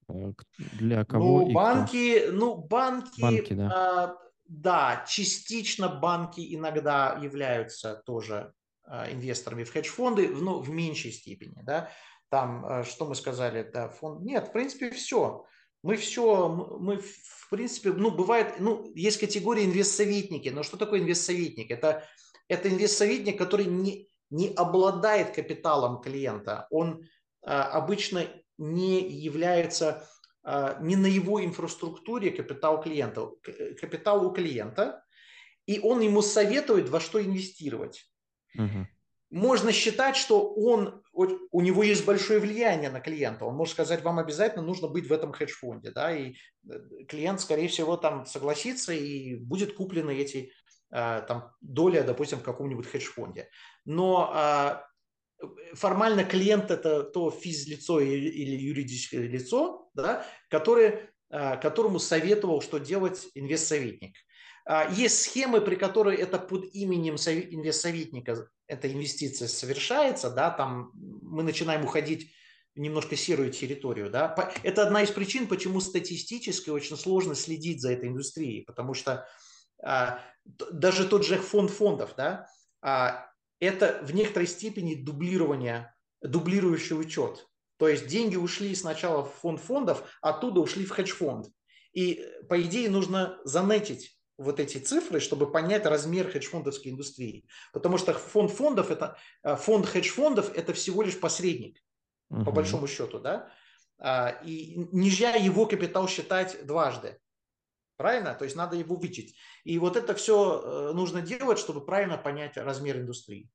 А, 0.07 0.34
для 0.57 1.05
кого 1.05 1.41
ну, 1.41 1.51
банки, 1.51 2.19
кто? 2.19 2.32
ну, 2.32 2.55
банки, 2.55 3.21
банки 3.21 3.53
да. 3.53 3.71
А, 3.73 4.17
да, 4.47 5.05
частично 5.07 5.89
банки 5.89 6.55
иногда 6.55 7.19
являются 7.21 8.01
тоже 8.05 8.53
а, 8.84 9.11
инвесторами 9.11 9.63
в 9.63 9.71
хедж-фонды, 9.71 10.30
но 10.30 10.59
в 10.59 10.69
меньшей 10.69 11.11
степени, 11.11 11.61
да. 11.63 11.89
Там, 12.30 12.65
а, 12.65 12.84
что 12.84 13.05
мы 13.05 13.15
сказали, 13.15 13.69
да, 13.71 13.89
фонд, 13.89 14.21
нет, 14.21 14.47
в 14.47 14.51
принципе, 14.51 14.91
все. 14.91 15.45
Мы 15.84 15.97
все, 15.97 16.49
мы 16.49 16.99
в 16.99 17.49
принципе, 17.49 17.91
ну, 17.91 18.09
бывает, 18.09 18.55
ну, 18.59 18.91
есть 18.95 19.19
категория 19.19 19.65
инвестсоветники, 19.65 20.49
но 20.49 20.63
что 20.63 20.78
такое 20.78 20.99
инвестсоветник? 20.99 21.69
Это, 21.69 22.03
это 22.47 22.69
инвестсоветник, 22.69 23.38
который 23.38 23.65
не, 23.65 24.09
не 24.30 24.49
обладает 24.53 25.36
капиталом 25.36 26.01
клиента, 26.01 26.67
он 26.69 27.05
а, 27.43 27.63
обычно 27.71 28.26
не 28.57 29.07
является, 29.09 30.07
а, 30.43 30.80
не 30.82 30.95
на 30.95 31.05
его 31.05 31.43
инфраструктуре 31.43 32.32
капитал 32.32 32.82
клиента, 32.82 33.30
капитал 33.80 34.26
у 34.26 34.32
клиента, 34.32 35.03
и 35.65 35.80
он 35.80 36.01
ему 36.01 36.21
советует, 36.21 36.89
во 36.89 36.99
что 36.99 37.23
инвестировать. 37.23 38.05
Угу. 38.55 38.88
Можно 39.32 39.71
считать, 39.71 40.15
что 40.15 40.53
он, 40.53 41.01
у 41.11 41.61
него 41.61 41.84
есть 41.84 42.05
большое 42.05 42.39
влияние 42.39 42.89
на 42.89 43.01
клиента. 43.01 43.45
Он 43.45 43.55
может 43.55 43.73
сказать, 43.73 44.03
вам 44.03 44.19
обязательно 44.19 44.63
нужно 44.63 44.88
быть 44.88 45.07
в 45.07 45.11
этом 45.11 45.34
хедж-фонде. 45.34 45.91
Да? 45.91 46.15
И 46.15 46.36
э, 46.69 46.80
клиент, 47.07 47.41
скорее 47.41 47.67
всего, 47.67 47.97
там 47.97 48.26
согласится 48.26 48.93
и 48.93 49.36
будет 49.36 49.73
куплены 49.73 50.15
эти 50.15 50.51
там, 50.92 51.52
доля, 51.62 52.04
допустим, 52.04 52.40
в 52.40 52.44
каком-нибудь 52.44 52.88
хедж-фонде. 52.88 53.50
Но 53.86 54.32
а, 54.34 54.86
формально 55.74 56.24
клиент 56.24 56.72
это 56.72 57.04
то 57.04 57.32
физлицо 57.32 58.00
или 58.00 58.56
юридическое 58.56 59.28
лицо, 59.28 59.90
да, 59.94 60.26
которое, 60.50 61.12
а, 61.30 61.58
которому 61.58 62.00
советовал, 62.00 62.62
что 62.62 62.80
делать 62.80 63.28
инвестсоветник. 63.36 64.16
Есть 64.90 65.22
схемы, 65.22 65.62
при 65.62 65.76
которой 65.76 66.16
это 66.16 66.40
под 66.40 66.74
именем 66.74 67.18
инвестсоветника 67.18 68.50
эта 68.68 68.92
инвестиция 68.92 69.48
совершается, 69.48 70.32
да, 70.32 70.50
там 70.50 70.92
мы 70.96 71.44
начинаем 71.44 71.86
уходить 71.86 72.32
в 72.74 72.80
немножко 72.80 73.16
серую 73.16 73.52
территорию, 73.52 74.10
да. 74.10 74.36
Это 74.64 74.84
одна 74.84 75.04
из 75.04 75.12
причин, 75.12 75.48
почему 75.48 75.82
статистически 75.82 76.72
очень 76.72 76.98
сложно 76.98 77.36
следить 77.36 77.82
за 77.82 77.92
этой 77.92 78.10
индустрией, 78.10 78.64
потому 78.64 78.96
что 78.96 79.28
а, 79.84 80.20
даже 80.46 81.08
тот 81.08 81.26
же 81.26 81.38
фонд 81.38 81.72
фондов, 81.72 82.14
да, 82.16 82.48
а, 82.82 83.26
это 83.60 84.00
в 84.04 84.14
некоторой 84.14 84.48
степени 84.48 84.96
дублирование, 84.96 85.93
дублирующий 86.22 86.98
учет. 86.98 87.48
То 87.78 87.88
есть 87.89 88.08
деньги 88.08 88.36
ушли 88.36 88.74
сначала 88.76 89.24
в 89.24 89.34
фонд 89.34 89.60
фондов, 89.60 90.08
оттуда 90.22 90.62
ушли 90.62 90.86
в 90.86 90.91
хедж-фонд. 90.91 91.48
И 91.93 92.26
по 92.50 92.62
идее 92.62 92.89
нужно 92.89 93.39
занетить 93.43 94.18
вот 94.38 94.60
эти 94.60 94.78
цифры, 94.78 95.20
чтобы 95.20 95.52
понять 95.52 95.86
размер 95.86 96.30
хедж-фондовской 96.30 96.91
индустрии. 96.91 97.48
Потому 97.74 97.98
что 97.98 98.14
фонд 98.14 98.52
фондов 98.52 98.91
это 98.91 99.18
а, 99.43 99.56
фонд 99.56 99.88
хедж-фондов 99.88 100.54
это 100.56 100.74
всего 100.74 101.02
лишь 101.02 101.20
посредник, 101.20 101.82
угу. 102.30 102.46
по 102.46 102.52
большому 102.52 102.88
счету, 102.88 103.20
да. 103.20 103.50
И 104.43 104.76
нельзя 104.91 105.36
его 105.36 105.66
капитал 105.66 106.10
считать 106.10 106.66
дважды. 106.66 107.18
Правильно? 107.98 108.34
То 108.34 108.43
есть 108.43 108.56
надо 108.56 108.76
его 108.76 108.96
вычесть. 108.96 109.36
И 109.64 109.80
вот 109.80 109.96
это 109.96 110.14
все 110.14 110.62
э, 110.62 110.93
нужно 110.93 111.22
делать, 111.22 111.60
чтобы 111.60 111.86
правильно 111.86 112.18
понять 112.18 112.58
размер 112.58 112.98
индустрии. 112.98 113.50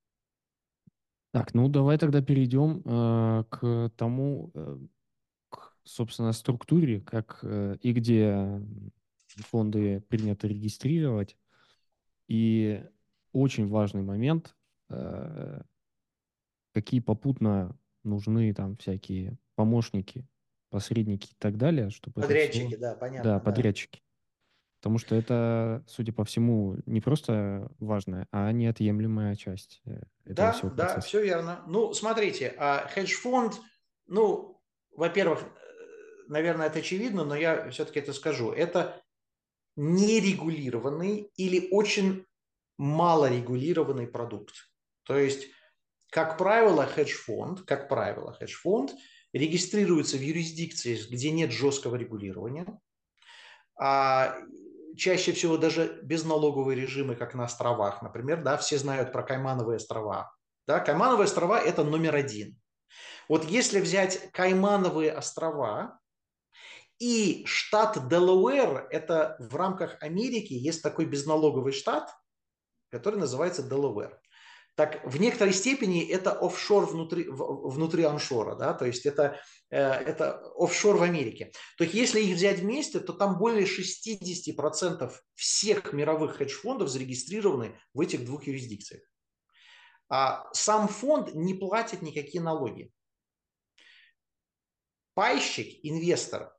Так, 1.33 1.55
ну 1.55 1.69
давай 1.69 1.99
тогда 1.99 2.23
перейдем 2.23 2.83
э, 2.85 3.45
к 3.51 3.93
тому, 3.97 4.51
э, 4.55 4.79
к, 5.51 5.77
собственно, 5.85 6.33
структуре, 6.33 7.01
как 7.01 7.41
э, 7.43 7.77
и 7.83 7.93
где 7.93 8.61
фонды 9.37 10.01
принято 10.09 10.49
регистрировать. 10.49 11.37
И 12.27 12.85
очень 13.33 13.69
важный 13.69 14.03
момент, 14.03 14.57
э, 14.89 15.63
какие 16.73 17.01
попутно 17.01 17.79
нужны 18.03 18.53
там 18.55 18.77
всякие 18.77 19.39
помощники, 19.55 20.27
посредники 20.71 21.33
и 21.33 21.37
так 21.39 21.57
далее, 21.59 21.91
чтобы 21.91 22.23
Подрядчики, 22.23 22.69
все... 22.69 22.79
да, 22.79 22.95
понятно, 22.95 23.31
Да, 23.31 23.39
да. 23.39 23.45
подрядчики. 23.45 24.01
Потому 24.81 24.97
что 24.97 25.15
это, 25.15 25.85
судя 25.87 26.13
по 26.15 26.25
всему, 26.25 26.79
не 26.87 27.03
просто 27.03 27.71
важная, 27.81 28.27
а 28.33 28.51
неотъемлемая 28.51 29.37
часть 29.37 29.83
э, 29.85 30.01
этого 30.25 30.35
Да, 30.49 30.53
всего 30.53 30.71
да, 30.71 30.85
процесса. 30.85 31.07
все 31.07 31.23
верно. 31.23 31.63
Ну, 31.67 31.93
смотрите, 31.93 32.55
а 32.57 32.89
хедж-фонд, 32.89 33.61
ну, 34.07 34.59
во-первых, 34.97 35.45
наверное, 36.29 36.69
это 36.69 36.79
очевидно, 36.79 37.25
но 37.25 37.35
я 37.35 37.71
все-таки 37.71 37.99
это 38.01 38.15
скажу. 38.15 38.53
Это 38.53 39.03
нерегулированный 39.77 41.31
или 41.37 41.69
очень 41.71 42.25
малорегулированный 42.79 44.07
продукт. 44.07 44.55
То 45.03 45.19
есть, 45.19 45.49
как 46.11 46.39
правило, 46.39 46.87
хедж-фонд, 46.87 47.63
как 47.67 47.91
правило, 47.91 48.33
хедж-фонд 48.33 48.95
регистрируется 49.35 50.17
в 50.17 50.23
юрисдикции, 50.23 50.99
где 51.11 51.31
нет 51.31 51.53
жесткого 51.53 51.97
регулирования, 51.97 52.81
а 53.79 54.37
чаще 54.97 55.33
всего 55.33 55.57
даже 55.57 56.01
безналоговые 56.03 56.81
режимы, 56.81 57.17
как 57.17 57.35
на 57.35 57.45
островах, 57.45 58.03
например, 58.03 58.43
да, 58.43 58.57
все 58.57 58.79
знают 58.79 59.13
про 59.13 59.23
Каймановые 59.23 59.77
острова. 59.77 60.35
Да, 60.67 60.81
Каймановые 60.81 61.25
острова– 61.25 61.59
это 61.61 61.85
номер 61.85 62.15
один. 62.15 62.59
Вот 63.29 63.45
если 63.45 63.81
взять 63.81 64.31
Каймановые 64.33 65.13
острова 65.13 65.99
и 66.99 67.45
штат 67.47 68.09
Делауэр, 68.09 68.89
это 68.91 69.37
в 69.39 69.57
рамках 69.57 69.97
Америки 70.03 70.53
есть 70.53 70.83
такой 70.83 71.07
безналоговый 71.07 71.73
штат, 71.73 72.15
который 72.91 73.19
называется 73.19 73.63
Делауэр. 73.63 74.21
Так 74.77 75.05
в 75.05 75.21
некоторой 75.21 75.53
степени 75.53 76.03
это 76.07 76.33
офшор 76.33 76.87
внутри, 76.87 77.27
внутри 77.29 78.05
аншора, 78.05 78.55
да, 78.55 78.73
то 78.73 78.87
есть 78.87 79.05
это, 79.05 79.41
э, 79.69 79.79
это 79.79 80.41
офшор 80.57 80.97
в 80.97 81.03
Америке. 81.03 81.53
То 81.77 81.85
есть 81.85 81.95
если 81.95 82.21
их 82.21 82.37
взять 82.37 82.61
вместе, 82.61 83.01
то 83.01 83.13
там 83.13 83.39
более 83.39 83.67
60% 83.67 85.13
всех 85.35 85.93
мировых 85.93 86.37
хедж-фондов 86.37 86.89
зарегистрированы 86.89 87.79
в 87.93 88.01
этих 88.01 88.25
двух 88.25 88.47
юрисдикциях. 88.47 89.03
А 90.09 90.53
сам 90.53 90.89
фонд 90.89 91.35
не 91.35 91.55
платит 91.55 92.03
никакие 92.03 92.43
налоги. 92.43 92.91
Пайщик, 95.15 95.79
инвестор, 95.83 96.57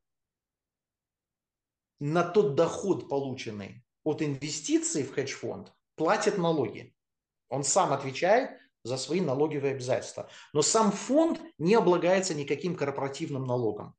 на 2.00 2.24
тот 2.24 2.56
доход, 2.56 3.10
полученный 3.10 3.86
от 4.04 4.22
инвестиций 4.22 5.04
в 5.04 5.14
хедж-фонд, 5.14 5.74
платит 5.96 6.38
налоги. 6.38 6.96
Он 7.52 7.64
сам 7.64 7.92
отвечает 7.92 8.50
за 8.84 8.98
свои 8.98 9.22
налоговые 9.22 9.76
обязательства. 9.76 10.30
Но 10.54 10.62
сам 10.62 10.92
фонд 10.92 11.40
не 11.60 11.76
облагается 11.76 12.34
никаким 12.34 12.76
корпоративным 12.76 13.46
налогом. 13.46 13.94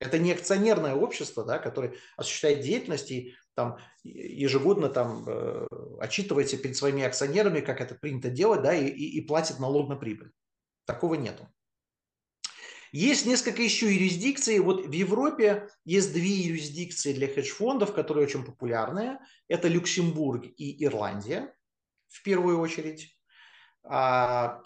Это 0.00 0.18
не 0.18 0.32
акционерное 0.32 0.94
общество, 0.94 1.44
да, 1.44 1.58
которое 1.58 1.94
осуществляет 2.16 2.60
деятельность 2.60 3.10
и 3.10 3.34
там, 3.54 3.78
ежегодно 4.02 4.88
там, 4.88 5.24
э, 5.28 5.66
отчитывается 6.00 6.56
перед 6.56 6.76
своими 6.76 7.04
акционерами, 7.04 7.60
как 7.60 7.80
это 7.80 7.94
принято 7.94 8.30
делать, 8.30 8.62
да, 8.62 8.74
и, 8.74 8.86
и, 8.86 9.18
и 9.18 9.20
платит 9.20 9.60
налог 9.60 9.88
на 9.88 9.96
прибыль. 9.96 10.32
Такого 10.86 11.14
нету. 11.14 11.48
Есть 12.90 13.26
несколько 13.26 13.62
еще 13.62 13.92
юрисдикций. 13.92 14.58
Вот 14.60 14.86
в 14.86 14.92
Европе 14.92 15.68
есть 15.84 16.12
две 16.12 16.30
юрисдикции 16.30 17.12
для 17.12 17.28
хедж-фондов, 17.28 17.92
которые 17.92 18.26
очень 18.26 18.44
популярные. 18.44 19.18
Это 19.48 19.68
Люксембург 19.68 20.44
и 20.56 20.84
Ирландия, 20.84 21.54
в 22.14 22.22
первую 22.22 22.60
очередь. 22.60 23.16
А, 23.82 24.62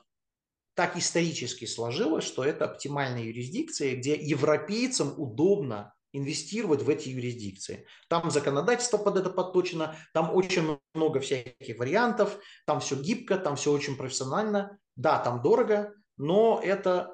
так 0.74 0.96
исторически 0.96 1.64
сложилось, 1.64 2.24
что 2.24 2.44
это 2.44 2.66
оптимальные 2.66 3.28
юрисдикции, 3.28 3.96
где 3.96 4.14
европейцам 4.14 5.14
удобно 5.18 5.94
инвестировать 6.12 6.82
в 6.82 6.88
эти 6.88 7.08
юрисдикции. 7.08 7.86
Там 8.08 8.30
законодательство 8.30 8.98
под 8.98 9.16
это 9.16 9.30
подточено, 9.30 9.96
там 10.12 10.34
очень 10.34 10.78
много 10.94 11.20
всяких 11.20 11.78
вариантов, 11.78 12.38
там 12.66 12.80
все 12.80 12.96
гибко, 12.96 13.38
там 13.38 13.56
все 13.56 13.72
очень 13.72 13.96
профессионально. 13.96 14.78
Да, 14.94 15.18
там 15.18 15.42
дорого, 15.42 15.94
но 16.16 16.60
это 16.62 17.10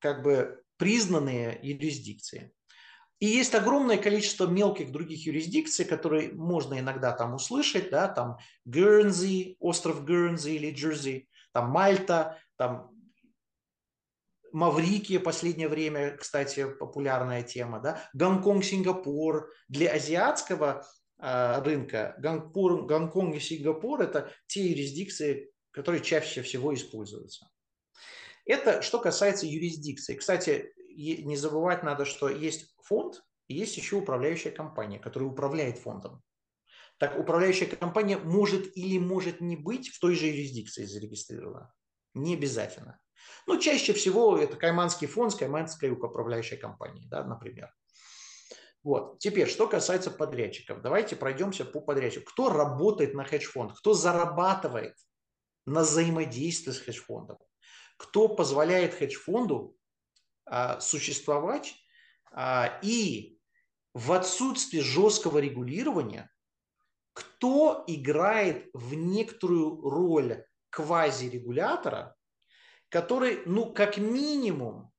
как 0.00 0.22
бы 0.22 0.62
признанные 0.76 1.58
юрисдикции. 1.62 2.52
И 3.20 3.26
есть 3.26 3.54
огромное 3.54 3.98
количество 3.98 4.46
мелких 4.46 4.92
других 4.92 5.26
юрисдикций, 5.26 5.84
которые 5.84 6.32
можно 6.32 6.78
иногда 6.78 7.12
там 7.12 7.34
услышать, 7.34 7.90
да, 7.90 8.06
там 8.06 8.38
Гернзи, 8.64 9.56
остров 9.58 10.04
Гернзи 10.04 10.50
или 10.50 10.72
Джерси, 10.72 11.28
там 11.52 11.70
Мальта, 11.70 12.38
там 12.56 12.92
Маврикия 14.52 15.20
последнее 15.20 15.68
время, 15.68 16.16
кстати, 16.16 16.66
популярная 16.78 17.42
тема, 17.42 17.80
да, 17.80 18.08
Гонконг, 18.14 18.64
Сингапур. 18.64 19.50
Для 19.68 19.92
азиатского 19.92 20.86
э, 21.18 21.62
рынка 21.62 22.14
Гонконг, 22.18 22.88
Гонконг 22.88 23.34
и 23.34 23.40
Сингапур– 23.40 24.00
это 24.02 24.32
те 24.46 24.68
юрисдикции, 24.68 25.50
которые 25.72 26.02
чаще 26.02 26.42
всего 26.42 26.72
используются. 26.72 27.50
Это 28.46 28.80
что 28.80 28.98
касается 28.98 29.44
юрисдикции. 29.46 30.14
Кстати, 30.14 30.72
не 30.98 31.36
забывать 31.36 31.82
надо, 31.82 32.04
что 32.04 32.28
есть 32.28 32.74
фонд, 32.82 33.22
и 33.46 33.54
есть 33.54 33.76
еще 33.76 33.96
управляющая 33.96 34.50
компания, 34.50 34.98
которая 34.98 35.28
управляет 35.28 35.78
фондом. 35.78 36.22
Так 36.98 37.18
управляющая 37.18 37.68
компания 37.68 38.18
может 38.18 38.76
или 38.76 38.98
может 38.98 39.40
не 39.40 39.56
быть 39.56 39.88
в 39.88 40.00
той 40.00 40.14
же 40.14 40.26
юрисдикции 40.26 40.84
зарегистрирована. 40.84 41.72
Не 42.14 42.34
обязательно. 42.34 42.98
Но 43.46 43.56
чаще 43.56 43.92
всего 43.92 44.36
это 44.36 44.56
Кайманский 44.56 45.06
фонд 45.06 45.32
с 45.32 45.36
Кайманской 45.36 45.90
управляющей 45.90 46.56
компанией, 46.56 47.06
да, 47.08 47.24
например. 47.24 47.72
Вот. 48.82 49.18
Теперь, 49.18 49.48
что 49.48 49.68
касается 49.68 50.10
подрядчиков. 50.10 50.82
Давайте 50.82 51.14
пройдемся 51.14 51.64
по 51.64 51.80
подрядчикам. 51.80 52.24
Кто 52.26 52.48
работает 52.48 53.14
на 53.14 53.24
хедж-фонд? 53.24 53.76
Кто 53.78 53.94
зарабатывает 53.94 54.94
на 55.66 55.82
взаимодействии 55.82 56.72
с 56.72 56.80
хедж-фондом? 56.80 57.38
кто 57.98 58.28
позволяет 58.28 58.94
хедж-фонду 58.94 59.76
существовать 60.80 61.74
а, 62.32 62.78
и 62.82 63.38
в 63.94 64.12
отсутствии 64.12 64.80
жесткого 64.80 65.38
регулирования, 65.38 66.30
кто 67.12 67.82
играет 67.86 68.70
в 68.72 68.94
некоторую 68.94 69.80
роль 69.80 70.44
квазирегулятора, 70.70 72.14
который, 72.90 73.42
ну, 73.46 73.72
как 73.72 73.98
минимум, 73.98 74.92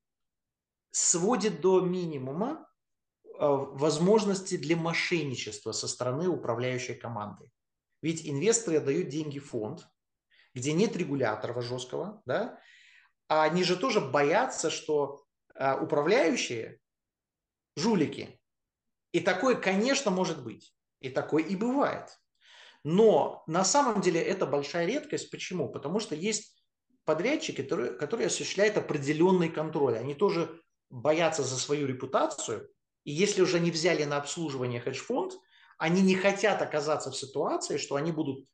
сводит 0.92 1.62
до 1.62 1.82
минимума 1.82 2.68
а, 3.38 3.52
возможности 3.56 4.58
для 4.58 4.76
мошенничества 4.76 5.72
со 5.72 5.88
стороны 5.88 6.28
управляющей 6.28 6.96
команды. 6.96 7.50
Ведь 8.02 8.28
инвесторы 8.28 8.80
дают 8.80 9.10
деньги 9.10 9.40
в 9.40 9.50
фонд, 9.50 9.88
где 10.54 10.74
нет 10.74 10.96
регулятора 10.96 11.62
жесткого, 11.62 12.22
да, 12.26 12.60
а 13.28 13.44
они 13.44 13.64
же 13.64 13.78
тоже 13.78 14.02
боятся, 14.02 14.70
что 14.70 15.22
а, 15.22 15.29
управляющие 15.60 16.80
жулики. 17.76 18.40
И 19.12 19.20
такое, 19.20 19.56
конечно, 19.56 20.12
может 20.12 20.44
быть. 20.44 20.74
И 21.00 21.10
такое 21.10 21.44
и 21.44 21.56
бывает. 21.56 22.18
Но 22.84 23.44
на 23.48 23.64
самом 23.64 24.02
деле 24.02 24.22
это 24.22 24.46
большая 24.46 24.86
редкость. 24.86 25.32
Почему? 25.32 25.70
Потому 25.70 26.00
что 26.00 26.16
есть 26.16 26.64
подрядчики, 27.06 27.62
которые, 27.62 27.92
которые 27.92 28.28
осуществляют 28.28 28.78
определенный 28.78 29.50
контроль. 29.50 29.98
Они 29.98 30.14
тоже 30.14 30.62
боятся 30.90 31.44
за 31.44 31.58
свою 31.58 31.88
репутацию. 31.88 32.70
И 33.04 33.12
если 33.12 33.42
уже 33.42 33.60
не 33.60 33.72
взяли 33.72 34.04
на 34.04 34.18
обслуживание 34.18 34.82
хедж-фонд, 34.82 35.34
они 35.78 36.02
не 36.02 36.16
хотят 36.16 36.62
оказаться 36.62 37.10
в 37.12 37.18
ситуации, 37.18 37.78
что 37.78 37.96
они 37.96 38.12
будут 38.12 38.46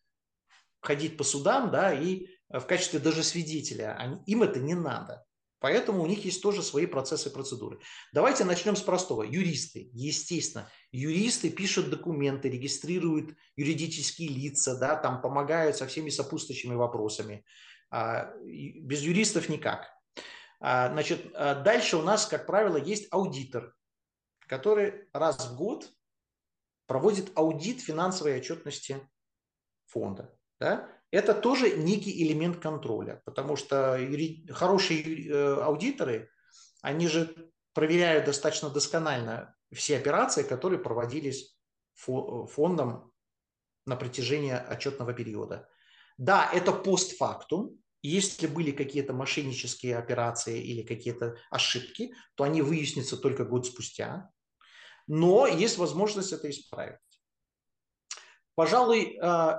ходить 0.82 1.18
по 1.18 1.24
судам 1.24 1.72
да, 1.72 1.94
и 1.94 2.28
Э, 2.50 2.60
в 2.60 2.68
качестве 2.68 3.00
даже 3.00 3.24
свидетеля. 3.24 3.96
Они, 3.98 4.22
им 4.26 4.44
это 4.44 4.60
не 4.60 4.74
надо. 4.74 5.26
Поэтому 5.60 6.04
у 6.04 6.06
них 6.06 6.26
есть 6.26 6.42
тоже 6.42 6.62
свои 6.62 6.86
процессы 6.86 7.30
и 7.30 7.32
процедуры. 7.32 7.80
Давайте 8.12 8.44
начнем 8.44 8.76
с 8.76 8.82
простого. 8.82 9.24
Юристы, 9.24 9.90
естественно, 9.94 10.70
юристы 10.92 11.50
пишут 11.50 11.90
документы, 11.90 12.50
регистрируют 12.50 13.36
юридические 13.56 14.30
лица, 14.30 14.78
да, 14.78 14.96
там 14.96 15.22
помогают 15.22 15.78
со 15.78 15.88
всеми 15.88 16.10
сопутствующими 16.10 16.76
вопросами. 16.76 17.46
А, 17.90 18.34
без 18.44 19.02
юристов 19.02 19.50
никак. 19.50 19.90
А, 20.60 20.92
значит, 20.92 21.32
а 21.34 21.56
дальше 21.56 21.98
у 21.98 22.02
нас, 22.02 22.26
как 22.26 22.46
правило, 22.46 22.78
есть 22.78 23.08
аудитор, 23.12 23.74
который 24.48 25.08
раз 25.14 25.48
в 25.48 25.56
год 25.56 25.90
проводит 26.88 27.32
аудит 27.36 27.82
финансовой 27.82 28.38
отчетности 28.38 29.08
фонда. 29.86 30.38
Да? 30.60 30.90
Это 31.12 31.34
тоже 31.34 31.78
некий 31.78 32.24
элемент 32.24 32.60
контроля, 32.60 33.22
потому 33.26 33.56
что 33.56 34.00
хорошие 34.52 35.28
э, 35.28 35.62
аудиторы, 35.62 36.30
они 36.82 37.08
же 37.08 37.52
проверяют 37.74 38.26
достаточно 38.26 38.70
досконально 38.70 39.56
все 39.72 39.98
операции, 39.98 40.44
которые 40.44 40.80
проводились 40.80 41.58
фондом 41.96 43.12
на 43.86 43.96
протяжении 43.96 44.52
отчетного 44.52 45.14
периода. 45.14 45.68
Да, 46.18 46.50
это 46.54 46.72
постфактум, 46.72 47.78
Если 48.02 48.46
были 48.46 48.72
какие-то 48.72 49.14
мошеннические 49.14 49.98
операции 49.98 50.62
или 50.62 50.84
какие-то 50.84 51.38
ошибки, 51.50 52.14
то 52.36 52.44
они 52.44 52.62
выяснятся 52.62 53.18
только 53.18 53.46
год 53.46 53.66
спустя. 53.66 54.30
Но 55.08 55.48
есть 55.48 55.78
возможность 55.78 56.32
это 56.32 56.50
исправить. 56.50 57.00
Пожалуй, 58.54 59.18
э, 59.20 59.54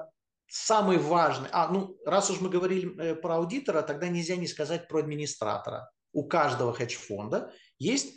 самый 0.46 0.98
важный, 0.98 1.48
а, 1.52 1.68
ну, 1.68 1.96
раз 2.04 2.30
уж 2.30 2.40
мы 2.40 2.48
говорили 2.48 2.98
э, 3.00 3.14
про 3.14 3.36
аудитора, 3.36 3.82
тогда 3.82 4.08
нельзя 4.08 4.36
не 4.36 4.46
сказать 4.46 4.88
про 4.88 5.00
администратора. 5.00 5.90
У 6.12 6.26
каждого 6.26 6.72
хедж-фонда 6.72 7.52
есть, 7.78 8.14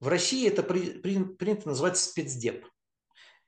в 0.00 0.08
России 0.08 0.48
это 0.48 0.62
при, 0.62 0.98
при, 0.98 1.22
принято 1.22 1.68
называть 1.68 1.96
спецдеп. 1.96 2.66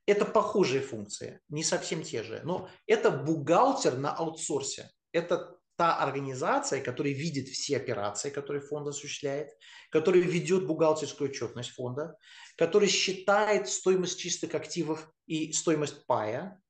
Это 0.07 0.25
похожие 0.25 0.83
функции, 0.83 1.41
не 1.49 1.65
совсем 1.65 2.03
те 2.03 2.23
же, 2.23 2.41
но 2.45 2.69
это 2.87 3.11
бухгалтер 3.11 3.97
на 3.97 4.15
аутсорсе. 4.15 4.91
Это 5.12 5.59
та 5.77 5.97
организация, 5.97 6.81
которая 6.81 7.12
видит 7.12 7.49
все 7.49 7.77
операции, 7.77 8.31
которые 8.31 8.62
фонд 8.62 8.89
осуществляет, 8.89 9.51
которая 9.91 10.23
ведет 10.23 10.67
бухгалтерскую 10.67 11.31
отчетность 11.31 11.71
фонда, 11.71 12.17
которая 12.57 12.89
считает 12.89 13.69
стоимость 13.69 14.21
чистых 14.21 14.55
активов 14.55 15.11
и 15.27 15.53
стоимость 15.53 16.07
пая. 16.07 16.61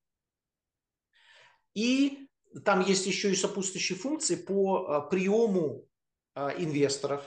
И 1.75 2.29
там 2.65 2.81
есть 2.81 3.07
еще 3.07 3.31
и 3.31 3.37
сопутствующие 3.37 3.99
функции 3.99 4.37
по 4.37 4.87
а, 4.87 5.01
приему 5.01 5.87
а, 6.35 6.51
инвесторов, 6.51 7.25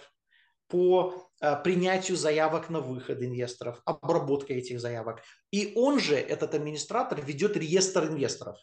по 0.67 1.29
а, 1.39 1.55
принятию 1.55 2.17
заявок 2.17 2.69
на 2.69 2.79
выход 2.79 3.21
инвесторов, 3.21 3.81
обработка 3.85 4.53
этих 4.53 4.79
заявок. 4.79 5.21
И 5.51 5.73
он 5.75 5.99
же, 5.99 6.15
этот 6.15 6.55
администратор, 6.55 7.21
ведет 7.21 7.57
реестр 7.57 8.05
инвесторов. 8.05 8.57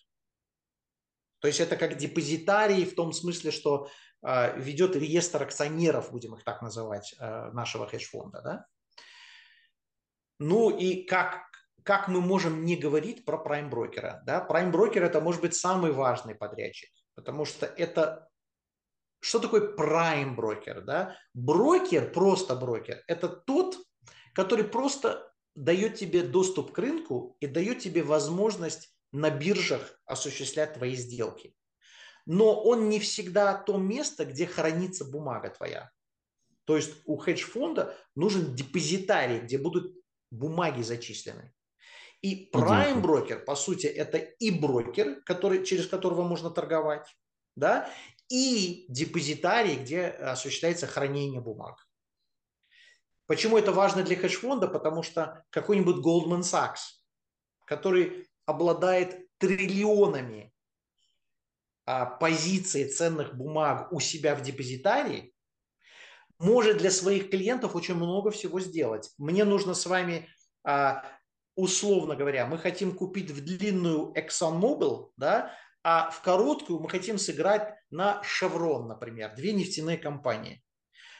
То 1.40 1.48
есть 1.48 1.60
это 1.60 1.76
как 1.76 1.98
депозитарий 1.98 2.86
в 2.86 2.94
том 2.94 3.12
смысле, 3.12 3.50
что 3.50 3.90
э, 4.22 4.58
ведет 4.58 4.96
реестр 4.96 5.42
акционеров, 5.42 6.10
будем 6.10 6.34
их 6.34 6.42
так 6.42 6.62
называть, 6.62 7.14
э, 7.18 7.50
нашего 7.52 7.86
хедж-фонда. 7.86 8.40
Да? 8.42 8.66
Ну 10.38 10.70
и 10.70 11.04
как, 11.04 11.42
как 11.84 12.08
мы 12.08 12.20
можем 12.20 12.64
не 12.64 12.76
говорить 12.76 13.24
про 13.24 13.38
прайм-брокера? 13.38 14.22
Да? 14.26 14.40
Прайм-брокер 14.40 15.04
это 15.04 15.20
может 15.20 15.40
быть 15.42 15.54
самый 15.54 15.92
важный 15.92 16.34
подрядчик, 16.34 16.90
потому 17.14 17.44
что 17.44 17.66
это 17.66 18.28
что 19.20 19.38
такое 19.38 19.74
прайм-брокер? 19.74 20.82
Да? 20.82 21.16
Брокер, 21.32 22.12
просто 22.12 22.56
брокер, 22.56 23.02
это 23.06 23.28
тот, 23.28 23.78
который 24.34 24.64
просто 24.64 25.30
дает 25.54 25.94
тебе 25.94 26.22
доступ 26.22 26.72
к 26.72 26.78
рынку 26.78 27.36
и 27.40 27.46
дает 27.46 27.78
тебе 27.78 28.02
возможность 28.02 28.94
на 29.12 29.30
биржах 29.30 29.98
осуществлять 30.04 30.74
твои 30.74 30.94
сделки. 30.94 31.54
Но 32.26 32.60
он 32.60 32.88
не 32.88 32.98
всегда 32.98 33.54
то 33.54 33.76
место, 33.76 34.24
где 34.24 34.46
хранится 34.46 35.04
бумага 35.04 35.50
твоя. 35.50 35.90
То 36.64 36.76
есть 36.76 36.94
у 37.04 37.16
хедж-фонда 37.16 37.96
нужен 38.14 38.54
депозитарий, 38.54 39.40
где 39.40 39.58
будут 39.58 39.94
бумаги 40.30 40.82
зачислены. 40.82 41.53
И 42.24 42.48
prime 42.50 43.00
брокер, 43.00 43.44
по 43.44 43.54
сути, 43.54 43.86
это 43.86 44.16
и 44.16 44.50
брокер, 44.50 45.22
который, 45.24 45.62
через 45.62 45.86
которого 45.86 46.22
можно 46.22 46.48
торговать, 46.48 47.06
да, 47.54 47.90
и 48.30 48.86
депозитарий, 48.88 49.76
где 49.76 50.06
осуществляется 50.06 50.86
хранение 50.86 51.42
бумаг. 51.42 51.86
Почему 53.26 53.58
это 53.58 53.72
важно 53.72 54.02
для 54.02 54.16
хедж-фонда? 54.16 54.68
Потому 54.68 55.02
что 55.02 55.44
какой-нибудь 55.50 55.96
Goldman 55.96 56.40
Sachs, 56.40 57.02
который 57.66 58.26
обладает 58.46 59.28
триллионами 59.36 60.50
а, 61.84 62.06
позиций 62.06 62.88
ценных 62.88 63.34
бумаг 63.34 63.92
у 63.92 64.00
себя 64.00 64.34
в 64.34 64.40
депозитарии, 64.40 65.34
может 66.38 66.78
для 66.78 66.90
своих 66.90 67.28
клиентов 67.28 67.76
очень 67.76 67.96
много 67.96 68.30
всего 68.30 68.60
сделать. 68.60 69.12
Мне 69.18 69.44
нужно 69.44 69.74
с 69.74 69.84
вами, 69.84 70.26
а, 70.64 71.04
условно 71.56 72.16
говоря, 72.16 72.46
мы 72.46 72.58
хотим 72.58 72.96
купить 72.96 73.30
в 73.30 73.44
длинную 73.44 74.12
ExxonMobil, 74.12 75.10
да, 75.16 75.52
а 75.82 76.10
в 76.10 76.22
короткую 76.22 76.80
мы 76.80 76.88
хотим 76.88 77.18
сыграть 77.18 77.74
на 77.90 78.22
Chevron, 78.22 78.86
например, 78.86 79.34
две 79.34 79.52
нефтяные 79.52 79.98
компании. 79.98 80.62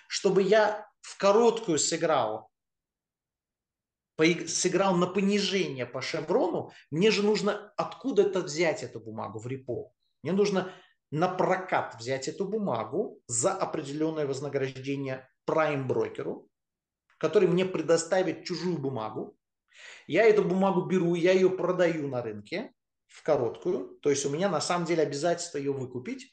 Чтобы 0.08 0.42
я 0.42 0.86
в 1.00 1.18
короткую 1.18 1.78
сыграл 1.78 2.50
сыграл 4.46 4.94
на 4.96 5.06
понижение 5.06 5.86
по 5.86 6.00
шеврону, 6.00 6.72
мне 6.90 7.10
же 7.10 7.22
нужно 7.22 7.72
откуда-то 7.76 8.40
взять 8.40 8.82
эту 8.82 9.00
бумагу 9.00 9.40
в 9.40 9.46
репо. 9.46 9.92
Мне 10.22 10.32
нужно 10.32 10.72
на 11.10 11.28
прокат 11.28 11.96
взять 11.98 12.28
эту 12.28 12.44
бумагу 12.44 13.20
за 13.26 13.52
определенное 13.52 14.26
вознаграждение 14.26 15.28
прайм-брокеру, 15.46 16.48
который 17.18 17.48
мне 17.48 17.64
предоставит 17.64 18.44
чужую 18.44 18.78
бумагу. 18.78 19.36
Я 20.06 20.24
эту 20.24 20.44
бумагу 20.44 20.82
беру, 20.82 21.14
я 21.14 21.32
ее 21.32 21.50
продаю 21.50 22.08
на 22.08 22.22
рынке 22.22 22.72
в 23.06 23.22
короткую, 23.22 23.98
то 24.00 24.10
есть 24.10 24.24
у 24.26 24.30
меня 24.30 24.48
на 24.48 24.60
самом 24.60 24.86
деле 24.86 25.02
обязательство 25.02 25.58
ее 25.58 25.72
выкупить. 25.72 26.32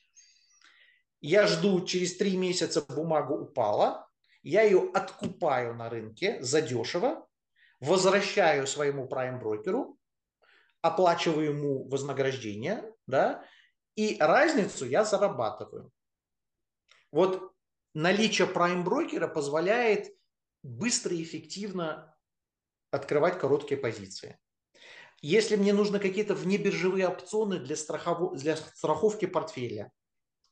Я 1.19 1.45
жду, 1.47 1.85
через 1.85 2.17
три 2.17 2.35
месяца 2.35 2.81
бумагу 2.81 3.35
упала, 3.35 4.07
я 4.43 4.63
ее 4.63 4.89
откупаю 4.93 5.75
на 5.75 5.89
рынке 5.89 6.41
задешево, 6.41 7.27
возвращаю 7.79 8.65
своему 8.65 9.07
прайм-брокеру, 9.07 9.97
оплачиваю 10.81 11.51
ему 11.51 11.87
вознаграждение, 11.87 12.91
да, 13.05 13.45
и 13.95 14.17
разницу 14.19 14.85
я 14.85 15.03
зарабатываю. 15.03 15.91
Вот 17.11 17.53
наличие 17.93 18.47
прайм-брокера 18.47 19.27
позволяет 19.27 20.07
быстро 20.63 21.13
и 21.15 21.23
эффективно 21.23 22.15
открывать 22.91 23.39
короткие 23.39 23.79
позиции. 23.79 24.37
Если 25.21 25.55
мне 25.55 25.73
нужны 25.73 25.99
какие-то 25.99 26.35
внебиржевые 26.35 27.07
опционы 27.07 27.59
для, 27.59 27.75
страхов... 27.75 28.35
для 28.37 28.55
страховки 28.55 29.25
портфеля, 29.25 29.91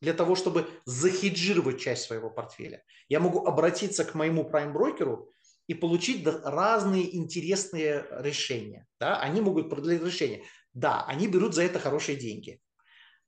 для 0.01 0.13
того, 0.13 0.35
чтобы 0.35 0.69
захеджировать 0.85 1.81
часть 1.81 2.03
своего 2.03 2.29
портфеля, 2.29 2.83
я 3.09 3.19
могу 3.19 3.45
обратиться 3.45 4.05
к 4.05 4.15
моему 4.15 4.45
прайм-брокеру 4.45 5.29
и 5.67 5.73
получить 5.73 6.25
разные 6.25 7.15
интересные 7.15 8.05
решения. 8.11 8.87
Да? 8.99 9.19
Они 9.19 9.41
могут 9.41 9.69
продать 9.69 10.01
решения. 10.03 10.43
Да, 10.73 11.03
они 11.05 11.27
берут 11.27 11.53
за 11.53 11.63
это 11.63 11.79
хорошие 11.79 12.17
деньги. 12.17 12.61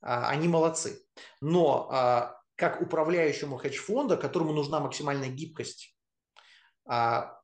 А, 0.01 0.29
они 0.29 0.47
молодцы. 0.47 1.03
Но 1.41 1.89
а, 1.91 2.39
как 2.55 2.81
управляющему 2.81 3.57
хедж-фонда, 3.57 4.15
которому 4.15 4.53
нужна 4.53 4.79
максимальная 4.79 5.29
гибкость, 5.29 5.95
а, 6.85 7.40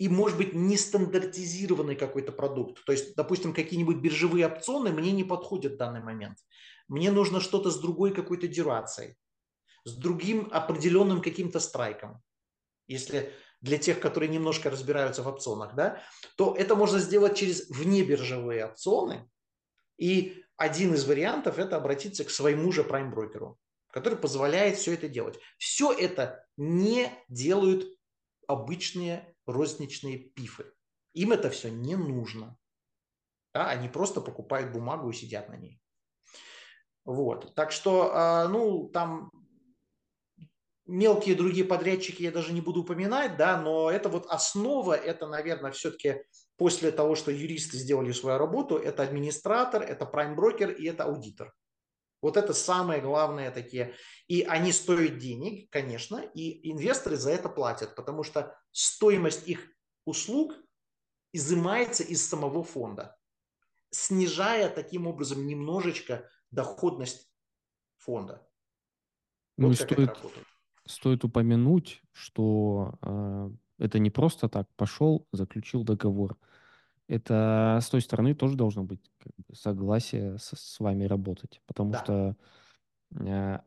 и, 0.00 0.08
может 0.08 0.38
быть, 0.38 0.54
нестандартизированный 0.54 1.94
какой-то 1.94 2.32
продукт. 2.32 2.82
То 2.86 2.92
есть, 2.92 3.14
допустим, 3.16 3.52
какие-нибудь 3.52 3.98
биржевые 3.98 4.46
опционы 4.46 4.92
мне 4.92 5.12
не 5.12 5.24
подходят 5.24 5.74
в 5.74 5.76
данный 5.76 6.00
момент. 6.00 6.38
Мне 6.88 7.10
нужно 7.10 7.38
что-то 7.38 7.70
с 7.70 7.78
другой 7.78 8.14
какой-то 8.14 8.48
дюрацией, 8.48 9.16
с 9.84 9.94
другим 9.94 10.48
определенным 10.52 11.20
каким-то 11.20 11.60
страйком. 11.60 12.22
Если 12.86 13.30
для 13.60 13.76
тех, 13.76 14.00
которые 14.00 14.30
немножко 14.30 14.70
разбираются 14.70 15.22
в 15.22 15.28
опционах, 15.28 15.74
да, 15.74 16.02
то 16.38 16.54
это 16.56 16.76
можно 16.76 16.98
сделать 16.98 17.36
через 17.36 17.68
внебиржевые 17.68 18.64
опционы. 18.64 19.28
И 19.98 20.42
один 20.56 20.94
из 20.94 21.04
вариантов– 21.04 21.58
это 21.58 21.76
обратиться 21.76 22.24
к 22.24 22.30
своему 22.30 22.72
же 22.72 22.84
прайм-брокеру, 22.84 23.58
который 23.90 24.18
позволяет 24.18 24.78
все 24.78 24.94
это 24.94 25.10
делать. 25.10 25.38
Все 25.58 25.92
это 25.92 26.46
не 26.56 27.12
делают 27.28 27.86
обычные 28.46 29.36
розничные 29.52 30.18
пифы. 30.18 30.72
Им 31.14 31.32
это 31.32 31.50
все 31.50 31.70
не 31.70 31.96
нужно. 31.96 32.56
Да, 33.52 33.68
они 33.68 33.88
просто 33.88 34.20
покупают 34.20 34.72
бумагу 34.72 35.10
и 35.10 35.14
сидят 35.14 35.48
на 35.48 35.56
ней. 35.56 35.80
Вот. 37.04 37.54
Так 37.54 37.72
что, 37.72 38.10
а, 38.14 38.48
ну, 38.48 38.88
там 38.88 39.30
мелкие 40.86 41.34
другие 41.34 41.64
подрядчики 41.64 42.22
я 42.22 42.32
даже 42.32 42.52
не 42.52 42.60
буду 42.60 42.82
упоминать, 42.82 43.36
да, 43.36 43.60
но 43.60 43.90
это 43.90 44.08
вот 44.08 44.26
основа, 44.26 44.94
это, 44.94 45.26
наверное, 45.26 45.72
все-таки 45.72 46.22
после 46.56 46.90
того, 46.90 47.14
что 47.14 47.30
юристы 47.30 47.78
сделали 47.78 48.12
свою 48.12 48.38
работу, 48.38 48.76
это 48.76 49.02
администратор, 49.02 49.82
это 49.82 50.04
прайм-брокер 50.04 50.70
и 50.70 50.86
это 50.86 51.04
аудитор. 51.04 51.54
Вот 52.22 52.36
это 52.36 52.52
самые 52.52 53.00
главные 53.00 53.50
такие. 53.50 53.94
И 54.28 54.42
они 54.42 54.72
стоят 54.72 55.18
денег, 55.18 55.70
конечно, 55.70 56.18
и 56.18 56.70
инвесторы 56.70 57.16
за 57.16 57.30
это 57.30 57.48
платят, 57.48 57.94
потому 57.94 58.22
что 58.22 58.56
стоимость 58.72 59.48
их 59.48 59.66
услуг 60.04 60.54
изымается 61.32 62.02
из 62.02 62.26
самого 62.28 62.62
фонда, 62.62 63.16
снижая 63.90 64.68
таким 64.68 65.06
образом 65.06 65.46
немножечко 65.46 66.28
доходность 66.50 67.30
фонда. 67.96 68.46
Ну 69.56 69.68
вот 69.68 69.74
и 69.74 69.76
стоит, 69.76 70.10
стоит 70.86 71.24
упомянуть, 71.24 72.02
что 72.12 72.98
э, 73.02 73.50
это 73.78 73.98
не 73.98 74.10
просто 74.10 74.48
так 74.48 74.68
пошел, 74.76 75.26
заключил 75.32 75.84
договор. 75.84 76.36
Это 77.10 77.80
с 77.82 77.88
той 77.88 78.02
стороны 78.02 78.36
тоже 78.36 78.54
должно 78.54 78.84
быть 78.84 79.00
как 79.18 79.32
бы, 79.36 79.56
согласие 79.56 80.38
с, 80.38 80.54
с 80.56 80.78
вами 80.78 81.06
работать, 81.06 81.60
потому 81.66 81.90
да. 81.90 81.98
что 81.98 82.36
э, 83.16 83.58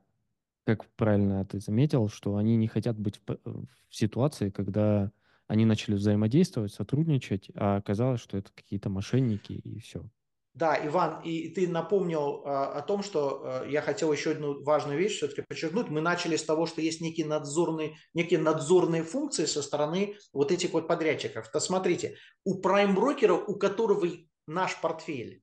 как 0.65 0.85
правильно 0.95 1.43
ты 1.43 1.59
заметил, 1.59 2.07
что 2.07 2.37
они 2.37 2.55
не 2.55 2.67
хотят 2.67 2.97
быть 2.97 3.19
в, 3.27 3.37
в 3.43 3.67
ситуации, 3.89 4.49
когда 4.49 5.11
они 5.47 5.65
начали 5.65 5.95
взаимодействовать, 5.95 6.71
сотрудничать, 6.71 7.51
а 7.53 7.75
оказалось, 7.75 8.21
что 8.21 8.37
это 8.37 8.49
какие-то 8.55 8.89
мошенники 8.89 9.51
и 9.51 9.79
все. 9.79 10.05
Да, 10.53 10.79
Иван, 10.85 11.21
и 11.23 11.49
ты 11.49 11.67
напомнил 11.67 12.43
э, 12.45 12.49
о 12.49 12.81
том, 12.83 13.01
что 13.01 13.63
э, 13.63 13.71
я 13.71 13.81
хотел 13.81 14.13
еще 14.13 14.31
одну 14.31 14.63
важную 14.63 14.99
вещь 14.99 15.17
все-таки 15.17 15.41
подчеркнуть. 15.41 15.89
Мы 15.89 15.99
начали 15.99 16.35
с 16.35 16.43
того, 16.43 16.67
что 16.67 16.79
есть 16.79 17.01
некие 17.01 17.25
надзорные, 17.25 17.97
некие 18.13 18.39
надзорные 18.39 19.03
функции 19.03 19.45
со 19.45 19.63
стороны 19.63 20.15
вот 20.31 20.51
этих 20.51 20.73
вот 20.73 20.87
подрядчиков. 20.87 21.49
То 21.49 21.59
смотрите, 21.59 22.17
у 22.43 22.61
прайм-брокера, 22.61 23.33
у 23.33 23.57
которого 23.57 24.07
наш 24.45 24.79
портфель, 24.79 25.41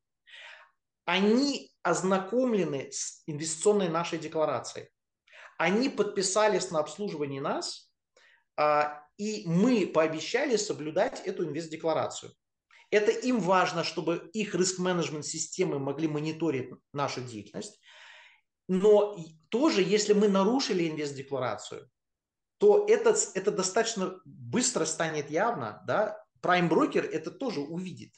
они 1.07 1.73
ознакомлены 1.83 2.93
с 2.93 3.25
инвестиционной 3.27 3.89
нашей 3.89 4.21
декларацией. 4.21 4.91
Они 5.59 5.89
подписались 5.89 6.71
на 6.71 6.79
обслуживание 6.79 7.41
нас, 7.41 7.91
а, 8.57 9.03
и 9.17 9.43
мы 9.47 9.89
пообещали 9.89 10.57
соблюдать 10.57 11.21
эту 11.27 11.45
инвест-декларацию. 11.45 12.33
Это 12.91 13.13
им 13.13 13.39
важно, 13.41 13.85
чтобы 13.85 14.31
их 14.33 14.55
риск-менеджмент 14.55 15.25
системы 15.25 15.79
могли 15.79 16.09
мониторить 16.09 16.71
нашу 16.93 17.21
деятельность. 17.21 17.81
Но 18.69 19.17
тоже, 19.49 19.83
если 19.83 20.13
мы 20.13 20.29
нарушили 20.29 20.89
инвест-декларацию, 20.89 21.89
то 22.59 22.87
это, 22.89 23.17
это 23.35 23.51
достаточно 23.51 24.21
быстро 24.25 24.85
станет 24.85 25.31
явно. 25.31 25.83
Да? 25.87 26.23
Prime 26.43 26.69
Broker 26.69 27.01
это 27.01 27.31
тоже 27.31 27.61
увидит. 27.61 28.15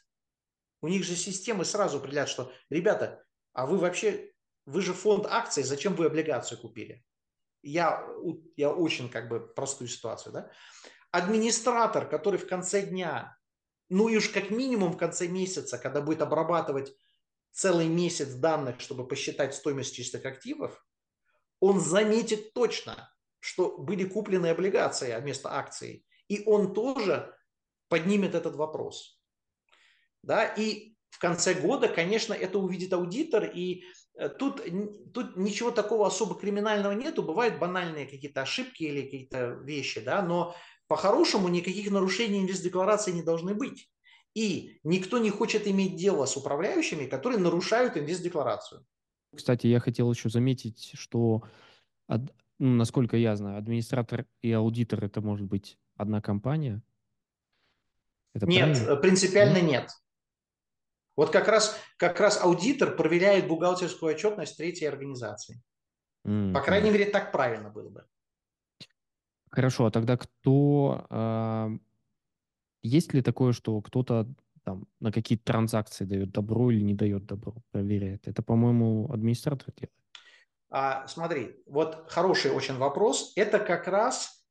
У 0.80 0.88
них 0.88 1.04
же 1.04 1.16
системы 1.16 1.64
сразу 1.64 1.98
определяют, 1.98 2.28
что, 2.28 2.52
ребята, 2.68 3.24
а 3.52 3.66
вы 3.66 3.78
вообще, 3.78 4.32
вы 4.66 4.82
же 4.82 4.94
фонд 4.94 5.26
акций, 5.26 5.62
зачем 5.62 5.94
вы 5.94 6.06
облигацию 6.06 6.58
купили? 6.58 7.04
Я, 7.62 8.04
я 8.56 8.72
очень 8.72 9.08
как 9.08 9.28
бы 9.28 9.40
простую 9.54 9.88
ситуацию. 9.88 10.32
Да? 10.32 10.50
Администратор, 11.12 12.08
который 12.08 12.38
в 12.38 12.48
конце 12.48 12.82
дня 12.82 13.36
ну 13.92 14.08
и 14.08 14.16
уж 14.16 14.30
как 14.30 14.50
минимум 14.50 14.92
в 14.92 14.96
конце 14.96 15.28
месяца, 15.28 15.76
когда 15.76 16.00
будет 16.00 16.22
обрабатывать 16.22 16.96
целый 17.50 17.88
месяц 17.88 18.32
данных, 18.32 18.80
чтобы 18.80 19.06
посчитать 19.06 19.54
стоимость 19.54 19.94
чистых 19.94 20.24
активов, 20.24 20.82
он 21.60 21.78
заметит 21.78 22.54
точно, 22.54 23.14
что 23.38 23.76
были 23.76 24.04
куплены 24.04 24.46
облигации 24.46 25.14
вместо 25.20 25.52
акций. 25.52 26.06
И 26.28 26.42
он 26.46 26.72
тоже 26.72 27.36
поднимет 27.88 28.34
этот 28.34 28.56
вопрос. 28.56 29.20
Да? 30.22 30.46
И 30.46 30.96
в 31.10 31.18
конце 31.18 31.52
года, 31.52 31.88
конечно, 31.88 32.32
это 32.32 32.58
увидит 32.58 32.94
аудитор, 32.94 33.44
и 33.44 33.84
э, 34.14 34.30
тут, 34.30 34.62
тут 35.12 35.36
ничего 35.36 35.70
такого 35.70 36.06
особо 36.06 36.34
криминального 36.34 36.92
нету, 36.92 37.22
бывают 37.22 37.58
банальные 37.58 38.06
какие-то 38.06 38.40
ошибки 38.40 38.84
или 38.84 39.02
какие-то 39.02 39.50
вещи, 39.64 40.00
да, 40.00 40.22
но 40.22 40.56
по-хорошему 40.92 41.48
никаких 41.48 41.90
нарушений 41.90 42.42
инвест-декларации 42.42 43.12
не 43.12 43.22
должны 43.22 43.54
быть. 43.54 43.88
И 44.34 44.78
никто 44.84 45.16
не 45.16 45.30
хочет 45.30 45.66
иметь 45.66 45.96
дело 45.96 46.26
с 46.26 46.36
управляющими, 46.36 47.06
которые 47.06 47.40
нарушают 47.40 47.96
инвест-декларацию. 47.96 48.84
Кстати, 49.34 49.68
я 49.68 49.80
хотел 49.80 50.12
еще 50.12 50.28
заметить, 50.28 50.90
что, 50.92 51.44
ну, 52.08 52.18
насколько 52.58 53.16
я 53.16 53.34
знаю, 53.36 53.56
администратор 53.56 54.26
и 54.42 54.52
аудитор 54.52 55.02
это 55.02 55.22
может 55.22 55.46
быть 55.46 55.78
одна 55.96 56.20
компания. 56.20 56.82
Это 58.34 58.44
нет, 58.44 58.76
правильно? 58.76 58.96
принципиально 58.96 59.62
нет? 59.62 59.64
нет. 59.64 59.90
Вот 61.16 61.30
как 61.30 61.48
раз, 61.48 61.80
как 61.96 62.20
раз 62.20 62.38
аудитор 62.38 62.96
проверяет 62.96 63.48
бухгалтерскую 63.48 64.14
отчетность 64.14 64.58
третьей 64.58 64.88
организации. 64.88 65.62
Mm-hmm. 66.26 66.52
По 66.52 66.60
крайней 66.60 66.90
мере, 66.90 67.06
так 67.06 67.32
правильно 67.32 67.70
было 67.70 67.88
бы. 67.88 68.06
Хорошо, 69.52 69.84
а 69.86 69.90
тогда 69.90 70.16
кто... 70.16 71.06
Э, 71.10 71.68
есть 72.82 73.12
ли 73.12 73.20
такое, 73.20 73.52
что 73.52 73.80
кто-то 73.82 74.26
там 74.64 74.86
на 74.98 75.12
какие-то 75.12 75.44
транзакции 75.44 76.04
дает 76.04 76.32
добро 76.32 76.70
или 76.70 76.80
не 76.80 76.94
дает 76.94 77.26
добро, 77.26 77.54
проверяет? 77.70 78.26
Это, 78.26 78.42
по-моему, 78.42 79.12
администратор 79.12 79.68
делает. 79.76 79.92
А, 80.70 81.06
смотри, 81.06 81.62
вот 81.66 82.10
хороший 82.10 82.50
очень 82.50 82.78
вопрос. 82.78 83.34
Это 83.36 83.58
как 83.58 83.86
раз 83.88 84.42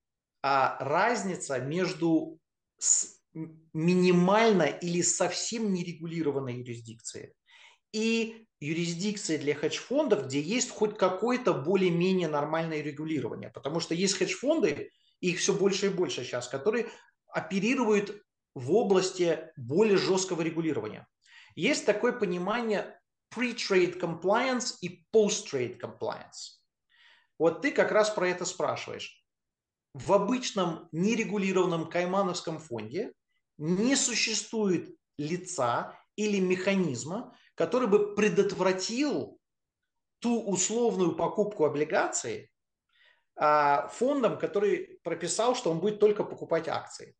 а, 0.43 0.77
разница 0.79 1.59
между 1.59 2.39
с, 2.77 3.19
минимально 3.73 4.63
или 4.63 5.01
совсем 5.01 5.73
нерегулированной 5.73 6.59
юрисдикцией 6.59 7.33
и 7.91 8.45
юрисдикции 8.61 9.37
для 9.37 9.55
хедж-фондов, 9.55 10.27
где 10.27 10.39
есть 10.39 10.69
хоть 10.69 10.97
какое-то 10.97 11.53
более-менее 11.53 12.27
нормальное 12.27 12.81
регулирование. 12.81 13.49
Потому 13.49 13.79
что 13.79 13.95
есть 13.95 14.15
хедж-фонды, 14.17 14.91
их 15.19 15.39
все 15.39 15.53
больше 15.53 15.87
и 15.87 15.89
больше 15.89 16.23
сейчас, 16.23 16.47
которые 16.47 16.89
оперируют 17.27 18.23
в 18.53 18.71
области 18.73 19.51
более 19.57 19.97
жесткого 19.97 20.41
регулирования. 20.41 21.07
Есть 21.55 21.85
такое 21.85 22.13
понимание 22.13 22.99
pre-trade 23.33 23.99
compliance 23.99 24.75
и 24.81 25.05
post-trade 25.13 25.79
compliance. 25.79 26.59
Вот 27.39 27.61
ты 27.61 27.71
как 27.71 27.91
раз 27.91 28.11
про 28.11 28.27
это 28.29 28.45
спрашиваешь. 28.45 29.25
В 29.93 30.13
обычном 30.13 30.87
нерегулированном 30.91 31.89
каймановском 31.89 32.59
фонде 32.59 33.13
не 33.57 33.95
существует 33.95 34.95
лица 35.17 35.97
или 36.15 36.39
механизма, 36.39 37.35
который 37.55 37.87
бы 37.87 38.15
предотвратил 38.15 39.39
ту 40.19 40.43
условную 40.43 41.15
покупку 41.15 41.65
облигаций 41.65 42.51
а, 43.35 43.87
фондом, 43.87 44.37
который 44.37 44.99
прописал, 45.03 45.55
что 45.55 45.71
он 45.71 45.79
будет 45.79 45.99
только 45.99 46.23
покупать 46.23 46.67
акции. 46.67 47.15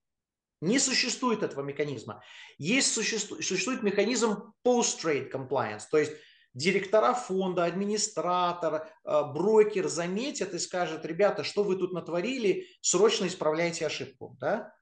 Не 0.62 0.78
существует 0.78 1.42
этого 1.42 1.64
механизма. 1.64 2.24
Есть 2.60 2.94
существует, 2.94 3.44
существует 3.44 3.82
механизм 3.82 4.54
post-trade 4.64 5.32
compliance, 5.32 5.84
то 5.90 5.98
есть 5.98 6.14
директора 6.54 7.14
фонда, 7.14 7.66
администратор, 7.66 8.88
а, 9.04 9.24
брокер 9.24 9.88
заметят 9.88 10.54
и 10.54 10.60
скажет, 10.60 11.06
ребята, 11.06 11.44
что 11.44 11.64
вы 11.64 11.78
тут 11.78 11.94
натворили, 11.94 12.68
срочно 12.82 13.26
исправляйте 13.26 13.88
ошибку. 13.88 14.38
Да? 14.40 14.74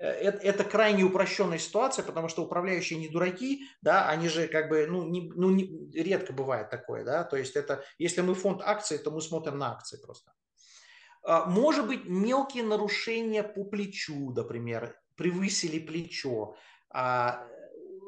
Это, 0.00 0.38
это 0.38 0.64
крайне 0.64 1.04
упрощенная 1.04 1.58
ситуация, 1.58 2.04
потому 2.04 2.28
что 2.28 2.44
управляющие 2.44 2.98
не 2.98 3.08
дураки, 3.08 3.64
да, 3.82 4.08
они 4.08 4.28
же 4.28 4.46
как 4.46 4.68
бы, 4.68 4.86
ну, 4.86 5.04
не, 5.08 5.30
ну 5.34 5.50
не, 5.50 5.90
редко 5.92 6.32
бывает 6.32 6.70
такое, 6.70 7.04
да, 7.04 7.24
то 7.24 7.36
есть 7.36 7.56
это, 7.56 7.84
если 7.98 8.20
мы 8.20 8.34
фонд 8.34 8.62
акций, 8.62 8.98
то 8.98 9.10
мы 9.10 9.20
смотрим 9.20 9.58
на 9.58 9.72
акции 9.72 9.98
просто. 10.00 10.32
А, 11.22 11.46
может 11.46 11.86
быть, 11.86 12.04
мелкие 12.06 12.62
нарушения 12.62 13.42
по 13.42 13.64
плечу, 13.64 14.32
например, 14.32 14.96
превысили 15.16 15.78
плечо. 15.78 16.56
А, 16.90 17.44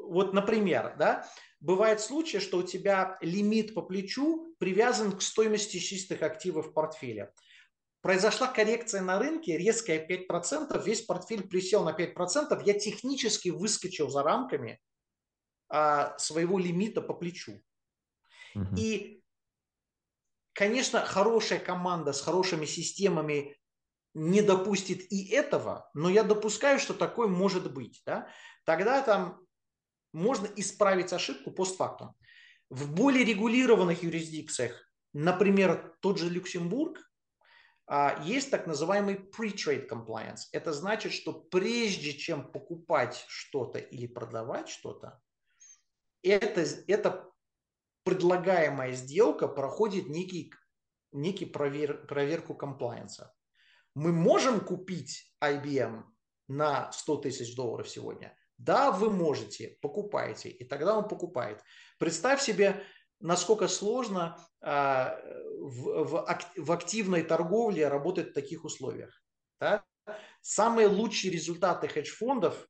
вот, 0.04 0.32
например, 0.32 0.94
да, 0.98 1.26
бывает 1.60 2.00
случай, 2.00 2.38
что 2.38 2.58
у 2.58 2.62
тебя 2.62 3.18
лимит 3.20 3.74
по 3.74 3.82
плечу 3.82 4.54
привязан 4.58 5.12
к 5.12 5.22
стоимости 5.22 5.78
чистых 5.78 6.22
активов 6.22 6.68
в 6.68 6.72
портфеле 6.72 7.32
произошла 8.02 8.46
коррекция 8.48 9.02
на 9.02 9.18
рынке, 9.18 9.58
резкая 9.58 10.06
5%, 10.06 10.82
весь 10.84 11.02
портфель 11.02 11.46
присел 11.46 11.84
на 11.84 11.90
5%, 11.90 12.62
я 12.64 12.74
технически 12.78 13.50
выскочил 13.50 14.08
за 14.08 14.22
рамками 14.22 14.80
а, 15.68 16.16
своего 16.18 16.58
лимита 16.58 17.02
по 17.02 17.14
плечу. 17.14 17.62
Угу. 18.54 18.76
И, 18.76 19.22
конечно, 20.52 21.04
хорошая 21.04 21.58
команда 21.58 22.12
с 22.12 22.22
хорошими 22.22 22.64
системами 22.64 23.56
не 24.14 24.42
допустит 24.42 25.12
и 25.12 25.30
этого, 25.30 25.88
но 25.94 26.08
я 26.10 26.24
допускаю, 26.24 26.80
что 26.80 26.94
такое 26.94 27.28
может 27.28 27.72
быть. 27.72 28.02
Да? 28.06 28.28
Тогда 28.64 29.02
там 29.02 29.40
можно 30.12 30.48
исправить 30.56 31.12
ошибку 31.12 31.52
постфактум. 31.52 32.14
В 32.70 32.92
более 32.92 33.24
регулированных 33.24 34.02
юрисдикциях, 34.02 34.90
например, 35.12 35.96
тот 36.00 36.18
же 36.18 36.28
Люксембург, 36.28 37.09
есть 38.22 38.50
так 38.50 38.66
называемый 38.66 39.16
pre-trade 39.16 39.88
compliance. 39.88 40.42
Это 40.52 40.72
значит, 40.72 41.12
что 41.12 41.32
прежде 41.32 42.12
чем 42.12 42.50
покупать 42.50 43.24
что-то 43.26 43.78
или 43.78 44.06
продавать 44.06 44.68
что-то, 44.68 45.20
это, 46.22 46.64
это 46.86 47.30
предлагаемая 48.04 48.92
сделка 48.92 49.48
проходит 49.48 50.08
некий, 50.08 50.52
некий 51.12 51.46
провер, 51.46 52.06
проверку 52.06 52.54
комплайенса. 52.54 53.34
Мы 53.94 54.12
можем 54.12 54.60
купить 54.60 55.34
IBM 55.42 56.04
на 56.48 56.92
100 56.92 57.16
тысяч 57.16 57.56
долларов 57.56 57.88
сегодня? 57.88 58.36
Да, 58.56 58.92
вы 58.92 59.10
можете, 59.10 59.78
покупайте. 59.80 60.50
И 60.50 60.64
тогда 60.64 60.96
он 60.96 61.08
покупает. 61.08 61.62
Представь 61.98 62.42
себе, 62.42 62.84
насколько 63.20 63.68
сложно 63.68 64.38
а, 64.60 65.18
в, 65.60 66.24
в, 66.56 66.72
активной 66.72 67.22
торговле 67.22 67.88
работать 67.88 68.30
в 68.30 68.34
таких 68.34 68.64
условиях. 68.64 69.22
Да? 69.60 69.84
Самые 70.40 70.88
лучшие 70.88 71.30
результаты 71.30 71.86
хедж-фондов, 71.88 72.66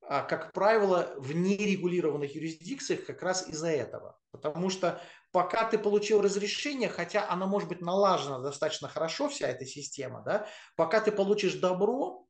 а, 0.00 0.22
как 0.22 0.52
правило, 0.52 1.14
в 1.18 1.34
нерегулированных 1.34 2.34
юрисдикциях 2.34 3.04
как 3.04 3.22
раз 3.22 3.48
из-за 3.48 3.68
этого. 3.68 4.18
Потому 4.30 4.70
что 4.70 5.00
пока 5.30 5.68
ты 5.68 5.78
получил 5.78 6.22
разрешение, 6.22 6.88
хотя 6.88 7.28
она 7.28 7.46
может 7.46 7.68
быть 7.68 7.80
налажена 7.80 8.38
достаточно 8.38 8.88
хорошо, 8.88 9.28
вся 9.28 9.48
эта 9.48 9.66
система, 9.66 10.22
да, 10.22 10.48
пока 10.76 11.00
ты 11.00 11.12
получишь 11.12 11.54
добро, 11.54 12.26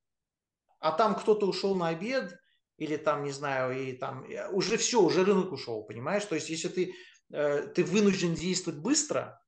а 0.80 0.92
там 0.92 1.14
кто-то 1.14 1.46
ушел 1.46 1.74
на 1.74 1.88
обед, 1.88 2.36
или 2.78 2.96
там, 2.96 3.24
не 3.24 3.30
знаю, 3.30 3.76
и 3.76 3.92
там 3.92 4.26
уже 4.52 4.76
все, 4.76 5.00
уже 5.00 5.24
рынок 5.24 5.52
ушел, 5.52 5.82
понимаешь? 5.84 6.24
То 6.24 6.34
есть, 6.34 6.50
если 6.50 6.68
ты, 6.68 6.94
ты 7.30 7.84
вынужден 7.84 8.34
действовать 8.34 8.80
быстро, 8.80 9.42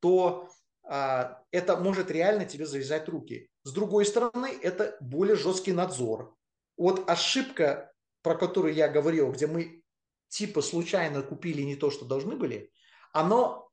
то 0.00 0.48
а, 0.84 1.42
это 1.50 1.76
может 1.76 2.10
реально 2.10 2.46
тебе 2.46 2.66
завязать 2.66 3.08
руки. 3.08 3.50
С 3.62 3.72
другой 3.72 4.06
стороны, 4.06 4.58
это 4.62 4.96
более 5.00 5.36
жесткий 5.36 5.72
надзор. 5.72 6.34
Вот 6.76 7.08
ошибка, 7.08 7.92
про 8.22 8.36
которую 8.36 8.74
я 8.74 8.88
говорил, 8.88 9.30
где 9.32 9.46
мы 9.46 9.82
типа 10.28 10.62
случайно 10.62 11.22
купили 11.22 11.62
не 11.62 11.76
то, 11.76 11.90
что 11.90 12.04
должны 12.04 12.36
были, 12.36 12.70
оно 13.12 13.70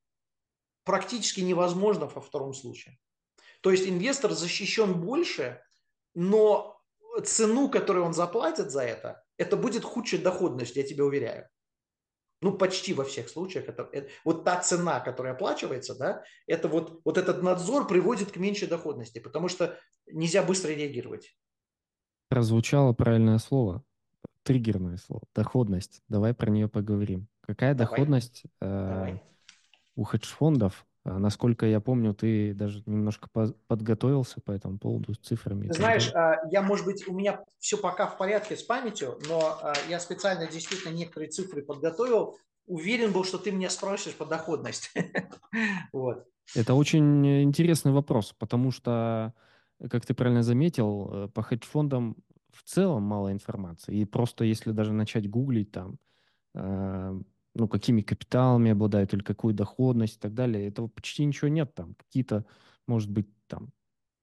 практически 0.84 1.41
невозможно 1.41 2.07
во 2.07 2.21
втором 2.21 2.53
случае. 2.53 2.97
То 3.61 3.71
есть 3.71 3.88
инвестор 3.88 4.32
защищен 4.32 5.01
больше, 5.01 5.61
но 6.13 6.82
цену, 7.23 7.69
которую 7.69 8.05
он 8.05 8.13
заплатит 8.13 8.71
за 8.71 8.84
это, 8.84 9.23
это 9.38 9.57
будет 9.57 9.84
худшая 9.84 10.21
доходность, 10.21 10.76
я 10.76 10.84
тебе 10.84 11.03
уверяю. 11.03 11.49
Ну, 12.45 12.55
почти 12.55 12.93
во 12.93 13.03
всех 13.03 13.27
случаях. 13.27 13.67
Это, 13.69 13.89
это, 13.91 14.07
вот 14.23 14.43
та 14.43 14.59
цена, 14.59 14.99
которая 14.99 15.33
оплачивается, 15.33 15.97
да, 15.97 16.23
это 16.45 16.67
вот, 16.67 17.01
вот 17.03 17.17
этот 17.17 17.41
надзор 17.41 17.87
приводит 17.87 18.31
к 18.31 18.37
меньшей 18.37 18.67
доходности, 18.67 19.17
потому 19.17 19.47
что 19.47 19.79
нельзя 20.05 20.43
быстро 20.43 20.69
реагировать. 20.69 21.35
Прозвучало 22.29 22.93
правильное 22.93 23.39
слово, 23.39 23.83
триггерное 24.43 24.97
слово, 24.97 25.23
доходность. 25.33 26.03
Давай 26.07 26.35
про 26.35 26.51
нее 26.51 26.69
поговорим. 26.69 27.27
Какая 27.41 27.73
Давай. 27.73 27.89
доходность 27.89 28.43
э, 28.61 29.17
у 29.95 30.03
хедж-фондов 30.03 30.85
насколько 31.05 31.67
я 31.67 31.79
помню, 31.79 32.15
ты 32.15 32.53
даже 32.55 32.81
немножко 32.87 33.29
подготовился 33.67 34.41
по 34.41 34.51
этому 34.51 34.79
поводу 34.79 35.13
с 35.13 35.19
цифрами. 35.19 35.71
Знаешь, 35.71 36.11
а, 36.15 36.37
я, 36.49 36.63
может 36.63 36.85
быть, 36.85 37.07
у 37.07 37.13
меня 37.13 37.43
все 37.59 37.77
пока 37.77 38.07
в 38.07 38.17
порядке 38.17 38.57
с 38.57 38.63
памятью, 38.63 39.19
но 39.29 39.59
а, 39.61 39.73
я 39.87 39.99
специально 39.99 40.47
действительно 40.47 40.91
некоторые 40.91 41.29
цифры 41.29 41.61
подготовил. 41.61 42.37
Уверен 42.65 43.13
был, 43.13 43.23
что 43.23 43.37
ты 43.37 43.51
меня 43.51 43.69
спросишь 43.69 44.15
по 44.15 44.25
доходности. 44.25 44.89
вот. 45.93 46.25
Это 46.55 46.73
очень 46.73 47.43
интересный 47.43 47.91
вопрос, 47.91 48.33
потому 48.37 48.71
что, 48.71 49.33
как 49.91 50.07
ты 50.07 50.15
правильно 50.15 50.41
заметил, 50.41 51.09
э, 51.11 51.27
по 51.27 51.43
хедж-фондам 51.43 52.17
в 52.51 52.63
целом 52.63 53.03
мало 53.03 53.31
информации. 53.31 53.95
И 53.95 54.05
просто 54.05 54.43
если 54.43 54.71
даже 54.71 54.91
начать 54.91 55.29
гуглить 55.29 55.71
там, 55.71 55.97
ну, 57.55 57.67
какими 57.67 58.01
капиталами 58.01 58.71
обладают 58.71 59.13
или 59.13 59.23
какую 59.23 59.53
доходность 59.53 60.17
и 60.17 60.19
так 60.19 60.33
далее. 60.33 60.67
Этого 60.67 60.87
почти 60.87 61.23
ничего 61.25 61.47
нет 61.47 61.73
там. 61.73 61.95
Какие-то, 61.95 62.45
может 62.85 63.09
быть, 63.09 63.27
там 63.47 63.71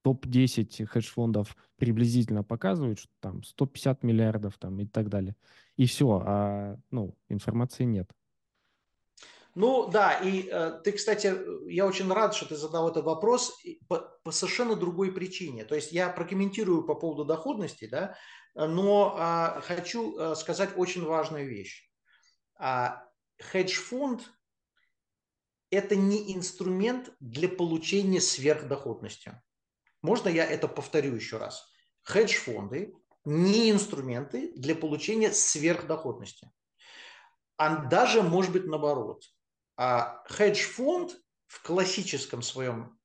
топ-10 0.03 0.85
хедж-фондов 0.85 1.57
приблизительно 1.77 2.45
показывают, 2.45 2.99
что 2.99 3.11
там 3.21 3.43
150 3.43 4.03
миллиардов 4.03 4.59
там 4.59 4.79
и 4.81 4.87
так 4.87 5.09
далее. 5.09 5.35
И 5.77 5.87
все, 5.87 6.23
а 6.25 6.77
ну, 6.91 7.17
информации 7.29 7.85
нет. 7.85 8.11
Ну 9.55 9.89
да, 9.89 10.15
и 10.15 10.49
э, 10.51 10.81
ты, 10.83 10.93
кстати, 10.93 11.35
я 11.71 11.87
очень 11.87 12.11
рад, 12.11 12.35
что 12.35 12.49
ты 12.49 12.57
задал 12.57 12.89
этот 12.89 13.05
вопрос 13.05 13.55
по, 13.87 13.99
по 14.25 14.31
совершенно 14.31 14.77
другой 14.77 15.13
причине. 15.13 15.65
То 15.65 15.75
есть 15.75 15.93
я 15.93 16.09
прокомментирую 16.09 16.85
по 16.85 16.95
поводу 16.95 17.25
доходности, 17.25 17.87
да, 17.87 18.17
но 18.55 19.17
э, 19.19 19.61
хочу 19.61 20.17
э, 20.17 20.35
сказать 20.37 20.71
очень 20.77 21.05
важную 21.05 21.49
вещь. 21.49 21.91
А 22.59 23.05
хедж-фонд– 23.51 24.31
это 25.71 25.97
не 25.97 26.35
инструмент 26.35 27.11
для 27.21 27.49
получения 27.49 28.21
сверхдоходности. 28.21 29.41
Можно 30.03 30.29
я 30.29 30.45
это 30.45 30.69
повторю 30.69 31.15
еще 31.15 31.39
раз? 31.39 31.71
Хедж-фонды 32.03 32.95
не 33.25 33.71
инструменты 33.71 34.53
для 34.55 34.75
получения 34.75 35.33
сверхдоходности. 35.33 36.51
А 37.57 37.77
даже, 37.87 38.23
может 38.23 38.53
быть, 38.53 38.67
наоборот. 38.67 39.25
А 39.77 40.25
хедж-фонд 40.29 41.17
в 41.47 41.63
классическом 41.63 42.43
своем 42.43 42.99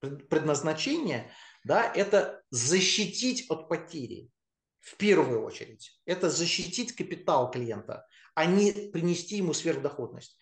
предназначении, 0.00 1.30
да, 1.64 1.90
это 1.92 2.42
защитить 2.50 3.48
от 3.48 3.68
потери. 3.68 4.30
В 4.80 4.96
первую 4.96 5.44
очередь. 5.44 6.00
Это 6.06 6.28
защитить 6.28 6.92
капитал 6.92 7.50
клиента 7.50 8.04
а 8.34 8.46
не 8.46 8.72
принести 8.72 9.36
ему 9.36 9.54
сверхдоходность. 9.54 10.36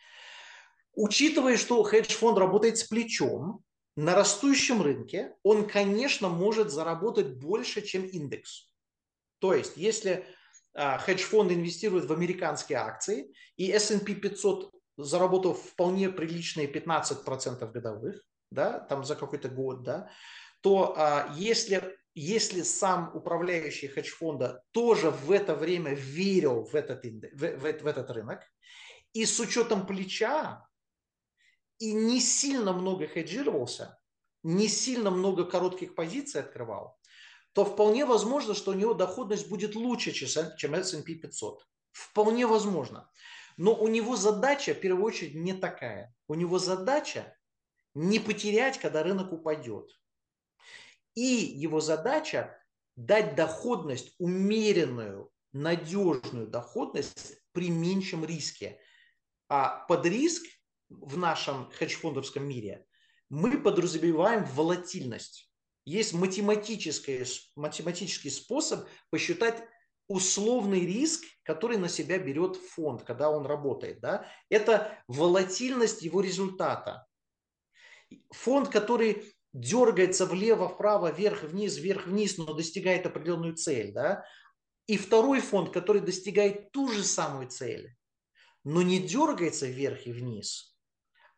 Учитывая, 0.94 1.56
что 1.56 1.82
хедж-фонд 1.82 2.38
работает 2.38 2.78
с 2.78 2.84
плечом, 2.84 3.62
на 3.96 4.14
растущем 4.14 4.82
рынке 4.82 5.34
он, 5.42 5.68
конечно, 5.68 6.28
может 6.28 6.70
заработать 6.70 7.34
больше, 7.38 7.82
чем 7.82 8.04
индекс. 8.04 8.68
То 9.40 9.54
есть, 9.54 9.76
если 9.76 10.26
а, 10.74 10.98
хедж-фонд 10.98 11.52
инвестирует 11.52 12.06
в 12.06 12.12
американские 12.12 12.78
акции, 12.78 13.32
и 13.56 13.70
S&P 13.70 14.14
500 14.14 14.72
заработал 14.96 15.54
вполне 15.54 16.10
приличные 16.10 16.70
15% 16.70 17.70
годовых, 17.72 18.22
да, 18.50 18.78
там 18.80 19.04
за 19.04 19.16
какой-то 19.16 19.48
год, 19.48 19.82
да, 19.82 20.10
то 20.60 20.94
а, 20.96 21.32
если 21.36 21.96
если 22.14 22.62
сам 22.62 23.10
управляющий 23.14 23.88
хедж-фонда 23.88 24.62
тоже 24.72 25.10
в 25.10 25.30
это 25.30 25.54
время 25.54 25.94
верил 25.94 26.64
в 26.64 26.74
этот, 26.74 27.04
индекс, 27.04 27.34
в, 27.34 27.56
в, 27.56 27.82
в 27.82 27.86
этот 27.86 28.10
рынок, 28.10 28.40
и 29.12 29.24
с 29.24 29.38
учетом 29.40 29.86
плеча, 29.86 30.66
и 31.78 31.92
не 31.92 32.20
сильно 32.20 32.72
много 32.72 33.06
хеджировался, 33.06 33.98
не 34.42 34.68
сильно 34.68 35.10
много 35.10 35.44
коротких 35.44 35.94
позиций 35.94 36.40
открывал, 36.40 36.98
то 37.52 37.64
вполне 37.64 38.04
возможно, 38.04 38.54
что 38.54 38.70
у 38.70 38.74
него 38.74 38.94
доходность 38.94 39.48
будет 39.48 39.74
лучше, 39.74 40.12
чем 40.12 40.74
S&P 40.74 41.14
500. 41.14 41.66
Вполне 41.92 42.46
возможно. 42.46 43.10
Но 43.56 43.74
у 43.74 43.88
него 43.88 44.16
задача, 44.16 44.74
в 44.74 44.80
первую 44.80 45.04
очередь, 45.04 45.34
не 45.34 45.52
такая. 45.52 46.14
У 46.28 46.34
него 46.34 46.58
задача 46.58 47.36
не 47.94 48.20
потерять, 48.20 48.78
когда 48.78 49.02
рынок 49.02 49.32
упадет. 49.32 49.99
И 51.14 51.22
его 51.22 51.80
задача 51.80 52.56
дать 52.96 53.34
доходность, 53.34 54.14
умеренную, 54.18 55.30
надежную 55.52 56.46
доходность 56.46 57.36
при 57.52 57.70
меньшем 57.70 58.24
риске. 58.24 58.80
А 59.48 59.84
под 59.86 60.06
риск 60.06 60.44
в 60.88 61.16
нашем 61.16 61.70
хедж-фондовском 61.72 62.46
мире 62.46 62.86
мы 63.28 63.60
подразумеваем 63.60 64.44
волатильность. 64.44 65.50
Есть 65.84 66.12
математический, 66.12 67.24
математический 67.56 68.30
способ 68.30 68.86
посчитать 69.10 69.64
условный 70.08 70.80
риск, 70.80 71.24
который 71.44 71.78
на 71.78 71.88
себя 71.88 72.18
берет 72.18 72.56
фонд, 72.56 73.04
когда 73.04 73.30
он 73.30 73.46
работает. 73.46 74.00
Да? 74.00 74.26
Это 74.48 74.98
волатильность 75.06 76.02
его 76.02 76.20
результата. 76.20 77.06
Фонд, 78.30 78.68
который 78.68 79.32
дергается 79.52 80.26
влево, 80.26 80.68
вправо, 80.68 81.10
вверх, 81.10 81.42
вниз, 81.42 81.76
вверх, 81.76 82.06
вниз, 82.06 82.38
но 82.38 82.54
достигает 82.54 83.06
определенную 83.06 83.56
цель, 83.56 83.92
да, 83.92 84.24
и 84.86 84.96
второй 84.96 85.40
фонд, 85.40 85.70
который 85.70 86.00
достигает 86.00 86.72
ту 86.72 86.88
же 86.88 87.04
самую 87.04 87.48
цель, 87.48 87.96
но 88.64 88.82
не 88.82 89.00
дергается 89.00 89.66
вверх 89.66 90.06
и 90.06 90.12
вниз, 90.12 90.76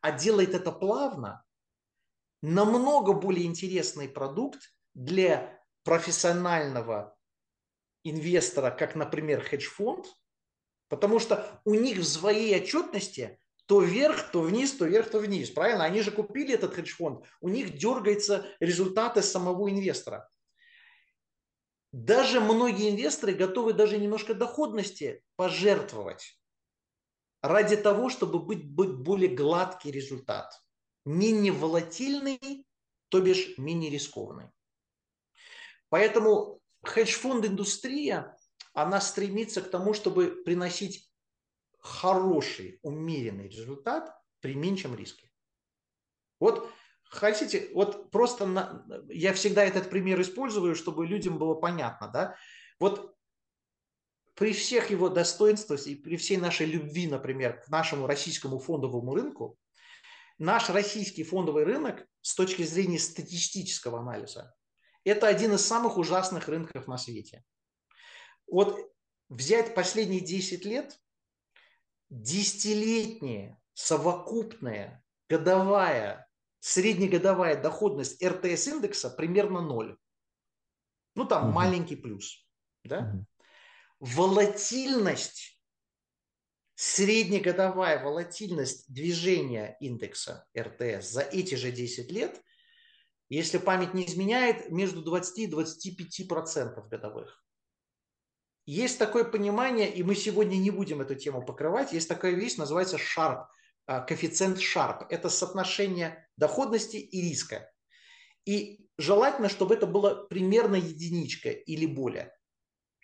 а 0.01 0.13
делает 0.13 0.55
это 0.55 0.73
плавно, 0.73 1.45
намного 2.43 3.13
более 3.13 3.47
интересный 3.47 4.09
продукт 4.09 4.75
для 4.95 5.63
профессионального 5.85 7.17
инвестора, 8.05 8.71
как, 8.71 8.95
например, 8.95 9.43
хедж-фонд, 9.43 10.07
потому 10.89 11.19
что 11.19 11.61
у 11.65 11.75
них 11.75 11.99
в 11.99 12.05
своей 12.05 12.57
отчетности 12.61 13.39
то 13.73 13.81
вверх, 13.81 14.31
то 14.31 14.43
вниз, 14.43 14.77
то 14.77 14.85
вверх, 14.85 15.09
то 15.09 15.19
вниз. 15.19 15.51
Правильно? 15.51 15.85
Они 15.85 16.03
же 16.03 16.11
купили 16.11 16.53
этот 16.53 16.75
хедж-фонд. 16.75 17.25
У 17.41 17.49
них 17.49 17.79
дергаются 17.79 18.47
результаты 18.61 19.23
самого 19.23 19.71
инвестора. 19.71 20.29
Даже 21.91 22.39
многие 22.41 22.91
инвесторы 22.91 23.33
готовы 23.33 23.73
даже 23.73 23.97
немножко 23.97 24.35
доходности 24.35 25.25
пожертвовать 25.37 26.39
ради 27.41 27.79
того, 27.79 28.11
чтобы 28.11 28.41
быть, 28.41 28.63
быть 28.63 28.93
более 28.93 29.35
гладкий 29.35 29.91
результат. 29.91 30.53
Менее 31.07 31.53
волатильный, 31.53 32.67
то 33.09 33.23
бишь 33.23 33.57
менее 33.57 33.89
рискованный. 33.89 34.51
Поэтому 35.89 36.61
хедж-фонд 36.85 37.47
индустрия, 37.47 38.37
она 38.75 39.01
стремится 39.01 39.63
к 39.63 39.71
тому, 39.71 39.95
чтобы 39.95 40.43
приносить 40.45 41.11
хороший, 41.83 42.79
умеренный 42.83 43.49
результат 43.49 44.17
при 44.41 44.55
меньшем 44.55 44.95
риске. 44.95 45.31
Вот 46.41 46.71
хотите, 47.05 47.71
вот 47.75 48.11
просто 48.11 48.47
на, 48.47 48.87
я 49.09 49.33
всегда 49.35 49.65
этот 49.65 49.91
пример 49.91 50.21
использую, 50.21 50.75
чтобы 50.75 51.07
людям 51.07 51.39
было 51.39 51.55
понятно, 51.55 52.09
да. 52.09 52.37
Вот 52.79 53.15
при 54.35 54.53
всех 54.53 54.91
его 54.91 55.09
достоинствах 55.09 55.87
и 55.87 55.95
при 55.95 56.17
всей 56.17 56.37
нашей 56.37 56.67
любви, 56.67 57.07
например, 57.07 57.61
к 57.61 57.69
нашему 57.69 58.07
российскому 58.07 58.59
фондовому 58.59 59.15
рынку, 59.15 59.59
наш 60.39 60.71
российский 60.71 61.25
фондовый 61.25 61.65
рынок 61.65 62.07
с 62.23 62.35
точки 62.35 62.63
зрения 62.63 62.99
статистического 62.99 64.01
анализа, 64.01 64.55
это 65.05 65.27
один 65.27 65.53
из 65.55 65.67
самых 65.67 65.99
ужасных 65.99 66.49
рынков 66.49 66.87
на 66.87 66.97
свете. 66.97 67.45
Вот 68.47 68.79
взять 69.29 69.75
последние 69.75 70.21
10 70.21 70.65
лет, 70.65 70.99
десятилетняя 72.13 73.59
совокупная 73.73 75.03
годовая, 75.31 76.29
среднегодовая 76.61 77.61
доходность 77.61 78.23
РТС 78.23 78.69
индекса 78.69 79.09
примерно 79.09 79.63
ноль. 79.63 79.97
Ну, 81.15 81.25
там 81.25 81.47
угу. 81.47 81.53
маленький 81.53 81.97
плюс. 81.97 82.47
Да? 82.85 82.99
Угу. 83.01 83.27
Волатильность, 84.01 85.59
среднегодовая 86.75 88.03
волатильность 88.05 88.93
движения 88.93 89.77
индекса 89.81 90.47
РТС 90.59 91.11
за 91.11 91.23
эти 91.23 91.55
же 91.55 91.73
10 91.73 92.11
лет, 92.11 92.43
если 93.31 93.57
память 93.57 93.95
не 93.95 94.07
изменяет, 94.07 94.71
между 94.71 95.03
20 95.03 95.39
и 95.39 95.47
25 95.47 96.29
процентов 96.29 96.89
годовых. 96.89 97.43
Есть 98.65 98.99
такое 98.99 99.25
понимание, 99.25 99.93
и 99.93 100.03
мы 100.03 100.15
сегодня 100.15 100.57
не 100.57 100.71
будем 100.71 101.01
эту 101.01 101.15
тему 101.15 101.45
покрывать, 101.45 101.93
есть 101.93 102.09
такая 102.09 102.33
вещь, 102.33 102.57
называется 102.57 102.97
Sharp, 102.97 103.47
а, 103.87 104.01
коэффициент 104.01 104.59
Sharp. 104.59 105.07
Это 105.11 105.29
соотношение 105.29 106.29
доходности 106.37 106.97
и 106.97 107.21
риска. 107.21 107.71
И 108.45 108.89
желательно, 108.99 109.49
чтобы 109.49 109.75
это 109.75 109.87
было 109.87 110.27
примерно 110.27 110.77
единичка 110.77 111.51
или 111.51 111.87
более. 111.87 112.33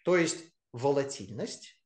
То 0.04 0.16
есть 0.16 0.38
волатильность 0.72 1.80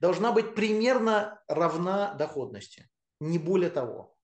должна 0.00 0.32
быть 0.32 0.54
примерно 0.54 1.42
равна 1.48 2.14
доходности, 2.14 2.88
не 3.20 3.38
более 3.38 3.70
того. 3.70 4.16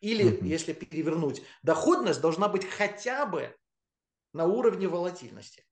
Или, 0.00 0.26
mm-hmm. 0.26 0.46
если 0.46 0.72
перевернуть, 0.72 1.42
доходность 1.62 2.20
должна 2.20 2.48
быть 2.48 2.64
хотя 2.64 3.26
бы 3.26 3.56
на 4.32 4.46
уровне 4.46 4.86
волатильности, 4.86 5.64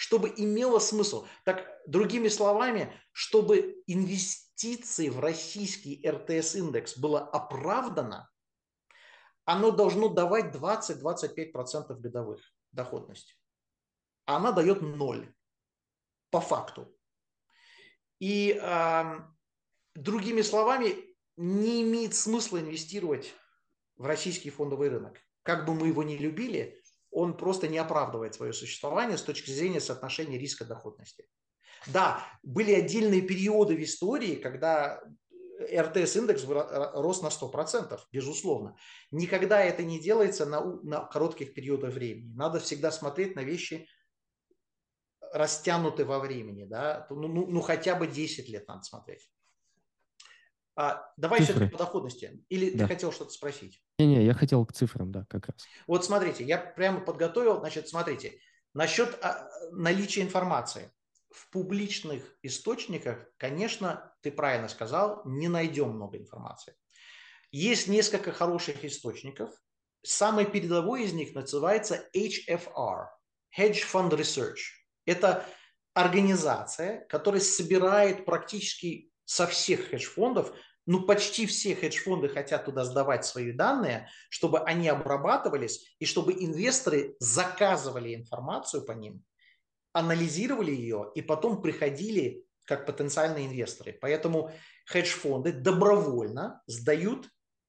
чтобы 0.00 0.32
имело 0.34 0.78
смысл. 0.78 1.26
Так, 1.44 1.68
другими 1.86 2.28
словами, 2.28 2.90
чтобы 3.12 3.82
инвестиции 3.86 5.10
в 5.10 5.20
российский 5.20 6.00
РТС-индекс 6.08 6.96
было 6.96 7.20
оправдано, 7.20 8.30
оно 9.44 9.70
должно 9.70 10.08
давать 10.08 10.54
20-25% 10.54 11.94
годовых 11.98 12.40
доходности. 12.72 13.34
А 14.24 14.36
она 14.36 14.52
дает 14.52 14.80
ноль 14.80 15.34
по 16.30 16.40
факту. 16.40 16.96
И 18.20 18.58
э, 18.58 19.04
другими 19.94 20.40
словами, 20.40 21.14
не 21.36 21.82
имеет 21.82 22.14
смысла 22.14 22.58
инвестировать 22.58 23.34
в 23.96 24.06
российский 24.06 24.48
фондовый 24.48 24.88
рынок. 24.88 25.18
Как 25.42 25.66
бы 25.66 25.74
мы 25.74 25.88
его 25.88 26.02
ни 26.02 26.16
любили, 26.16 26.79
он 27.10 27.36
просто 27.36 27.68
не 27.68 27.78
оправдывает 27.78 28.34
свое 28.34 28.52
существование 28.52 29.18
с 29.18 29.22
точки 29.22 29.50
зрения 29.50 29.80
соотношения 29.80 30.38
риска 30.38 30.64
доходности. 30.64 31.26
Да, 31.86 32.24
были 32.42 32.72
отдельные 32.72 33.22
периоды 33.22 33.74
в 33.74 33.82
истории, 33.82 34.36
когда 34.36 35.02
РТС-индекс 35.60 36.44
рос 36.46 37.22
на 37.22 37.28
100%, 37.28 37.98
безусловно. 38.12 38.76
Никогда 39.10 39.62
это 39.62 39.82
не 39.82 39.98
делается 39.98 40.46
на, 40.46 40.64
на 40.82 41.04
коротких 41.04 41.54
периодах 41.54 41.94
времени. 41.94 42.34
Надо 42.34 42.60
всегда 42.60 42.90
смотреть 42.90 43.36
на 43.36 43.40
вещи 43.40 43.86
растянуты 45.32 46.04
во 46.04 46.18
времени, 46.18 46.64
да, 46.64 47.06
ну, 47.10 47.28
ну, 47.28 47.46
ну 47.46 47.60
хотя 47.60 47.94
бы 47.94 48.08
10 48.08 48.48
лет 48.48 48.66
надо 48.66 48.82
смотреть. 48.82 49.29
А, 50.82 51.12
давай 51.18 51.40
Цифры. 51.40 51.54
все-таки 51.56 51.72
по 51.72 51.78
доходности. 51.78 52.42
Или 52.48 52.70
да. 52.70 52.84
ты 52.84 52.94
хотел 52.94 53.12
что-то 53.12 53.32
спросить? 53.32 53.82
Не-не, 53.98 54.24
я 54.24 54.32
хотел 54.32 54.64
к 54.64 54.72
цифрам, 54.72 55.12
да, 55.12 55.26
как 55.28 55.48
раз. 55.48 55.66
Вот 55.86 56.06
смотрите, 56.06 56.42
я 56.42 56.56
прямо 56.56 57.02
подготовил, 57.02 57.60
значит, 57.60 57.86
смотрите, 57.86 58.40
насчет 58.72 59.22
а, 59.22 59.46
наличия 59.72 60.22
информации. 60.22 60.90
В 61.30 61.50
публичных 61.50 62.24
источниках, 62.42 63.18
конечно, 63.36 64.10
ты 64.22 64.32
правильно 64.32 64.68
сказал, 64.68 65.20
не 65.26 65.48
найдем 65.48 65.90
много 65.90 66.16
информации. 66.16 66.74
Есть 67.50 67.86
несколько 67.86 68.32
хороших 68.32 68.82
источников. 68.82 69.50
Самый 70.02 70.46
передовой 70.46 71.04
из 71.04 71.12
них 71.12 71.34
называется 71.34 72.08
HFR, 72.16 73.08
Hedge 73.54 73.82
Fund 73.92 74.12
Research. 74.12 74.56
Это 75.04 75.44
организация, 75.92 77.04
которая 77.10 77.42
собирает 77.42 78.24
практически 78.24 79.10
со 79.26 79.46
всех 79.46 79.90
хедж-фондов, 79.90 80.52
ну 80.86 81.02
почти 81.02 81.46
все 81.46 81.74
хедж-фонды 81.74 82.28
хотят 82.28 82.64
туда 82.64 82.84
сдавать 82.84 83.24
свои 83.24 83.52
данные, 83.52 84.08
чтобы 84.28 84.60
они 84.60 84.88
обрабатывались 84.88 85.94
и 85.98 86.06
чтобы 86.06 86.32
инвесторы 86.32 87.16
заказывали 87.18 88.14
информацию 88.14 88.84
по 88.84 88.92
ним, 88.92 89.22
анализировали 89.92 90.72
ее 90.72 91.10
и 91.14 91.22
потом 91.22 91.62
приходили 91.62 92.44
как 92.64 92.86
потенциальные 92.86 93.46
инвесторы. 93.46 93.92
Поэтому 94.00 94.52
хедж-фонды 94.86 95.52
добровольно 95.52 96.62
сдают 96.66 97.28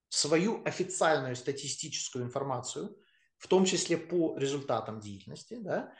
свою 0.09 0.63
официальную 0.65 1.35
статистическую 1.35 2.25
информацию, 2.25 2.95
в 3.37 3.47
том 3.47 3.65
числе 3.65 3.97
по 3.97 4.37
результатам 4.37 4.99
деятельности, 4.99 5.55
да, 5.59 5.93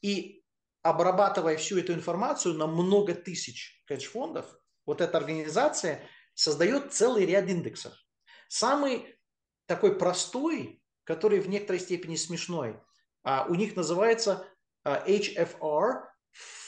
и 0.00 0.42
обрабатывая 0.82 1.56
всю 1.56 1.78
эту 1.78 1.92
информацию 1.92 2.54
на 2.54 2.66
много 2.66 3.14
тысяч 3.14 3.82
хедж-фондов, 3.88 4.46
вот 4.86 5.00
эта 5.00 5.18
организация 5.18 6.00
создает 6.36 6.92
целый 6.92 7.26
ряд 7.26 7.48
индексов. 7.48 7.92
Самый 8.48 9.16
такой 9.66 9.98
простой, 9.98 10.80
который 11.02 11.40
в 11.40 11.48
некоторой 11.48 11.80
степени 11.80 12.14
смешной, 12.14 12.78
а, 13.24 13.46
у 13.48 13.54
них 13.54 13.74
называется 13.74 14.46
а, 14.84 15.04
HFR, 15.08 16.04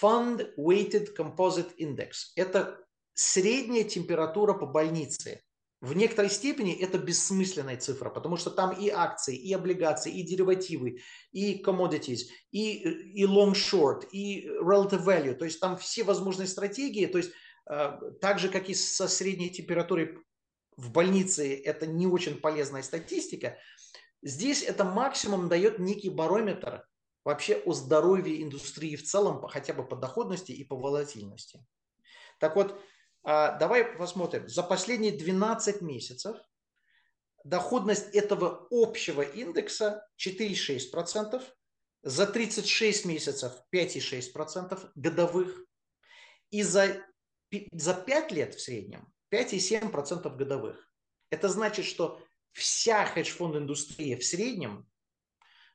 Fund 0.00 0.54
Weighted 0.56 1.14
Composite 1.16 1.76
Index. 1.78 2.32
Это 2.34 2.80
средняя 3.12 3.84
температура 3.84 4.54
по 4.54 4.66
больнице. 4.66 5.42
В 5.80 5.94
некоторой 5.94 6.30
степени 6.30 6.74
это 6.74 6.98
бессмысленная 6.98 7.76
цифра, 7.76 8.10
потому 8.10 8.36
что 8.36 8.50
там 8.50 8.72
и 8.72 8.88
акции, 8.88 9.36
и 9.36 9.52
облигации, 9.52 10.12
и 10.12 10.24
деривативы, 10.24 11.02
и 11.30 11.62
commodities, 11.62 12.22
и, 12.50 12.78
и 12.78 13.24
long 13.24 13.52
short, 13.52 14.08
и 14.10 14.48
relative 14.60 15.04
value. 15.04 15.34
То 15.34 15.44
есть 15.44 15.60
там 15.60 15.76
все 15.76 16.02
возможные 16.02 16.48
стратегии. 16.48 17.06
То 17.06 17.18
есть 17.18 17.30
так 17.68 18.38
же, 18.38 18.48
как 18.48 18.68
и 18.68 18.74
со 18.74 19.08
средней 19.08 19.50
температурой 19.50 20.18
в 20.76 20.90
больнице, 20.90 21.54
это 21.54 21.86
не 21.86 22.06
очень 22.06 22.40
полезная 22.40 22.82
статистика. 22.82 23.58
Здесь 24.22 24.62
это 24.62 24.84
максимум 24.84 25.48
дает 25.48 25.78
некий 25.78 26.08
барометр 26.08 26.84
вообще 27.24 27.56
о 27.66 27.72
здоровье 27.72 28.42
индустрии 28.42 28.96
в 28.96 29.04
целом, 29.04 29.46
хотя 29.48 29.74
бы 29.74 29.86
по 29.86 29.96
доходности 29.96 30.52
и 30.52 30.64
по 30.64 30.76
волатильности. 30.76 31.64
Так 32.38 32.56
вот, 32.56 32.80
а, 33.22 33.58
давай 33.58 33.84
посмотрим. 33.84 34.48
За 34.48 34.62
последние 34.62 35.12
12 35.12 35.82
месяцев 35.82 36.36
доходность 37.44 38.14
этого 38.14 38.66
общего 38.70 39.22
индекса 39.22 40.06
4,6%, 40.16 41.42
за 42.02 42.26
36 42.26 43.04
месяцев 43.04 43.52
5,6% 43.74 44.90
годовых 44.94 45.66
и 46.50 46.62
за, 46.62 47.04
за 47.72 47.94
5 47.94 48.32
лет 48.32 48.54
в 48.54 48.60
среднем 48.60 49.12
5,7% 49.32 50.36
годовых. 50.36 50.88
Это 51.30 51.48
значит, 51.48 51.84
что 51.84 52.20
вся 52.52 53.06
хедж-фонд 53.06 53.56
индустрия 53.56 54.16
в 54.16 54.24
среднем 54.24 54.88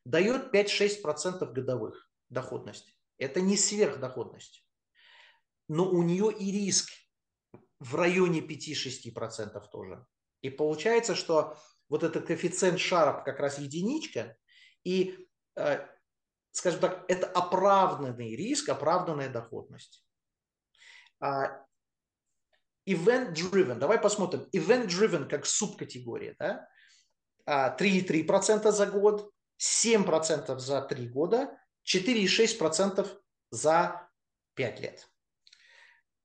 дает 0.06 0.54
5-6% 0.54 1.52
годовых 1.52 2.10
доходность. 2.30 2.96
Это 3.18 3.42
не 3.42 3.58
сверхдоходность. 3.58 4.66
Но 5.70 5.90
у 5.90 6.04
нее 6.04 6.32
и 6.32 6.52
риск 6.52 6.90
в 7.80 7.96
районе 7.96 8.42
5-6% 8.42 9.62
тоже. 9.72 10.06
И 10.42 10.50
получается, 10.50 11.16
что 11.16 11.58
вот 11.90 12.04
этот 12.04 12.26
коэффициент 12.26 12.80
Шарп 12.80 13.24
как 13.24 13.40
раз 13.40 13.60
единичка, 13.60 14.36
и, 14.84 15.28
э, 15.56 15.88
скажем 16.52 16.80
так, 16.82 17.06
это 17.08 17.28
оправданный 17.28 18.36
риск, 18.36 18.70
оправданная 18.70 19.30
доходность. 19.30 20.03
А, 21.24 21.66
event-driven, 22.86 23.76
давай 23.76 23.98
посмотрим. 23.98 24.46
Event-driven 24.52 25.30
как 25.30 25.46
субкатегория, 25.46 26.36
да? 26.38 26.68
3,3% 27.48 28.66
а, 28.66 28.72
за 28.72 28.86
год, 28.88 29.32
7% 29.58 30.58
за 30.58 30.82
3 30.82 31.08
года, 31.08 31.58
4,6% 31.88 33.08
за 33.52 34.10
5 34.56 34.80
лет. 34.82 35.08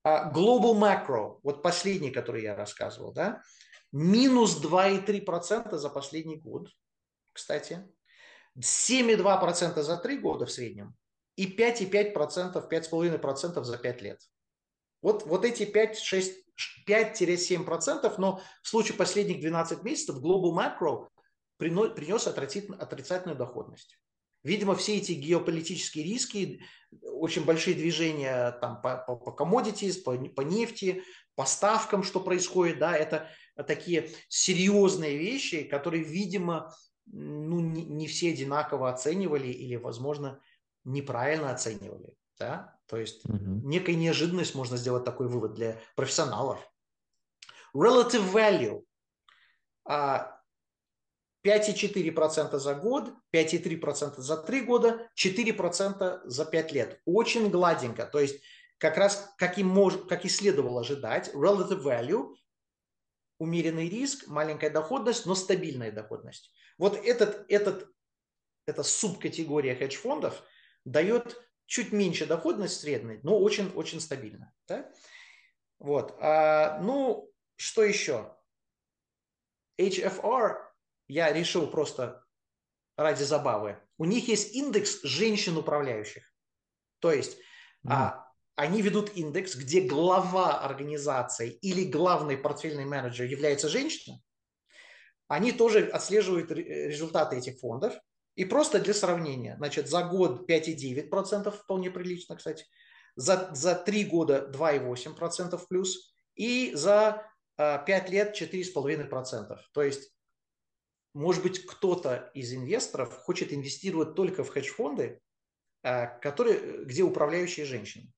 А, 0.03 0.33
Global 0.33 0.75
Macro, 0.75 1.39
вот 1.45 1.62
последний, 1.62 2.11
который 2.11 2.43
я 2.43 2.57
рассказывал, 2.57 3.12
да, 3.12 3.41
минус 3.93 4.61
2,3% 4.61 5.77
за 5.77 5.91
последний 5.91 6.39
год, 6.39 6.70
кстати, 7.33 7.87
7,2% 8.59 9.81
за 9.81 9.97
3 9.97 10.19
года 10.19 10.47
в 10.47 10.51
среднем 10.51 10.97
и 11.37 11.47
5,5%, 11.47 12.69
5,5% 12.69 13.62
за 13.62 13.79
5 13.79 14.03
лет. 14.03 14.20
Вот, 15.03 15.27
вот 15.27 15.45
эти 15.45 15.62
5-7%, 15.62 18.15
но 18.19 18.41
в 18.62 18.69
случае 18.69 18.97
последних 18.97 19.41
12 19.41 19.83
месяцев 19.83 20.16
Global 20.16 20.53
Macro 20.53 21.09
принес 21.59 22.27
отрицательную 22.27 23.37
доходность. 23.37 23.99
Видимо, 24.45 24.77
все 24.77 24.97
эти 24.97 25.12
геополитические 25.12 26.05
риски, 26.05 26.62
очень 27.03 27.45
большие 27.45 27.75
движения 27.75 28.53
там, 28.61 28.81
по, 28.81 28.97
по, 28.97 29.16
по 29.16 29.31
commodities, 29.31 30.03
по, 30.03 30.16
по 30.16 30.43
нефти, 30.43 31.03
по 31.35 31.45
ставкам, 31.45 32.03
что 32.03 32.20
происходит, 32.20 32.79
да, 32.79 32.97
это 32.97 33.29
такие 33.66 34.11
серьезные 34.29 35.19
вещи, 35.19 35.65
которые, 35.65 36.05
видимо, 36.05 36.73
ну, 37.07 37.61
не, 37.61 37.85
не 37.85 38.07
все 38.07 38.31
одинаково 38.31 38.91
оценивали 38.91 39.49
или, 39.49 39.77
возможно, 39.77 40.41
неправильно 40.85 41.51
оценивали. 41.51 42.15
Да? 42.39 42.78
То 42.86 42.97
есть 42.97 43.24
угу. 43.24 43.39
некая 43.39 43.94
неожиданность, 43.94 44.55
можно 44.55 44.77
сделать 44.77 45.05
такой 45.05 45.28
вывод 45.28 45.55
для 45.55 45.78
профессионалов. 45.97 46.60
Relative 47.74 48.32
value. 48.32 48.85
А, 49.85 50.39
5,4% 51.44 52.59
за 52.59 52.74
год, 52.74 53.10
5,3% 53.32 54.20
за 54.20 54.36
3 54.36 54.60
года, 54.62 55.09
4% 55.16 56.20
за 56.24 56.44
5 56.44 56.73
лет. 56.73 57.01
Очень 57.05 57.51
гладенько. 57.51 58.06
То 58.06 58.20
есть 58.20 58.43
как 58.78 58.97
раз, 58.97 59.32
как 59.39 59.59
и, 59.59 59.65
мож, 59.65 59.94
как 60.09 60.24
и 60.24 60.28
следовало 60.28 60.81
ожидать, 60.81 61.32
relative 61.35 61.82
value, 61.82 62.35
умеренный 63.39 63.89
риск, 63.89 64.27
маленькая 64.27 64.70
доходность, 64.70 65.27
но 65.27 65.35
стабильная 65.35 65.93
доходность. 65.93 66.52
Вот 66.77 66.97
этот, 66.97 67.44
этот, 67.48 67.89
эта 68.66 68.82
субкатегория 68.82 69.74
хедж-фондов 69.74 70.43
дает 70.85 71.40
чуть 71.69 71.93
меньше 71.93 72.27
доходность 72.27 72.81
средней, 72.81 73.20
но 73.23 73.39
очень-очень 73.39 74.01
стабильно. 74.01 74.53
Да? 74.66 74.90
Вот. 75.78 76.16
А, 76.20 76.81
ну, 76.81 77.31
что 77.57 77.85
еще? 77.85 78.35
HFR 79.78 80.57
я 81.07 81.32
решил 81.32 81.69
просто 81.69 82.24
ради 82.97 83.23
забавы. 83.23 83.78
У 83.99 84.07
них 84.07 84.27
есть 84.28 84.55
индекс 84.55 85.03
женщин 85.03 85.57
управляющих. 85.57 86.24
То 87.01 87.12
есть 87.12 87.36
mm. 87.86 87.90
а, 87.90 88.32
они 88.57 88.81
ведут 88.81 89.15
индекс, 89.15 89.55
где 89.55 89.82
глава 89.82 90.61
организации 90.61 91.51
или 91.51 91.85
главный 91.85 92.39
портфельный 92.39 92.86
менеджер 92.86 93.27
является 93.27 93.69
женщина. 93.69 94.20
Они 95.28 95.53
тоже 95.53 95.86
отслеживают 95.89 96.51
результаты 96.51 97.36
этих 97.36 97.59
фондов. 97.59 97.95
И 98.39 98.44
просто 98.44 98.78
для 98.78 98.94
сравнения, 98.94 99.56
значит, 99.56 99.89
за 99.89 100.05
год 100.05 100.48
5,9%, 100.48 101.51
вполне 101.51 101.90
прилично, 101.90 102.36
кстати, 102.36 102.66
за, 103.16 103.51
за 103.52 103.74
3 103.74 104.05
года 104.05 104.48
2,8% 104.55 105.60
плюс, 105.69 106.15
и 106.36 106.73
за 106.73 107.28
5 107.56 107.89
а, 107.89 108.06
лет 108.09 108.40
4,5%. 108.40 109.59
То 109.73 109.82
есть 109.82 110.12
может 111.15 111.43
быть, 111.43 111.66
кто-то 111.66 112.31
из 112.32 112.55
инвесторов 112.55 113.12
хочет 113.12 113.52
инвестировать 113.52 114.15
только 114.15 114.44
в 114.44 114.51
хедж-фонды, 114.51 115.20
э, 115.82 116.20
которые, 116.20 116.85
где 116.85 117.02
управляющие 117.02 117.66
женщины. 117.66 118.12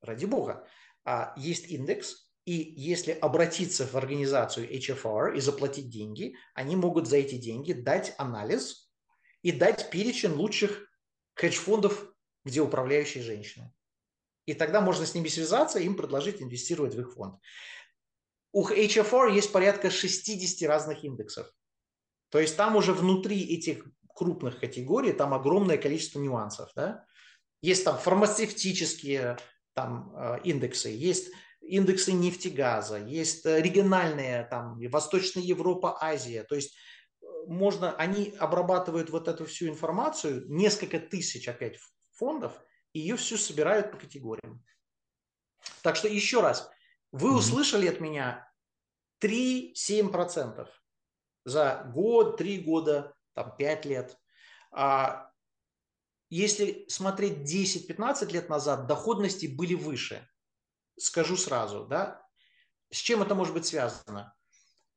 Ради 0.00 0.24
бога. 0.24 0.66
А 1.04 1.34
есть 1.36 1.70
индекс, 1.70 2.32
и 2.46 2.52
если 2.52 3.12
обратиться 3.12 3.86
в 3.86 3.94
организацию 3.94 4.68
HFR 4.68 5.36
и 5.36 5.40
заплатить 5.40 5.88
деньги, 5.88 6.34
они 6.54 6.74
могут 6.74 7.06
за 7.06 7.18
эти 7.18 7.36
деньги 7.36 7.72
дать 7.72 8.12
анализ 8.18 8.83
и 9.44 9.52
дать 9.52 9.90
перечень 9.90 10.32
лучших 10.32 10.90
хедж-фондов, 11.34 12.10
где 12.44 12.62
управляющие 12.62 13.22
женщины. 13.22 13.70
И 14.46 14.54
тогда 14.54 14.80
можно 14.80 15.04
с 15.04 15.14
ними 15.14 15.28
связаться 15.28 15.78
и 15.78 15.84
им 15.84 15.96
предложить 15.96 16.40
инвестировать 16.40 16.94
в 16.94 17.00
их 17.00 17.12
фонд. 17.12 17.38
У 18.52 18.66
HFR 18.66 19.34
есть 19.34 19.52
порядка 19.52 19.90
60 19.90 20.66
разных 20.66 21.04
индексов. 21.04 21.52
То 22.30 22.40
есть 22.40 22.56
там 22.56 22.74
уже 22.76 22.94
внутри 22.94 23.42
этих 23.54 23.86
крупных 24.14 24.60
категорий 24.60 25.12
там 25.12 25.34
огромное 25.34 25.76
количество 25.76 26.20
нюансов. 26.20 26.70
Да? 26.74 27.04
Есть 27.60 27.84
там 27.84 27.98
фармацевтические 27.98 29.36
там, 29.74 30.14
э, 30.16 30.38
индексы, 30.44 30.88
есть 30.88 31.30
индексы 31.60 32.12
нефтегаза, 32.12 32.98
есть 32.98 33.44
э, 33.44 33.60
региональные, 33.60 34.44
там, 34.44 34.80
Восточная 34.88 35.42
Европа, 35.42 35.98
Азия. 36.00 36.44
То 36.44 36.54
есть 36.54 36.74
можно, 37.46 37.94
они 37.96 38.34
обрабатывают 38.38 39.10
вот 39.10 39.28
эту 39.28 39.46
всю 39.46 39.68
информацию, 39.68 40.44
несколько 40.48 40.98
тысяч 40.98 41.48
опять 41.48 41.78
фондов, 42.12 42.60
и 42.92 43.00
ее 43.00 43.16
всю 43.16 43.36
собирают 43.36 43.90
по 43.90 43.98
категориям. 43.98 44.64
Так 45.82 45.96
что 45.96 46.08
еще 46.08 46.40
раз, 46.40 46.70
вы 47.12 47.34
услышали 47.34 47.86
от 47.86 48.00
меня 48.00 48.50
3-7% 49.22 50.68
за 51.44 51.90
год, 51.94 52.36
три 52.36 52.58
года, 52.60 53.14
там, 53.34 53.56
пять 53.56 53.84
лет. 53.84 54.18
А 54.72 55.30
если 56.30 56.86
смотреть 56.88 57.38
10-15 57.38 58.32
лет 58.32 58.48
назад, 58.48 58.86
доходности 58.86 59.46
были 59.46 59.74
выше. 59.74 60.28
Скажу 60.98 61.36
сразу, 61.36 61.86
да. 61.86 62.26
С 62.90 62.98
чем 62.98 63.22
это 63.22 63.34
может 63.34 63.54
быть 63.54 63.66
связано? 63.66 64.34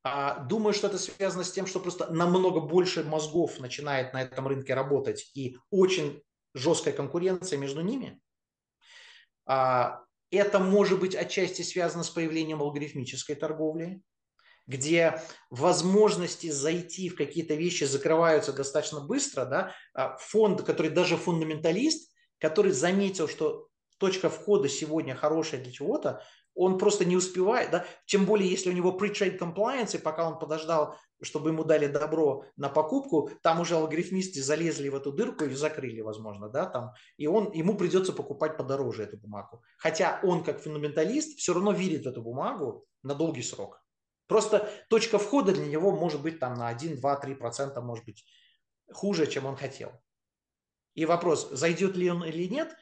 А, 0.09 0.39
думаю, 0.39 0.73
что 0.73 0.87
это 0.87 0.97
связано 0.97 1.43
с 1.43 1.51
тем, 1.51 1.67
что 1.67 1.79
просто 1.79 2.11
намного 2.11 2.61
больше 2.61 3.03
мозгов 3.03 3.59
начинает 3.59 4.13
на 4.13 4.21
этом 4.21 4.47
рынке 4.47 4.73
работать 4.73 5.29
и 5.33 5.57
очень 5.69 6.21
жесткая 6.53 6.93
конкуренция 6.93 7.59
между 7.59 7.81
ними. 7.81 8.19
А, 9.45 10.03
это 10.31 10.59
может 10.59 10.99
быть 10.99 11.15
отчасти 11.15 11.61
связано 11.61 12.03
с 12.03 12.09
появлением 12.09 12.61
алгоритмической 12.61 13.35
торговли 13.35 14.01
где 14.69 15.21
возможности 15.49 16.49
зайти 16.49 17.07
в 17.07 17.15
какие-то 17.15 17.53
вещи 17.53 17.85
закрываются 17.85 18.51
достаточно 18.51 18.99
быстро, 18.99 19.45
да, 19.45 19.73
а 19.93 20.17
фонд, 20.17 20.61
который 20.63 20.91
даже 20.91 21.15
фундаменталист, 21.15 22.11
который 22.37 22.73
заметил, 22.73 23.29
что 23.29 23.69
точка 23.97 24.29
входа 24.29 24.67
сегодня 24.67 25.15
хорошая 25.15 25.63
для 25.63 25.71
чего-то, 25.71 26.21
он 26.57 26.77
просто 26.77 27.05
не 27.05 27.15
успевает, 27.15 27.71
да, 27.71 27.85
тем 28.05 28.25
более, 28.25 28.49
если 28.49 28.69
у 28.69 28.73
него 28.73 28.97
pre-trade 28.97 29.37
compliance, 29.37 29.95
и 29.95 30.01
пока 30.01 30.27
он 30.27 30.39
подождал, 30.39 30.97
чтобы 31.21 31.51
ему 31.51 31.63
дали 31.63 31.87
добро 31.87 32.45
на 32.57 32.69
покупку, 32.69 33.29
там 33.43 33.61
уже 33.61 33.75
алгоритмисты 33.75 34.41
залезли 34.41 34.89
в 34.89 34.95
эту 34.95 35.11
дырку 35.11 35.45
и 35.45 35.53
закрыли, 35.53 36.01
возможно, 36.01 36.49
да, 36.49 36.65
там, 36.65 36.91
и 37.17 37.27
он, 37.27 37.51
ему 37.51 37.77
придется 37.77 38.11
покупать 38.11 38.57
подороже 38.57 39.03
эту 39.03 39.17
бумагу. 39.17 39.61
Хотя 39.77 40.19
он, 40.23 40.43
как 40.43 40.59
фундаменталист, 40.59 41.37
все 41.37 41.53
равно 41.53 41.71
верит 41.71 42.05
в 42.05 42.09
эту 42.09 42.21
бумагу 42.21 42.85
на 43.03 43.13
долгий 43.13 43.43
срок. 43.43 43.83
Просто 44.27 44.69
точка 44.89 45.19
входа 45.19 45.53
для 45.53 45.65
него 45.65 45.91
может 45.91 46.21
быть 46.21 46.39
там 46.39 46.55
на 46.55 46.67
1, 46.67 46.99
2, 46.99 47.15
3 47.15 47.35
процента, 47.35 47.81
может 47.81 48.03
быть 48.05 48.25
хуже, 48.91 49.27
чем 49.27 49.45
он 49.45 49.55
хотел. 49.55 49.91
И 50.95 51.05
вопрос, 51.05 51.49
зайдет 51.51 51.95
ли 51.95 52.09
он 52.09 52.23
или 52.23 52.45
нет, 52.45 52.75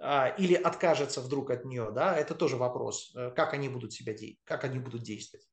или 0.00 0.54
откажется 0.54 1.20
вдруг 1.20 1.50
от 1.50 1.64
нее, 1.64 1.90
да, 1.92 2.16
это 2.16 2.34
тоже 2.34 2.56
вопрос, 2.56 3.12
э, 3.14 3.30
как 3.32 3.52
они 3.52 3.68
будут 3.68 3.92
себя 3.92 4.14
как 4.44 4.64
они 4.64 4.78
будут 4.78 5.02
действовать. 5.02 5.46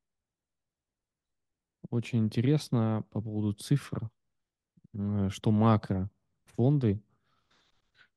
Очень 1.90 2.20
интересно 2.20 3.04
по 3.10 3.20
поводу 3.20 3.52
цифр, 3.52 4.08
э, 4.94 5.28
что 5.30 5.50
макро 5.50 6.10
фонды 6.44 7.02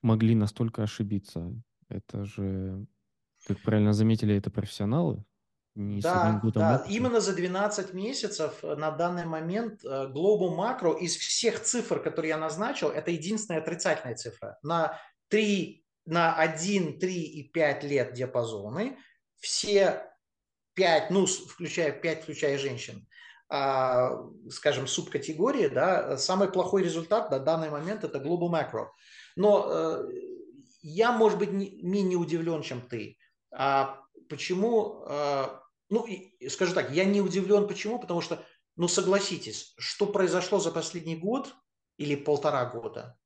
могли 0.01 0.33
настолько 0.33 0.83
ошибиться. 0.83 1.53
Это 1.89 2.23
же, 2.23 2.85
как 3.45 3.61
правильно 3.61 3.91
заметили, 3.91 4.33
это 4.33 4.49
профессионалы, 4.49 5.25
не 5.75 5.99
да, 5.99 6.39
да. 6.53 6.75
Опыта. 6.75 6.85
именно 6.87 7.19
за 7.19 7.35
12 7.35 7.93
месяцев 7.93 8.59
э, 8.63 8.75
на 8.75 8.91
данный 8.91 9.25
момент 9.25 9.83
Global 9.83 10.55
Macro 10.55 10.97
из 10.97 11.17
всех 11.17 11.61
цифр, 11.61 12.01
которые 12.01 12.29
я 12.29 12.37
назначил, 12.37 12.87
это 12.87 13.11
единственная 13.11 13.59
отрицательная 13.59 14.15
цифра. 14.15 14.57
На 14.63 14.97
3, 15.27 15.80
на 16.05 16.35
1, 16.35 16.99
3 16.99 17.23
и 17.23 17.43
5 17.43 17.83
лет 17.83 18.13
диапазоны 18.13 18.97
все 19.39 20.03
5, 20.75 21.09
ну, 21.11 21.25
включая 21.25 21.91
5, 21.91 22.23
включая 22.23 22.57
женщин, 22.57 23.07
а, 23.49 24.17
скажем, 24.49 24.87
субкатегории, 24.87 25.67
да, 25.67 26.17
самый 26.17 26.51
плохой 26.51 26.83
результат 26.83 27.31
на 27.31 27.39
данный 27.39 27.69
момент 27.69 28.03
это 28.03 28.19
Global 28.19 28.49
Macro. 28.49 28.87
Но 29.35 29.67
э, 29.69 30.07
я, 30.81 31.11
может 31.11 31.37
быть, 31.39 31.51
не, 31.51 31.81
менее 31.81 32.17
удивлен, 32.17 32.61
чем 32.61 32.81
ты. 32.81 33.17
А 33.53 33.99
почему 34.29 35.05
ну, 35.91 36.07
скажу 36.49 36.73
так, 36.73 36.91
я 36.91 37.03
не 37.03 37.19
удивлен, 37.21 37.67
почему, 37.67 37.99
потому 37.99 38.21
что, 38.21 38.43
ну, 38.77 38.87
согласитесь, 38.87 39.73
что 39.77 40.07
произошло 40.07 40.57
за 40.57 40.71
последний 40.71 41.17
год 41.17 41.53
или 41.97 42.15
полтора 42.15 42.65
года, 42.65 43.19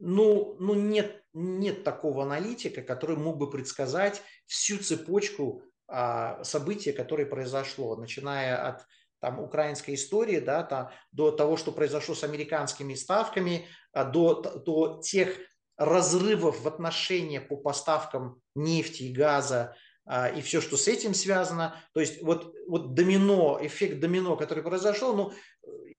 ну, 0.00 0.56
ну 0.58 0.74
нет, 0.74 1.22
нет 1.32 1.84
такого 1.84 2.24
аналитика, 2.24 2.82
который 2.82 3.16
мог 3.16 3.36
бы 3.36 3.50
предсказать 3.50 4.22
всю 4.46 4.78
цепочку 4.78 5.62
а, 5.86 6.42
событий, 6.42 6.92
которые 6.92 7.26
произошло, 7.26 7.96
начиная 7.96 8.66
от 8.66 8.86
там, 9.20 9.38
украинской 9.38 9.94
истории, 9.94 10.40
да, 10.40 10.62
там, 10.62 10.90
до 11.12 11.30
того, 11.30 11.56
что 11.56 11.72
произошло 11.72 12.14
с 12.14 12.24
американскими 12.24 12.94
ставками, 12.94 13.68
а, 13.92 14.04
до, 14.04 14.40
до 14.40 15.00
тех 15.02 15.36
разрывов 15.76 16.60
в 16.60 16.68
отношениях 16.68 17.48
по 17.48 17.56
поставкам 17.56 18.40
нефти 18.54 19.04
и 19.04 19.12
газа 19.12 19.76
а, 20.06 20.28
и 20.28 20.40
все, 20.40 20.60
что 20.60 20.76
с 20.76 20.88
этим 20.88 21.14
связано. 21.14 21.76
То 21.92 22.00
есть 22.00 22.22
вот, 22.22 22.54
вот 22.66 22.94
домино, 22.94 23.58
эффект 23.62 24.00
домино, 24.00 24.36
который 24.36 24.62
произошел, 24.64 25.14
ну, 25.14 25.32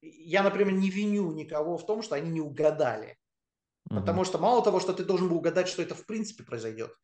я, 0.01 0.43
например, 0.43 0.73
не 0.73 0.89
виню 0.89 1.31
никого 1.33 1.77
в 1.77 1.85
том, 1.85 2.01
что 2.01 2.15
они 2.15 2.29
не 2.29 2.41
угадали. 2.41 3.17
Потому 3.99 4.23
что 4.23 4.37
мало 4.37 4.63
того, 4.63 4.79
что 4.79 4.93
ты 4.93 5.03
должен 5.03 5.29
был 5.29 5.37
угадать, 5.37 5.67
что 5.67 5.81
это 5.81 5.95
в 5.95 6.05
принципе 6.05 6.43
произойдет, 6.43 6.95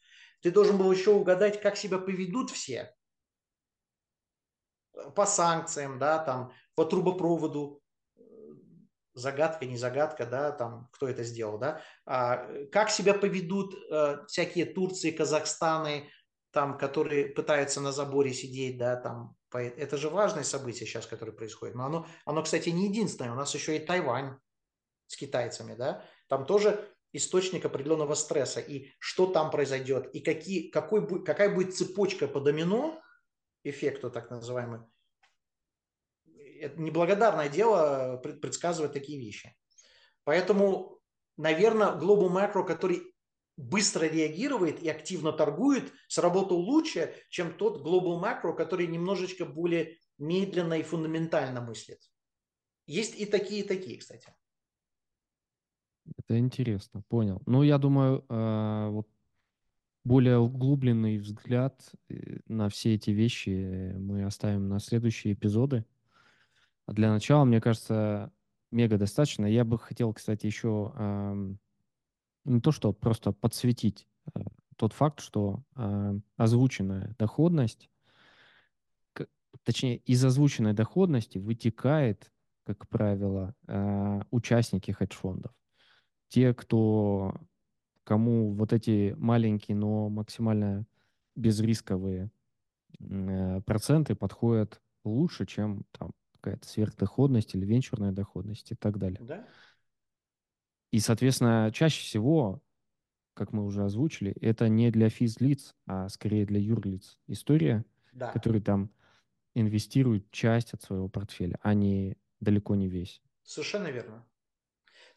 ты 0.42 0.52
должен 0.52 0.78
был 0.78 0.92
еще 0.92 1.12
угадать, 1.12 1.62
как 1.62 1.78
себя 1.78 1.98
поведут 1.98 2.52
все 2.52 2.94
по 5.16 5.26
санкциям, 5.26 6.00
да, 6.00 6.20
там, 6.20 6.52
по 6.76 6.86
трубопроводу, 6.86 7.82
загадка, 9.14 9.66
не 9.66 9.78
загадка, 9.78 10.26
да, 10.26 10.52
там, 10.52 10.90
кто 10.92 11.08
это 11.08 11.24
сделал, 11.24 11.58
да, 11.58 11.82
а, 12.06 12.48
как 12.72 12.90
себя 12.90 13.14
поведут 13.14 13.76
а, 13.92 14.26
всякие 14.28 14.66
Турции, 14.66 15.12
Казахстаны, 15.12 16.10
там, 16.52 16.78
которые 16.78 17.28
пытаются 17.28 17.82
на 17.82 17.92
заборе 17.92 18.34
сидеть, 18.34 18.78
да, 18.78 18.96
там, 18.96 19.36
по, 19.50 19.58
это 19.58 19.98
же 19.98 20.10
важное 20.10 20.44
событие 20.44 20.88
сейчас, 20.88 21.08
которое 21.08 21.32
происходит, 21.32 21.76
но 21.76 21.86
оно, 21.86 22.08
оно, 22.26 22.44
кстати, 22.44 22.70
не 22.70 22.90
единственное, 22.90 23.32
у 23.32 23.36
нас 23.36 23.54
еще 23.56 23.76
и 23.76 23.86
Тайвань 23.86 24.38
с 25.08 25.16
китайцами, 25.16 25.74
да, 25.76 26.04
там 26.28 26.46
тоже 26.46 26.88
источник 27.14 27.66
определенного 27.66 28.14
стресса, 28.14 28.60
и 28.60 28.90
что 29.00 29.28
там 29.28 29.50
произойдет, 29.50 30.14
и 30.14 30.20
какие, 30.20 30.70
какой, 30.70 31.24
какая 31.24 31.54
будет 31.54 31.76
цепочка 31.76 32.28
по 32.28 32.40
домино, 32.40 33.02
эффекту 33.64 34.10
так 34.10 34.30
называемый, 34.30 34.82
это 36.60 36.80
неблагодарное 36.80 37.50
дело 37.50 38.18
предсказывать 38.18 38.94
такие 38.94 39.20
вещи. 39.20 39.56
Поэтому, 40.24 41.00
наверное, 41.38 41.94
Global 41.94 42.30
Macro, 42.30 42.66
который 42.66 43.14
быстро 43.56 44.06
реагирует 44.06 44.82
и 44.82 44.90
активно 44.90 45.32
торгует, 45.32 45.92
сработал 46.08 46.58
лучше, 46.58 47.16
чем 47.30 47.54
тот 47.58 47.82
Global 47.86 48.22
Macro, 48.22 48.56
который 48.56 48.88
немножечко 48.88 49.46
более 49.46 49.98
медленно 50.18 50.76
и 50.76 50.84
фундаментально 50.84 51.62
мыслит. 51.62 52.00
Есть 52.86 53.16
и 53.16 53.26
такие, 53.26 53.64
и 53.64 53.68
такие, 53.68 53.98
кстати. 53.98 54.34
Это 56.18 56.38
интересно, 56.38 57.02
понял. 57.10 57.42
Ну, 57.46 57.64
я 57.64 57.78
думаю, 57.78 58.26
э, 58.30 58.90
вот 58.92 59.08
более 60.04 60.38
углубленный 60.38 61.18
взгляд 61.18 61.92
э, 62.10 62.40
на 62.48 62.70
все 62.70 62.96
эти 62.96 63.12
вещи 63.12 63.94
мы 63.98 64.24
оставим 64.24 64.70
на 64.70 64.80
следующие 64.80 65.34
эпизоды. 65.34 65.86
А 66.86 66.94
для 66.94 67.12
начала, 67.12 67.44
мне 67.44 67.60
кажется, 67.60 68.32
мега 68.72 68.98
достаточно. 68.98 69.46
Я 69.46 69.66
бы 69.66 69.78
хотел, 69.78 70.14
кстати, 70.14 70.46
еще 70.46 70.94
э, 70.96 71.56
не 72.46 72.62
то, 72.62 72.72
что 72.72 72.94
просто 72.94 73.32
подсветить 73.34 74.08
э, 74.34 74.40
тот 74.78 74.94
факт, 74.94 75.20
что 75.20 75.64
э, 75.76 76.20
озвученная 76.38 77.16
доходность, 77.20 77.90
к, 79.14 79.28
точнее, 79.64 79.98
из 79.98 80.24
озвученной 80.24 80.74
доходности 80.74 81.38
вытекает, 81.38 82.32
как 82.66 82.88
правило, 82.88 83.54
э, 83.68 84.22
участники 84.32 84.92
хедж-фондов. 84.92 85.52
Те, 86.30 86.54
кто, 86.54 87.36
кому 88.04 88.54
вот 88.54 88.74
эти 88.74 89.16
маленькие, 89.18 89.78
но 89.78 90.10
максимально 90.10 90.86
безрисковые 91.36 92.32
э, 93.00 93.62
проценты 93.62 94.16
подходят 94.16 94.82
лучше, 95.04 95.46
чем 95.46 95.84
там 95.92 96.12
какая-то 96.34 96.68
сверхдоходность 96.68 97.56
или 97.56 97.66
венчурная 97.66 98.12
доходность 98.12 98.72
и 98.72 98.76
так 98.76 98.98
далее. 98.98 99.20
Да. 99.22 99.46
И, 100.92 101.00
соответственно, 101.00 101.72
чаще 101.74 102.02
всего, 102.02 102.62
как 103.34 103.54
мы 103.54 103.66
уже 103.66 103.84
озвучили, 103.84 104.32
это 104.42 104.68
не 104.70 104.90
для 104.92 105.10
физлиц, 105.10 105.76
а 105.86 106.10
скорее 106.10 106.46
для 106.46 106.60
юрлиц 106.60 107.20
история, 107.28 107.86
да. 108.14 108.32
которые 108.32 108.62
там 108.62 108.90
инвестируют 109.54 110.30
часть 110.32 110.74
от 110.74 110.82
своего 110.82 111.10
портфеля, 111.10 111.58
а 111.62 111.74
не 111.74 112.18
далеко 112.40 112.76
не 112.76 112.88
весь. 112.88 113.22
Совершенно 113.44 113.88
верно. 113.88 114.24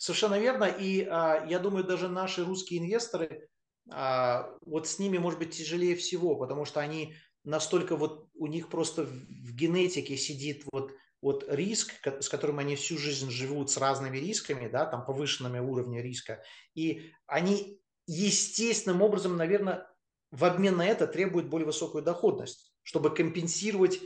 Совершенно 0.01 0.39
верно. 0.39 0.65
И 0.65 1.03
а, 1.03 1.45
я 1.47 1.59
думаю, 1.59 1.85
даже 1.85 2.09
наши 2.09 2.43
русские 2.43 2.81
инвесторы, 2.81 3.51
а, 3.91 4.57
вот 4.65 4.89
с 4.89 4.99
ними, 4.99 5.19
может 5.19 5.39
быть, 5.39 5.55
тяжелее 5.55 5.95
всего, 5.95 6.37
потому 6.37 6.65
что 6.65 6.81
они 6.81 7.17
настолько 7.45 7.97
вот 7.97 8.29
у 8.33 8.47
них 8.47 8.71
просто 8.71 9.05
в 9.05 9.55
генетике 9.55 10.17
сидит 10.17 10.65
вот 10.73 10.93
вот 11.21 11.45
риск, 11.49 11.93
с 12.03 12.31
которым 12.31 12.61
они 12.61 12.77
всю 12.77 12.97
жизнь 12.97 13.31
живут, 13.31 13.71
с 13.71 13.77
разными 13.77 14.17
рисками, 14.17 14.69
да, 14.69 14.87
там 14.87 15.05
повышенными 15.05 15.59
уровнями 15.59 16.01
риска, 16.01 16.43
и 16.75 17.13
они 17.27 17.79
естественным 18.07 19.03
образом, 19.03 19.37
наверное, 19.37 19.87
в 20.31 20.47
обмен 20.47 20.79
на 20.79 20.87
это 20.87 21.07
требуют 21.07 21.49
более 21.49 21.67
высокую 21.67 22.03
доходность, 22.03 22.73
чтобы 22.85 23.15
компенсировать 23.15 24.01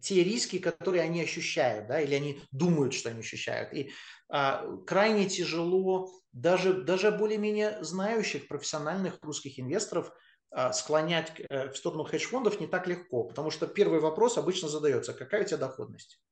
те 0.00 0.24
риски, 0.24 0.58
которые 0.58 1.02
они 1.02 1.20
ощущают, 1.20 1.88
да, 1.88 2.00
или 2.00 2.14
они 2.14 2.40
думают, 2.52 2.94
что 2.94 3.10
они 3.10 3.20
ощущают. 3.20 3.72
И 3.74 3.90
крайне 4.28 5.28
тяжело 5.28 6.10
даже, 6.32 6.82
даже 6.82 7.10
более-менее 7.10 7.82
знающих 7.82 8.48
профессиональных 8.48 9.18
русских 9.22 9.58
инвесторов– 9.58 10.12
а, 10.50 10.72
склонять 10.72 11.32
э, 11.50 11.68
в 11.68 11.76
сторону 11.76 12.04
хедж-фондов 12.04 12.58
не 12.58 12.66
так 12.66 12.86
легко, 12.86 13.24
потому 13.24 13.50
что 13.50 13.66
первый 13.66 14.00
вопрос 14.00 14.38
обычно 14.38 14.68
задается, 14.68 15.12
какая 15.12 15.42
у 15.42 15.44
тебя 15.44 15.58
доходность? 15.58 16.22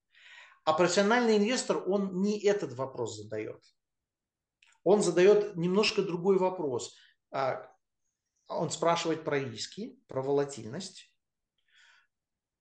А 0.64 0.72
профессиональный 0.72 1.36
инвестор, 1.36 1.82
он 1.86 2.22
не 2.22 2.42
этот 2.42 2.72
вопрос 2.72 3.16
задает. 3.16 3.62
Он 4.84 5.02
задает 5.02 5.54
немножко 5.56 6.00
другой 6.02 6.38
вопрос. 6.38 6.96
А, 7.30 7.70
он 8.48 8.70
спрашивает 8.70 9.22
про 9.22 9.38
риски, 9.38 10.00
про 10.06 10.22
волатильность. 10.22 11.12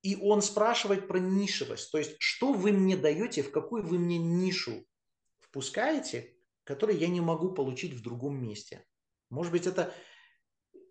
И 0.01 0.17
он 0.17 0.41
спрашивает 0.41 1.07
про 1.07 1.19
нишевость. 1.19 1.89
То 1.91 1.97
есть, 1.99 2.17
что 2.19 2.51
вы 2.51 2.73
мне 2.73 2.97
даете, 2.97 3.43
в 3.43 3.51
какую 3.51 3.83
вы 3.83 3.97
мне 3.97 4.17
нишу 4.17 4.85
впускаете, 5.55 6.35
которую 6.65 6.99
я 6.99 7.07
не 7.07 7.21
могу 7.21 7.53
получить 7.53 7.93
в 7.93 8.01
другом 8.01 8.41
месте. 8.41 8.85
Может 9.29 9.53
быть, 9.53 9.65
это 9.65 9.93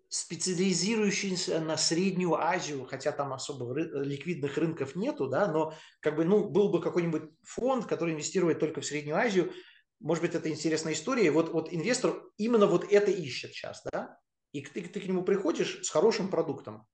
специализирующийся 0.09 1.59
на 1.59 1.77
Среднюю 1.77 2.33
Азию, 2.33 2.83
хотя 2.85 3.11
там 3.11 3.33
особо 3.33 3.77
ры- 3.77 4.03
ликвидных 4.03 4.57
рынков 4.57 4.95
нету, 4.95 5.27
да, 5.27 5.51
но 5.51 5.75
как 5.99 6.15
бы, 6.15 6.25
ну, 6.25 6.49
был 6.49 6.69
бы 6.69 6.81
какой-нибудь 6.81 7.29
фонд, 7.43 7.85
который 7.85 8.15
инвестирует 8.15 8.59
только 8.59 8.81
в 8.81 8.85
Среднюю 8.85 9.17
Азию, 9.17 9.53
может 9.99 10.23
быть, 10.23 10.33
это 10.33 10.49
интересная 10.49 10.93
история. 10.93 11.29
Вот, 11.29 11.49
вот 11.49 11.71
инвестор 11.71 12.23
именно 12.37 12.65
вот 12.65 12.91
это 12.91 13.11
ищет 13.11 13.51
сейчас, 13.51 13.83
да, 13.91 14.17
и 14.51 14.61
ты, 14.61 14.81
ты 14.81 14.99
к 14.99 15.05
нему 15.05 15.23
приходишь 15.23 15.85
с 15.85 15.89
хорошим 15.91 16.29
продуктом. 16.29 16.87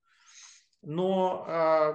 Но 0.81 1.45
э, 1.47 1.93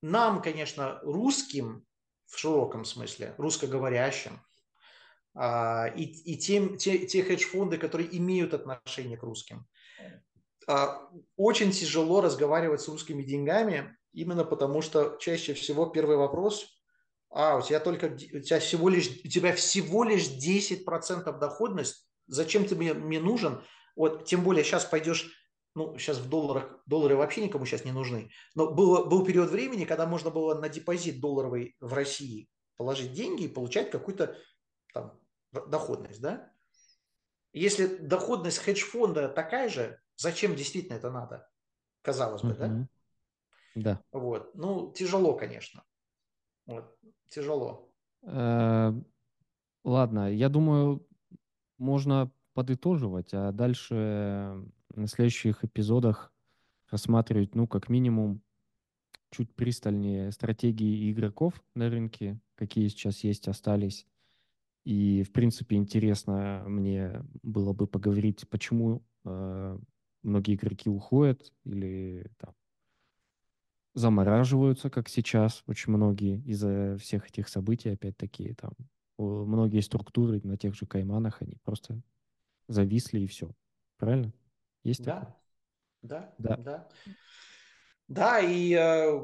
нам, 0.00 0.40
конечно, 0.40 1.00
русским 1.02 1.84
в 2.26 2.38
широком 2.38 2.84
смысле, 2.86 3.34
русскоговорящим, 3.36 4.40
и, 5.34 6.02
и 6.24 6.36
тем, 6.36 6.76
те, 6.76 7.06
те 7.06 7.22
хедж-фонды, 7.22 7.78
которые 7.78 8.16
имеют 8.16 8.52
отношение 8.52 9.16
к 9.16 9.22
русским, 9.22 9.66
а, 10.70 11.08
очень 11.36 11.72
тяжело 11.72 12.20
разговаривать 12.20 12.80
с 12.80 12.88
русскими 12.88 13.22
деньгами, 13.22 13.96
именно 14.12 14.44
потому 14.44 14.82
что 14.82 15.16
чаще 15.18 15.54
всего 15.54 15.86
первый 15.86 16.16
вопрос, 16.16 16.66
а, 17.30 17.56
у 17.56 17.62
тебя 17.62 17.80
только, 17.80 18.06
у 18.06 18.40
тебя 18.40 18.60
всего 18.60 18.88
лишь, 18.88 19.08
у 19.24 19.28
тебя 19.28 19.52
всего 19.52 20.04
лишь 20.04 20.28
10% 20.28 21.38
доходность, 21.38 22.08
зачем 22.26 22.64
ты 22.66 22.76
мне, 22.76 22.94
мне 22.94 23.18
нужен? 23.18 23.62
Вот, 23.96 24.26
тем 24.26 24.44
более 24.44 24.62
сейчас 24.62 24.84
пойдешь, 24.84 25.32
ну, 25.74 25.98
сейчас 25.98 26.18
в 26.18 26.28
долларах, 26.28 26.80
доллары 26.86 27.16
вообще 27.16 27.42
никому 27.42 27.66
сейчас 27.66 27.84
не 27.84 27.92
нужны, 27.92 28.30
но 28.54 28.72
было, 28.72 29.04
был 29.04 29.24
период 29.24 29.50
времени, 29.50 29.84
когда 29.84 30.06
можно 30.06 30.30
было 30.30 30.54
на 30.54 30.68
депозит 30.68 31.20
долларовый 31.20 31.76
в 31.80 31.92
России 31.92 32.48
положить 32.76 33.12
деньги 33.12 33.44
и 33.44 33.48
получать 33.48 33.90
какую-то 33.90 34.36
там 34.92 35.18
доходность, 35.52 36.20
да? 36.20 36.52
Если 37.52 37.96
доходность 37.96 38.58
хедж-фонда 38.58 39.28
такая 39.28 39.68
же, 39.68 40.00
зачем 40.16 40.54
действительно 40.54 40.96
это 40.96 41.10
надо? 41.10 41.48
Казалось 42.02 42.42
бы, 42.42 42.54
да? 42.54 42.88
Да. 43.74 44.02
Вот. 44.12 44.54
Ну, 44.54 44.92
тяжело, 44.92 45.34
конечно. 45.36 45.84
Вот. 46.66 46.96
Тяжело. 47.28 47.92
Э, 48.22 48.92
ладно, 49.84 50.32
я 50.32 50.48
думаю, 50.48 51.06
можно 51.78 52.30
подытоживать, 52.54 53.32
а 53.32 53.52
дальше 53.52 54.64
на 54.94 55.06
следующих 55.06 55.64
эпизодах 55.64 56.32
рассматривать, 56.90 57.54
ну, 57.54 57.66
как 57.66 57.88
минимум, 57.88 58.42
чуть 59.30 59.54
пристальнее 59.54 60.32
стратегии 60.32 61.12
игроков 61.12 61.54
на 61.74 61.88
рынке, 61.88 62.40
какие 62.56 62.88
сейчас 62.88 63.22
есть, 63.22 63.46
остались, 63.46 64.06
и, 64.84 65.22
в 65.22 65.32
принципе, 65.32 65.76
интересно 65.76 66.64
мне 66.66 67.22
было 67.42 67.72
бы 67.72 67.86
поговорить, 67.86 68.48
почему 68.48 69.02
э, 69.24 69.78
многие 70.22 70.54
игроки 70.54 70.88
уходят 70.88 71.52
или 71.64 72.30
там, 72.38 72.54
замораживаются, 73.94 74.90
как 74.90 75.08
сейчас 75.08 75.62
очень 75.66 75.92
многие 75.92 76.40
из-за 76.42 76.96
всех 76.98 77.28
этих 77.28 77.48
событий, 77.48 77.90
опять-таки, 77.90 78.54
там, 78.54 78.72
многие 79.18 79.80
структуры 79.80 80.40
на 80.44 80.56
тех 80.56 80.74
же 80.74 80.86
Кайманах, 80.86 81.42
они 81.42 81.56
просто 81.62 82.00
зависли 82.68 83.20
и 83.20 83.26
все. 83.26 83.50
Правильно? 83.98 84.32
Есть 84.82 85.04
да. 85.04 85.20
такое? 85.20 85.36
Да, 86.02 86.34
да. 86.38 86.56
да. 86.56 86.88
Да, 88.10 88.40
и 88.40 88.74
э, 88.74 89.20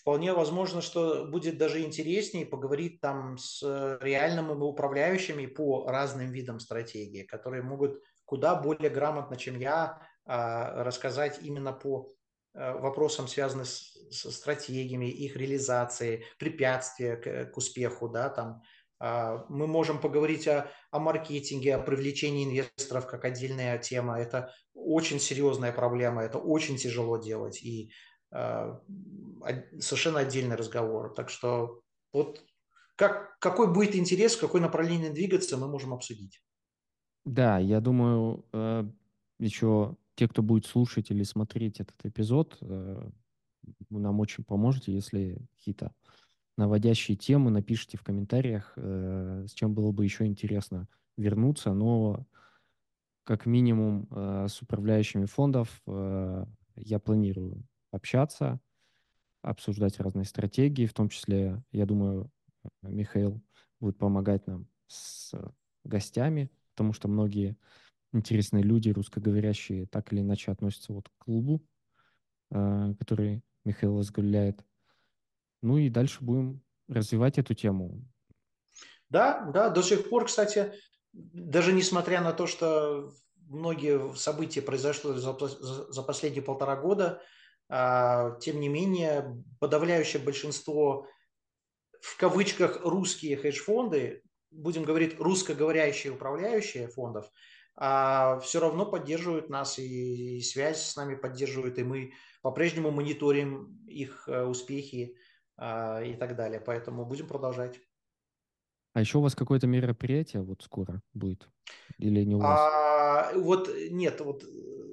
вполне 0.00 0.32
возможно, 0.32 0.80
что 0.80 1.26
будет 1.26 1.58
даже 1.58 1.82
интереснее 1.82 2.46
поговорить 2.46 2.98
там 2.98 3.36
с 3.36 3.62
реальными 4.00 4.52
управляющими 4.52 5.44
по 5.44 5.86
разным 5.86 6.32
видам 6.32 6.58
стратегии, 6.58 7.24
которые 7.24 7.62
могут 7.62 8.00
куда 8.24 8.54
более 8.54 8.88
грамотно, 8.88 9.36
чем 9.36 9.58
я, 9.58 10.00
э, 10.24 10.82
рассказать 10.82 11.40
именно 11.42 11.74
по 11.74 12.14
э, 12.54 12.72
вопросам, 12.78 13.28
связанным 13.28 13.66
с, 13.66 13.92
с 14.10 14.30
стратегиями, 14.30 15.10
их 15.10 15.36
реализации, 15.36 16.24
препятствия 16.38 17.16
к, 17.16 17.52
к 17.52 17.56
успеху, 17.58 18.08
да, 18.08 18.30
там, 18.30 18.62
а, 19.02 19.46
мы 19.48 19.66
можем 19.66 19.98
поговорить 19.98 20.46
о, 20.46 20.70
о 20.90 20.98
маркетинге, 20.98 21.74
о 21.74 21.78
привлечении 21.78 22.44
инвесторов 22.44 23.06
как 23.06 23.24
отдельная 23.24 23.78
тема. 23.78 24.20
Это 24.20 24.52
очень 24.74 25.18
серьезная 25.18 25.72
проблема, 25.72 26.22
это 26.22 26.36
очень 26.36 26.76
тяжело 26.76 27.16
делать. 27.16 27.62
И 27.62 27.92
Э, 27.92 28.09
совершенно 28.32 30.20
отдельный 30.20 30.56
разговор. 30.56 31.14
Так 31.14 31.30
что 31.30 31.82
вот 32.12 32.44
как, 32.96 33.38
какой 33.38 33.72
будет 33.72 33.96
интерес, 33.96 34.36
в 34.36 34.40
какое 34.40 34.60
направление 34.60 35.10
двигаться, 35.10 35.56
мы 35.56 35.68
можем 35.68 35.92
обсудить. 35.94 36.42
Да, 37.24 37.58
я 37.58 37.80
думаю, 37.80 38.44
э, 38.52 38.84
еще 39.38 39.96
те, 40.14 40.28
кто 40.28 40.42
будет 40.42 40.66
слушать 40.66 41.10
или 41.10 41.22
смотреть 41.22 41.80
этот 41.80 41.96
эпизод, 42.04 42.58
э, 42.60 43.10
нам 43.90 44.20
очень 44.20 44.44
поможете, 44.44 44.92
если 44.92 45.38
какие-то 45.56 45.92
наводящие 46.56 47.16
темы 47.16 47.50
напишите 47.50 47.96
в 47.96 48.02
комментариях, 48.02 48.72
с 48.76 49.52
чем 49.54 49.72
было 49.74 49.92
бы 49.92 50.04
еще 50.04 50.26
интересно 50.26 50.88
вернуться, 51.16 51.72
но 51.72 52.26
как 53.24 53.46
минимум 53.46 54.08
с 54.10 54.60
управляющими 54.60 55.24
фондов 55.26 55.80
я 55.86 56.98
планирую 56.98 57.64
общаться, 57.90 58.60
обсуждать 59.42 59.98
разные 60.00 60.24
стратегии, 60.24 60.86
в 60.86 60.92
том 60.92 61.08
числе, 61.08 61.62
я 61.72 61.86
думаю, 61.86 62.30
Михаил 62.82 63.42
будет 63.80 63.98
помогать 63.98 64.46
нам 64.46 64.66
с 64.86 65.32
гостями, 65.84 66.50
потому 66.74 66.92
что 66.92 67.08
многие 67.08 67.56
интересные 68.12 68.62
люди, 68.62 68.90
русскоговорящие, 68.90 69.86
так 69.86 70.12
или 70.12 70.20
иначе 70.20 70.52
относятся 70.52 70.92
вот 70.92 71.08
к 71.08 71.24
клубу, 71.24 71.64
э, 72.50 72.94
который 72.98 73.42
Михаил 73.64 73.94
возглавляет. 73.94 74.64
Ну 75.62 75.78
и 75.78 75.88
дальше 75.88 76.18
будем 76.22 76.62
развивать 76.88 77.38
эту 77.38 77.54
тему. 77.54 78.02
Да, 79.08 79.50
да, 79.52 79.70
до 79.70 79.82
сих 79.82 80.08
пор, 80.08 80.26
кстати, 80.26 80.72
даже 81.12 81.72
несмотря 81.72 82.20
на 82.20 82.32
то, 82.32 82.46
что 82.46 83.12
многие 83.36 84.14
события 84.16 84.62
произошли 84.62 85.14
за, 85.14 85.36
за, 85.36 86.02
последние 86.02 86.42
полтора 86.42 86.76
года, 86.76 87.20
тем 87.70 88.58
не 88.58 88.68
менее, 88.68 89.42
подавляющее 89.60 90.20
большинство 90.20 91.06
в 92.00 92.16
кавычках 92.16 92.80
русские 92.84 93.36
хедж-фонды, 93.36 94.22
будем 94.50 94.84
говорить 94.84 95.18
русскоговорящие 95.18 96.12
управляющие 96.12 96.88
фондов, 96.88 97.30
а, 97.76 98.38
все 98.40 98.60
равно 98.60 98.84
поддерживают 98.84 99.48
нас 99.48 99.78
и 99.78 100.40
связь 100.40 100.82
с 100.82 100.96
нами 100.96 101.14
поддерживают, 101.14 101.78
и 101.78 101.84
мы 101.84 102.12
по-прежнему 102.42 102.90
мониторим 102.90 103.78
их 103.86 104.28
э, 104.28 104.44
успехи 104.44 105.16
а, 105.56 106.02
и 106.02 106.14
так 106.14 106.36
далее. 106.36 106.60
Поэтому 106.60 107.04
будем 107.04 107.26
продолжать. 107.26 107.80
А 108.92 109.00
еще 109.00 109.18
у 109.18 109.20
вас 109.20 109.34
какое-то 109.34 109.66
мероприятие 109.66 110.42
вот 110.42 110.62
скоро 110.62 111.00
будет? 111.14 111.48
Или 111.98 112.24
не 112.24 112.34
у 112.34 112.40
вас? 112.40 112.58
А, 112.60 113.32
вот 113.34 113.70
нет, 113.90 114.20
вот 114.20 114.42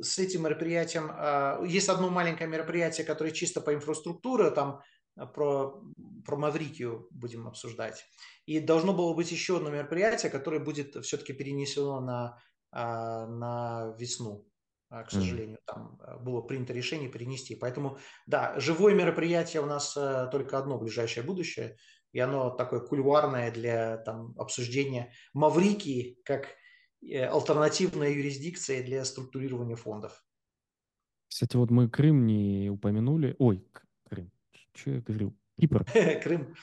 с 0.01 0.19
этим 0.19 0.43
мероприятием 0.43 1.11
а, 1.11 1.61
есть 1.65 1.89
одно 1.89 2.09
маленькое 2.09 2.49
мероприятие, 2.49 3.05
которое 3.05 3.31
чисто 3.31 3.61
по 3.61 3.73
инфраструктуре, 3.73 4.51
там 4.51 4.81
а, 5.15 5.25
про, 5.25 5.81
про 6.25 6.37
Маврикию 6.37 7.07
будем 7.11 7.47
обсуждать. 7.47 8.05
И 8.45 8.59
должно 8.59 8.93
было 8.93 9.13
быть 9.13 9.31
еще 9.31 9.57
одно 9.57 9.69
мероприятие, 9.69 10.31
которое 10.31 10.59
будет 10.59 10.95
все-таки 11.05 11.33
перенесено 11.33 11.99
на, 11.99 12.41
а, 12.71 13.27
на 13.27 13.95
весну. 13.97 14.47
К 14.89 15.11
сожалению, 15.11 15.57
там 15.65 15.99
было 16.21 16.39
принято 16.39 16.71
решение 16.71 17.09
перенести. 17.09 17.57
Поэтому, 17.57 17.97
да, 18.25 18.57
живое 18.57 18.93
мероприятие 18.93 19.61
у 19.61 19.65
нас 19.65 19.91
только 20.31 20.57
одно 20.57 20.77
ближайшее 20.77 21.25
будущее, 21.25 21.75
и 22.13 22.19
оно 22.19 22.51
такое 22.51 22.79
кульварное 22.79 23.51
для 23.51 23.97
там, 23.97 24.33
обсуждения 24.37 25.11
Маврикии 25.33 26.21
как 26.23 26.55
альтернативная 27.15 28.09
юрисдикция 28.09 28.83
для 28.83 29.03
структурирования 29.05 29.75
фондов. 29.75 30.23
Кстати, 31.27 31.55
вот 31.55 31.71
мы 31.71 31.89
Крым 31.89 32.25
не 32.25 32.69
упомянули. 32.69 33.35
Ой, 33.39 33.65
Крым. 34.09 34.31
Что 34.73 34.91
я 34.91 35.01
говорил? 35.01 35.35
Кипр. 35.59 35.85
Крым. 36.23 36.55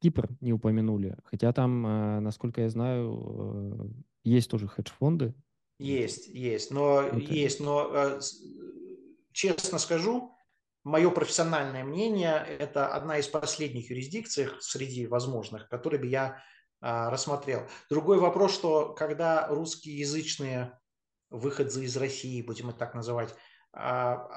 Кипр 0.00 0.28
не 0.40 0.52
упомянули. 0.52 1.16
Хотя 1.24 1.52
там, 1.52 1.86
э, 1.86 2.20
насколько 2.20 2.60
я 2.60 2.68
знаю, 2.68 3.72
э, 3.74 3.88
есть 4.24 4.50
тоже 4.50 4.68
хедж-фонды. 4.68 5.34
Есть, 5.78 6.28
есть. 6.28 6.70
Но, 6.70 7.02
Это... 7.02 7.18
есть, 7.18 7.60
но 7.60 8.20
честно 9.32 9.78
скажу, 9.78 10.34
мое 10.82 11.10
профессиональное 11.10 11.84
мнение, 11.84 12.44
это 12.58 12.88
одна 12.88 13.18
из 13.18 13.28
последних 13.28 13.90
юрисдикций 13.90 14.48
среди 14.60 15.06
возможных, 15.06 15.68
которые 15.68 16.00
бы 16.00 16.06
я 16.06 16.42
рассмотрел. 16.80 17.66
Другой 17.90 18.18
вопрос, 18.18 18.54
что 18.54 18.94
когда 18.94 19.48
русскоязычные 19.48 20.78
выходцы 21.30 21.84
из 21.84 21.96
России, 21.96 22.42
будем 22.42 22.70
это 22.70 22.78
так 22.78 22.94
называть, 22.94 23.34
а, 23.72 24.28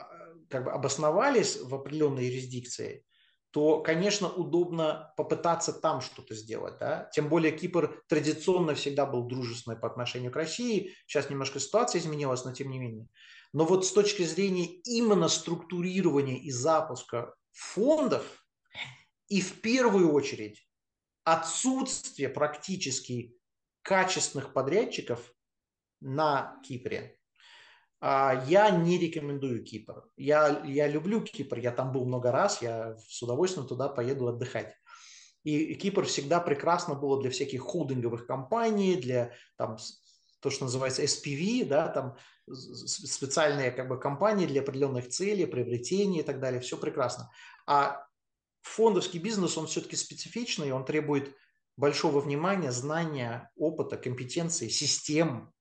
как 0.49 0.65
бы 0.65 0.71
обосновались 0.71 1.57
в 1.61 1.73
определенной 1.73 2.25
юрисдикции, 2.25 3.05
то, 3.51 3.81
конечно, 3.81 4.29
удобно 4.29 5.13
попытаться 5.17 5.73
там 5.73 5.99
что-то 6.01 6.35
сделать. 6.35 6.77
Да? 6.79 7.09
Тем 7.13 7.27
более 7.27 7.51
Кипр 7.51 8.01
традиционно 8.07 8.75
всегда 8.75 9.05
был 9.05 9.23
дружественный 9.23 9.77
по 9.77 9.87
отношению 9.87 10.31
к 10.31 10.37
России. 10.37 10.93
Сейчас 11.05 11.29
немножко 11.29 11.59
ситуация 11.59 11.99
изменилась, 11.99 12.45
но 12.45 12.53
тем 12.53 12.69
не 12.69 12.79
менее. 12.79 13.07
Но 13.51 13.65
вот 13.65 13.85
с 13.85 13.91
точки 13.91 14.23
зрения 14.23 14.67
именно 14.83 15.27
структурирования 15.27 16.37
и 16.37 16.49
запуска 16.49 17.35
фондов, 17.51 18.23
и 19.27 19.41
в 19.41 19.59
первую 19.59 20.13
очередь 20.13 20.65
отсутствие 21.23 22.29
практически 22.29 23.37
качественных 23.81 24.53
подрядчиков 24.53 25.33
на 25.99 26.59
Кипре. 26.63 27.17
А, 27.99 28.43
я 28.47 28.69
не 28.71 28.97
рекомендую 28.97 29.63
Кипр. 29.63 30.09
Я, 30.17 30.63
я 30.65 30.87
люблю 30.87 31.21
Кипр, 31.21 31.59
я 31.59 31.71
там 31.71 31.91
был 31.91 32.05
много 32.05 32.31
раз, 32.31 32.61
я 32.61 32.97
с 32.97 33.21
удовольствием 33.21 33.67
туда 33.67 33.89
поеду 33.89 34.27
отдыхать. 34.27 34.75
И 35.43 35.73
Кипр 35.75 36.05
всегда 36.05 36.39
прекрасно 36.39 36.95
было 36.95 37.19
для 37.21 37.31
всяких 37.31 37.61
холдинговых 37.61 38.27
компаний, 38.27 38.95
для 38.95 39.33
там, 39.57 39.77
то, 40.39 40.49
что 40.49 40.65
называется 40.65 41.03
SPV, 41.03 41.65
да, 41.65 41.87
там 41.87 42.15
специальные 42.53 43.71
как 43.71 43.87
бы 43.87 43.99
компании 43.99 44.45
для 44.45 44.61
определенных 44.61 45.09
целей, 45.09 45.45
приобретений 45.45 46.19
и 46.19 46.23
так 46.23 46.39
далее, 46.39 46.59
все 46.59 46.77
прекрасно. 46.77 47.31
А 47.65 48.05
фондовский 48.61 49.19
бизнес, 49.19 49.57
он 49.57 49.67
все-таки 49.67 49.95
специфичный, 49.95 50.71
он 50.71 50.85
требует 50.85 51.35
большого 51.77 52.19
внимания, 52.19 52.71
знания, 52.71 53.51
опыта, 53.55 53.97
компетенции, 53.97 54.67
систем 54.67 55.51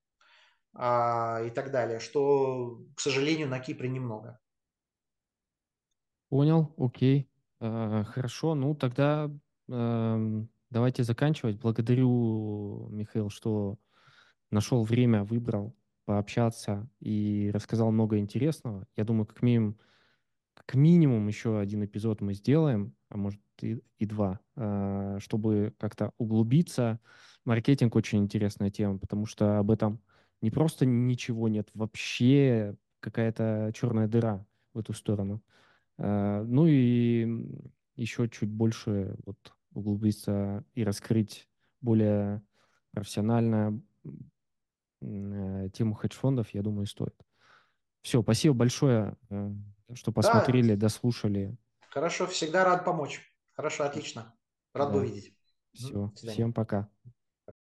а, 0.75 1.43
и 1.45 1.51
так 1.51 1.71
далее, 1.71 1.99
что, 1.99 2.83
к 2.95 3.01
сожалению, 3.01 3.49
на 3.49 3.59
Кипре 3.59 3.89
немного. 3.89 4.39
Понял, 6.29 6.75
окей. 6.77 7.29
Э, 7.61 8.05
хорошо, 8.05 8.55
ну 8.55 8.75
тогда 8.75 9.31
э, 9.69 10.45
давайте 10.71 11.03
заканчивать. 11.03 11.59
Благодарю, 11.59 12.89
Михаил, 12.91 13.31
что 13.31 13.79
нашел 14.51 14.85
время, 14.85 15.25
выбрал 15.25 15.75
пообщаться 16.05 16.89
и 17.01 17.51
рассказал 17.53 17.91
много 17.91 18.19
интересного. 18.19 18.87
Я 18.97 19.05
думаю, 19.05 19.27
как 19.27 19.43
минимум 19.43 19.79
как 20.67 20.75
минимум 20.75 21.27
еще 21.27 21.59
один 21.59 21.85
эпизод 21.85 22.21
мы 22.21 22.35
сделаем, 22.35 22.95
а 23.09 23.17
может 23.17 23.41
и, 23.63 23.81
и 23.99 24.07
два, 24.07 24.41
а, 24.57 25.19
чтобы 25.21 25.75
как-то 25.79 26.13
углубиться. 26.19 27.01
Маркетинг 27.45 27.97
очень 27.97 28.21
интересная 28.21 28.71
тема, 28.71 28.99
потому 28.99 29.27
что 29.27 29.59
об 29.59 29.71
этом 29.71 30.01
не 30.43 30.51
просто 30.51 30.87
ничего 30.87 31.49
нет, 31.49 31.69
вообще 31.75 32.77
какая-то 33.01 33.73
черная 33.75 34.07
дыра 34.07 34.47
в 34.75 34.79
эту 34.79 34.93
сторону. 34.93 35.43
А, 35.99 36.45
ну 36.45 36.67
и 36.67 37.27
еще 37.97 38.29
чуть 38.29 38.51
больше 38.51 39.17
вот 39.25 39.39
углубиться 39.73 40.65
и 40.75 40.85
раскрыть 40.85 41.49
более 41.81 42.43
профессионально 42.93 43.81
э, 45.01 45.69
тему 45.73 45.95
хедж-фондов, 45.95 46.53
я 46.53 46.63
думаю, 46.63 46.87
стоит. 46.87 47.15
Все, 48.03 48.23
спасибо 48.23 48.55
большое. 48.55 49.17
Что 49.95 50.13
посмотрели, 50.13 50.75
да. 50.75 50.83
дослушали. 50.83 51.57
Хорошо, 51.89 52.27
всегда 52.27 52.65
рад 52.65 52.85
помочь. 52.85 53.21
Хорошо, 53.53 53.85
отлично. 53.85 54.35
Рад 54.75 54.89
да. 54.89 54.95
был 54.95 55.01
видеть. 55.01 55.35
Все, 55.73 56.13
всем 56.17 56.53
пока. 56.53 56.89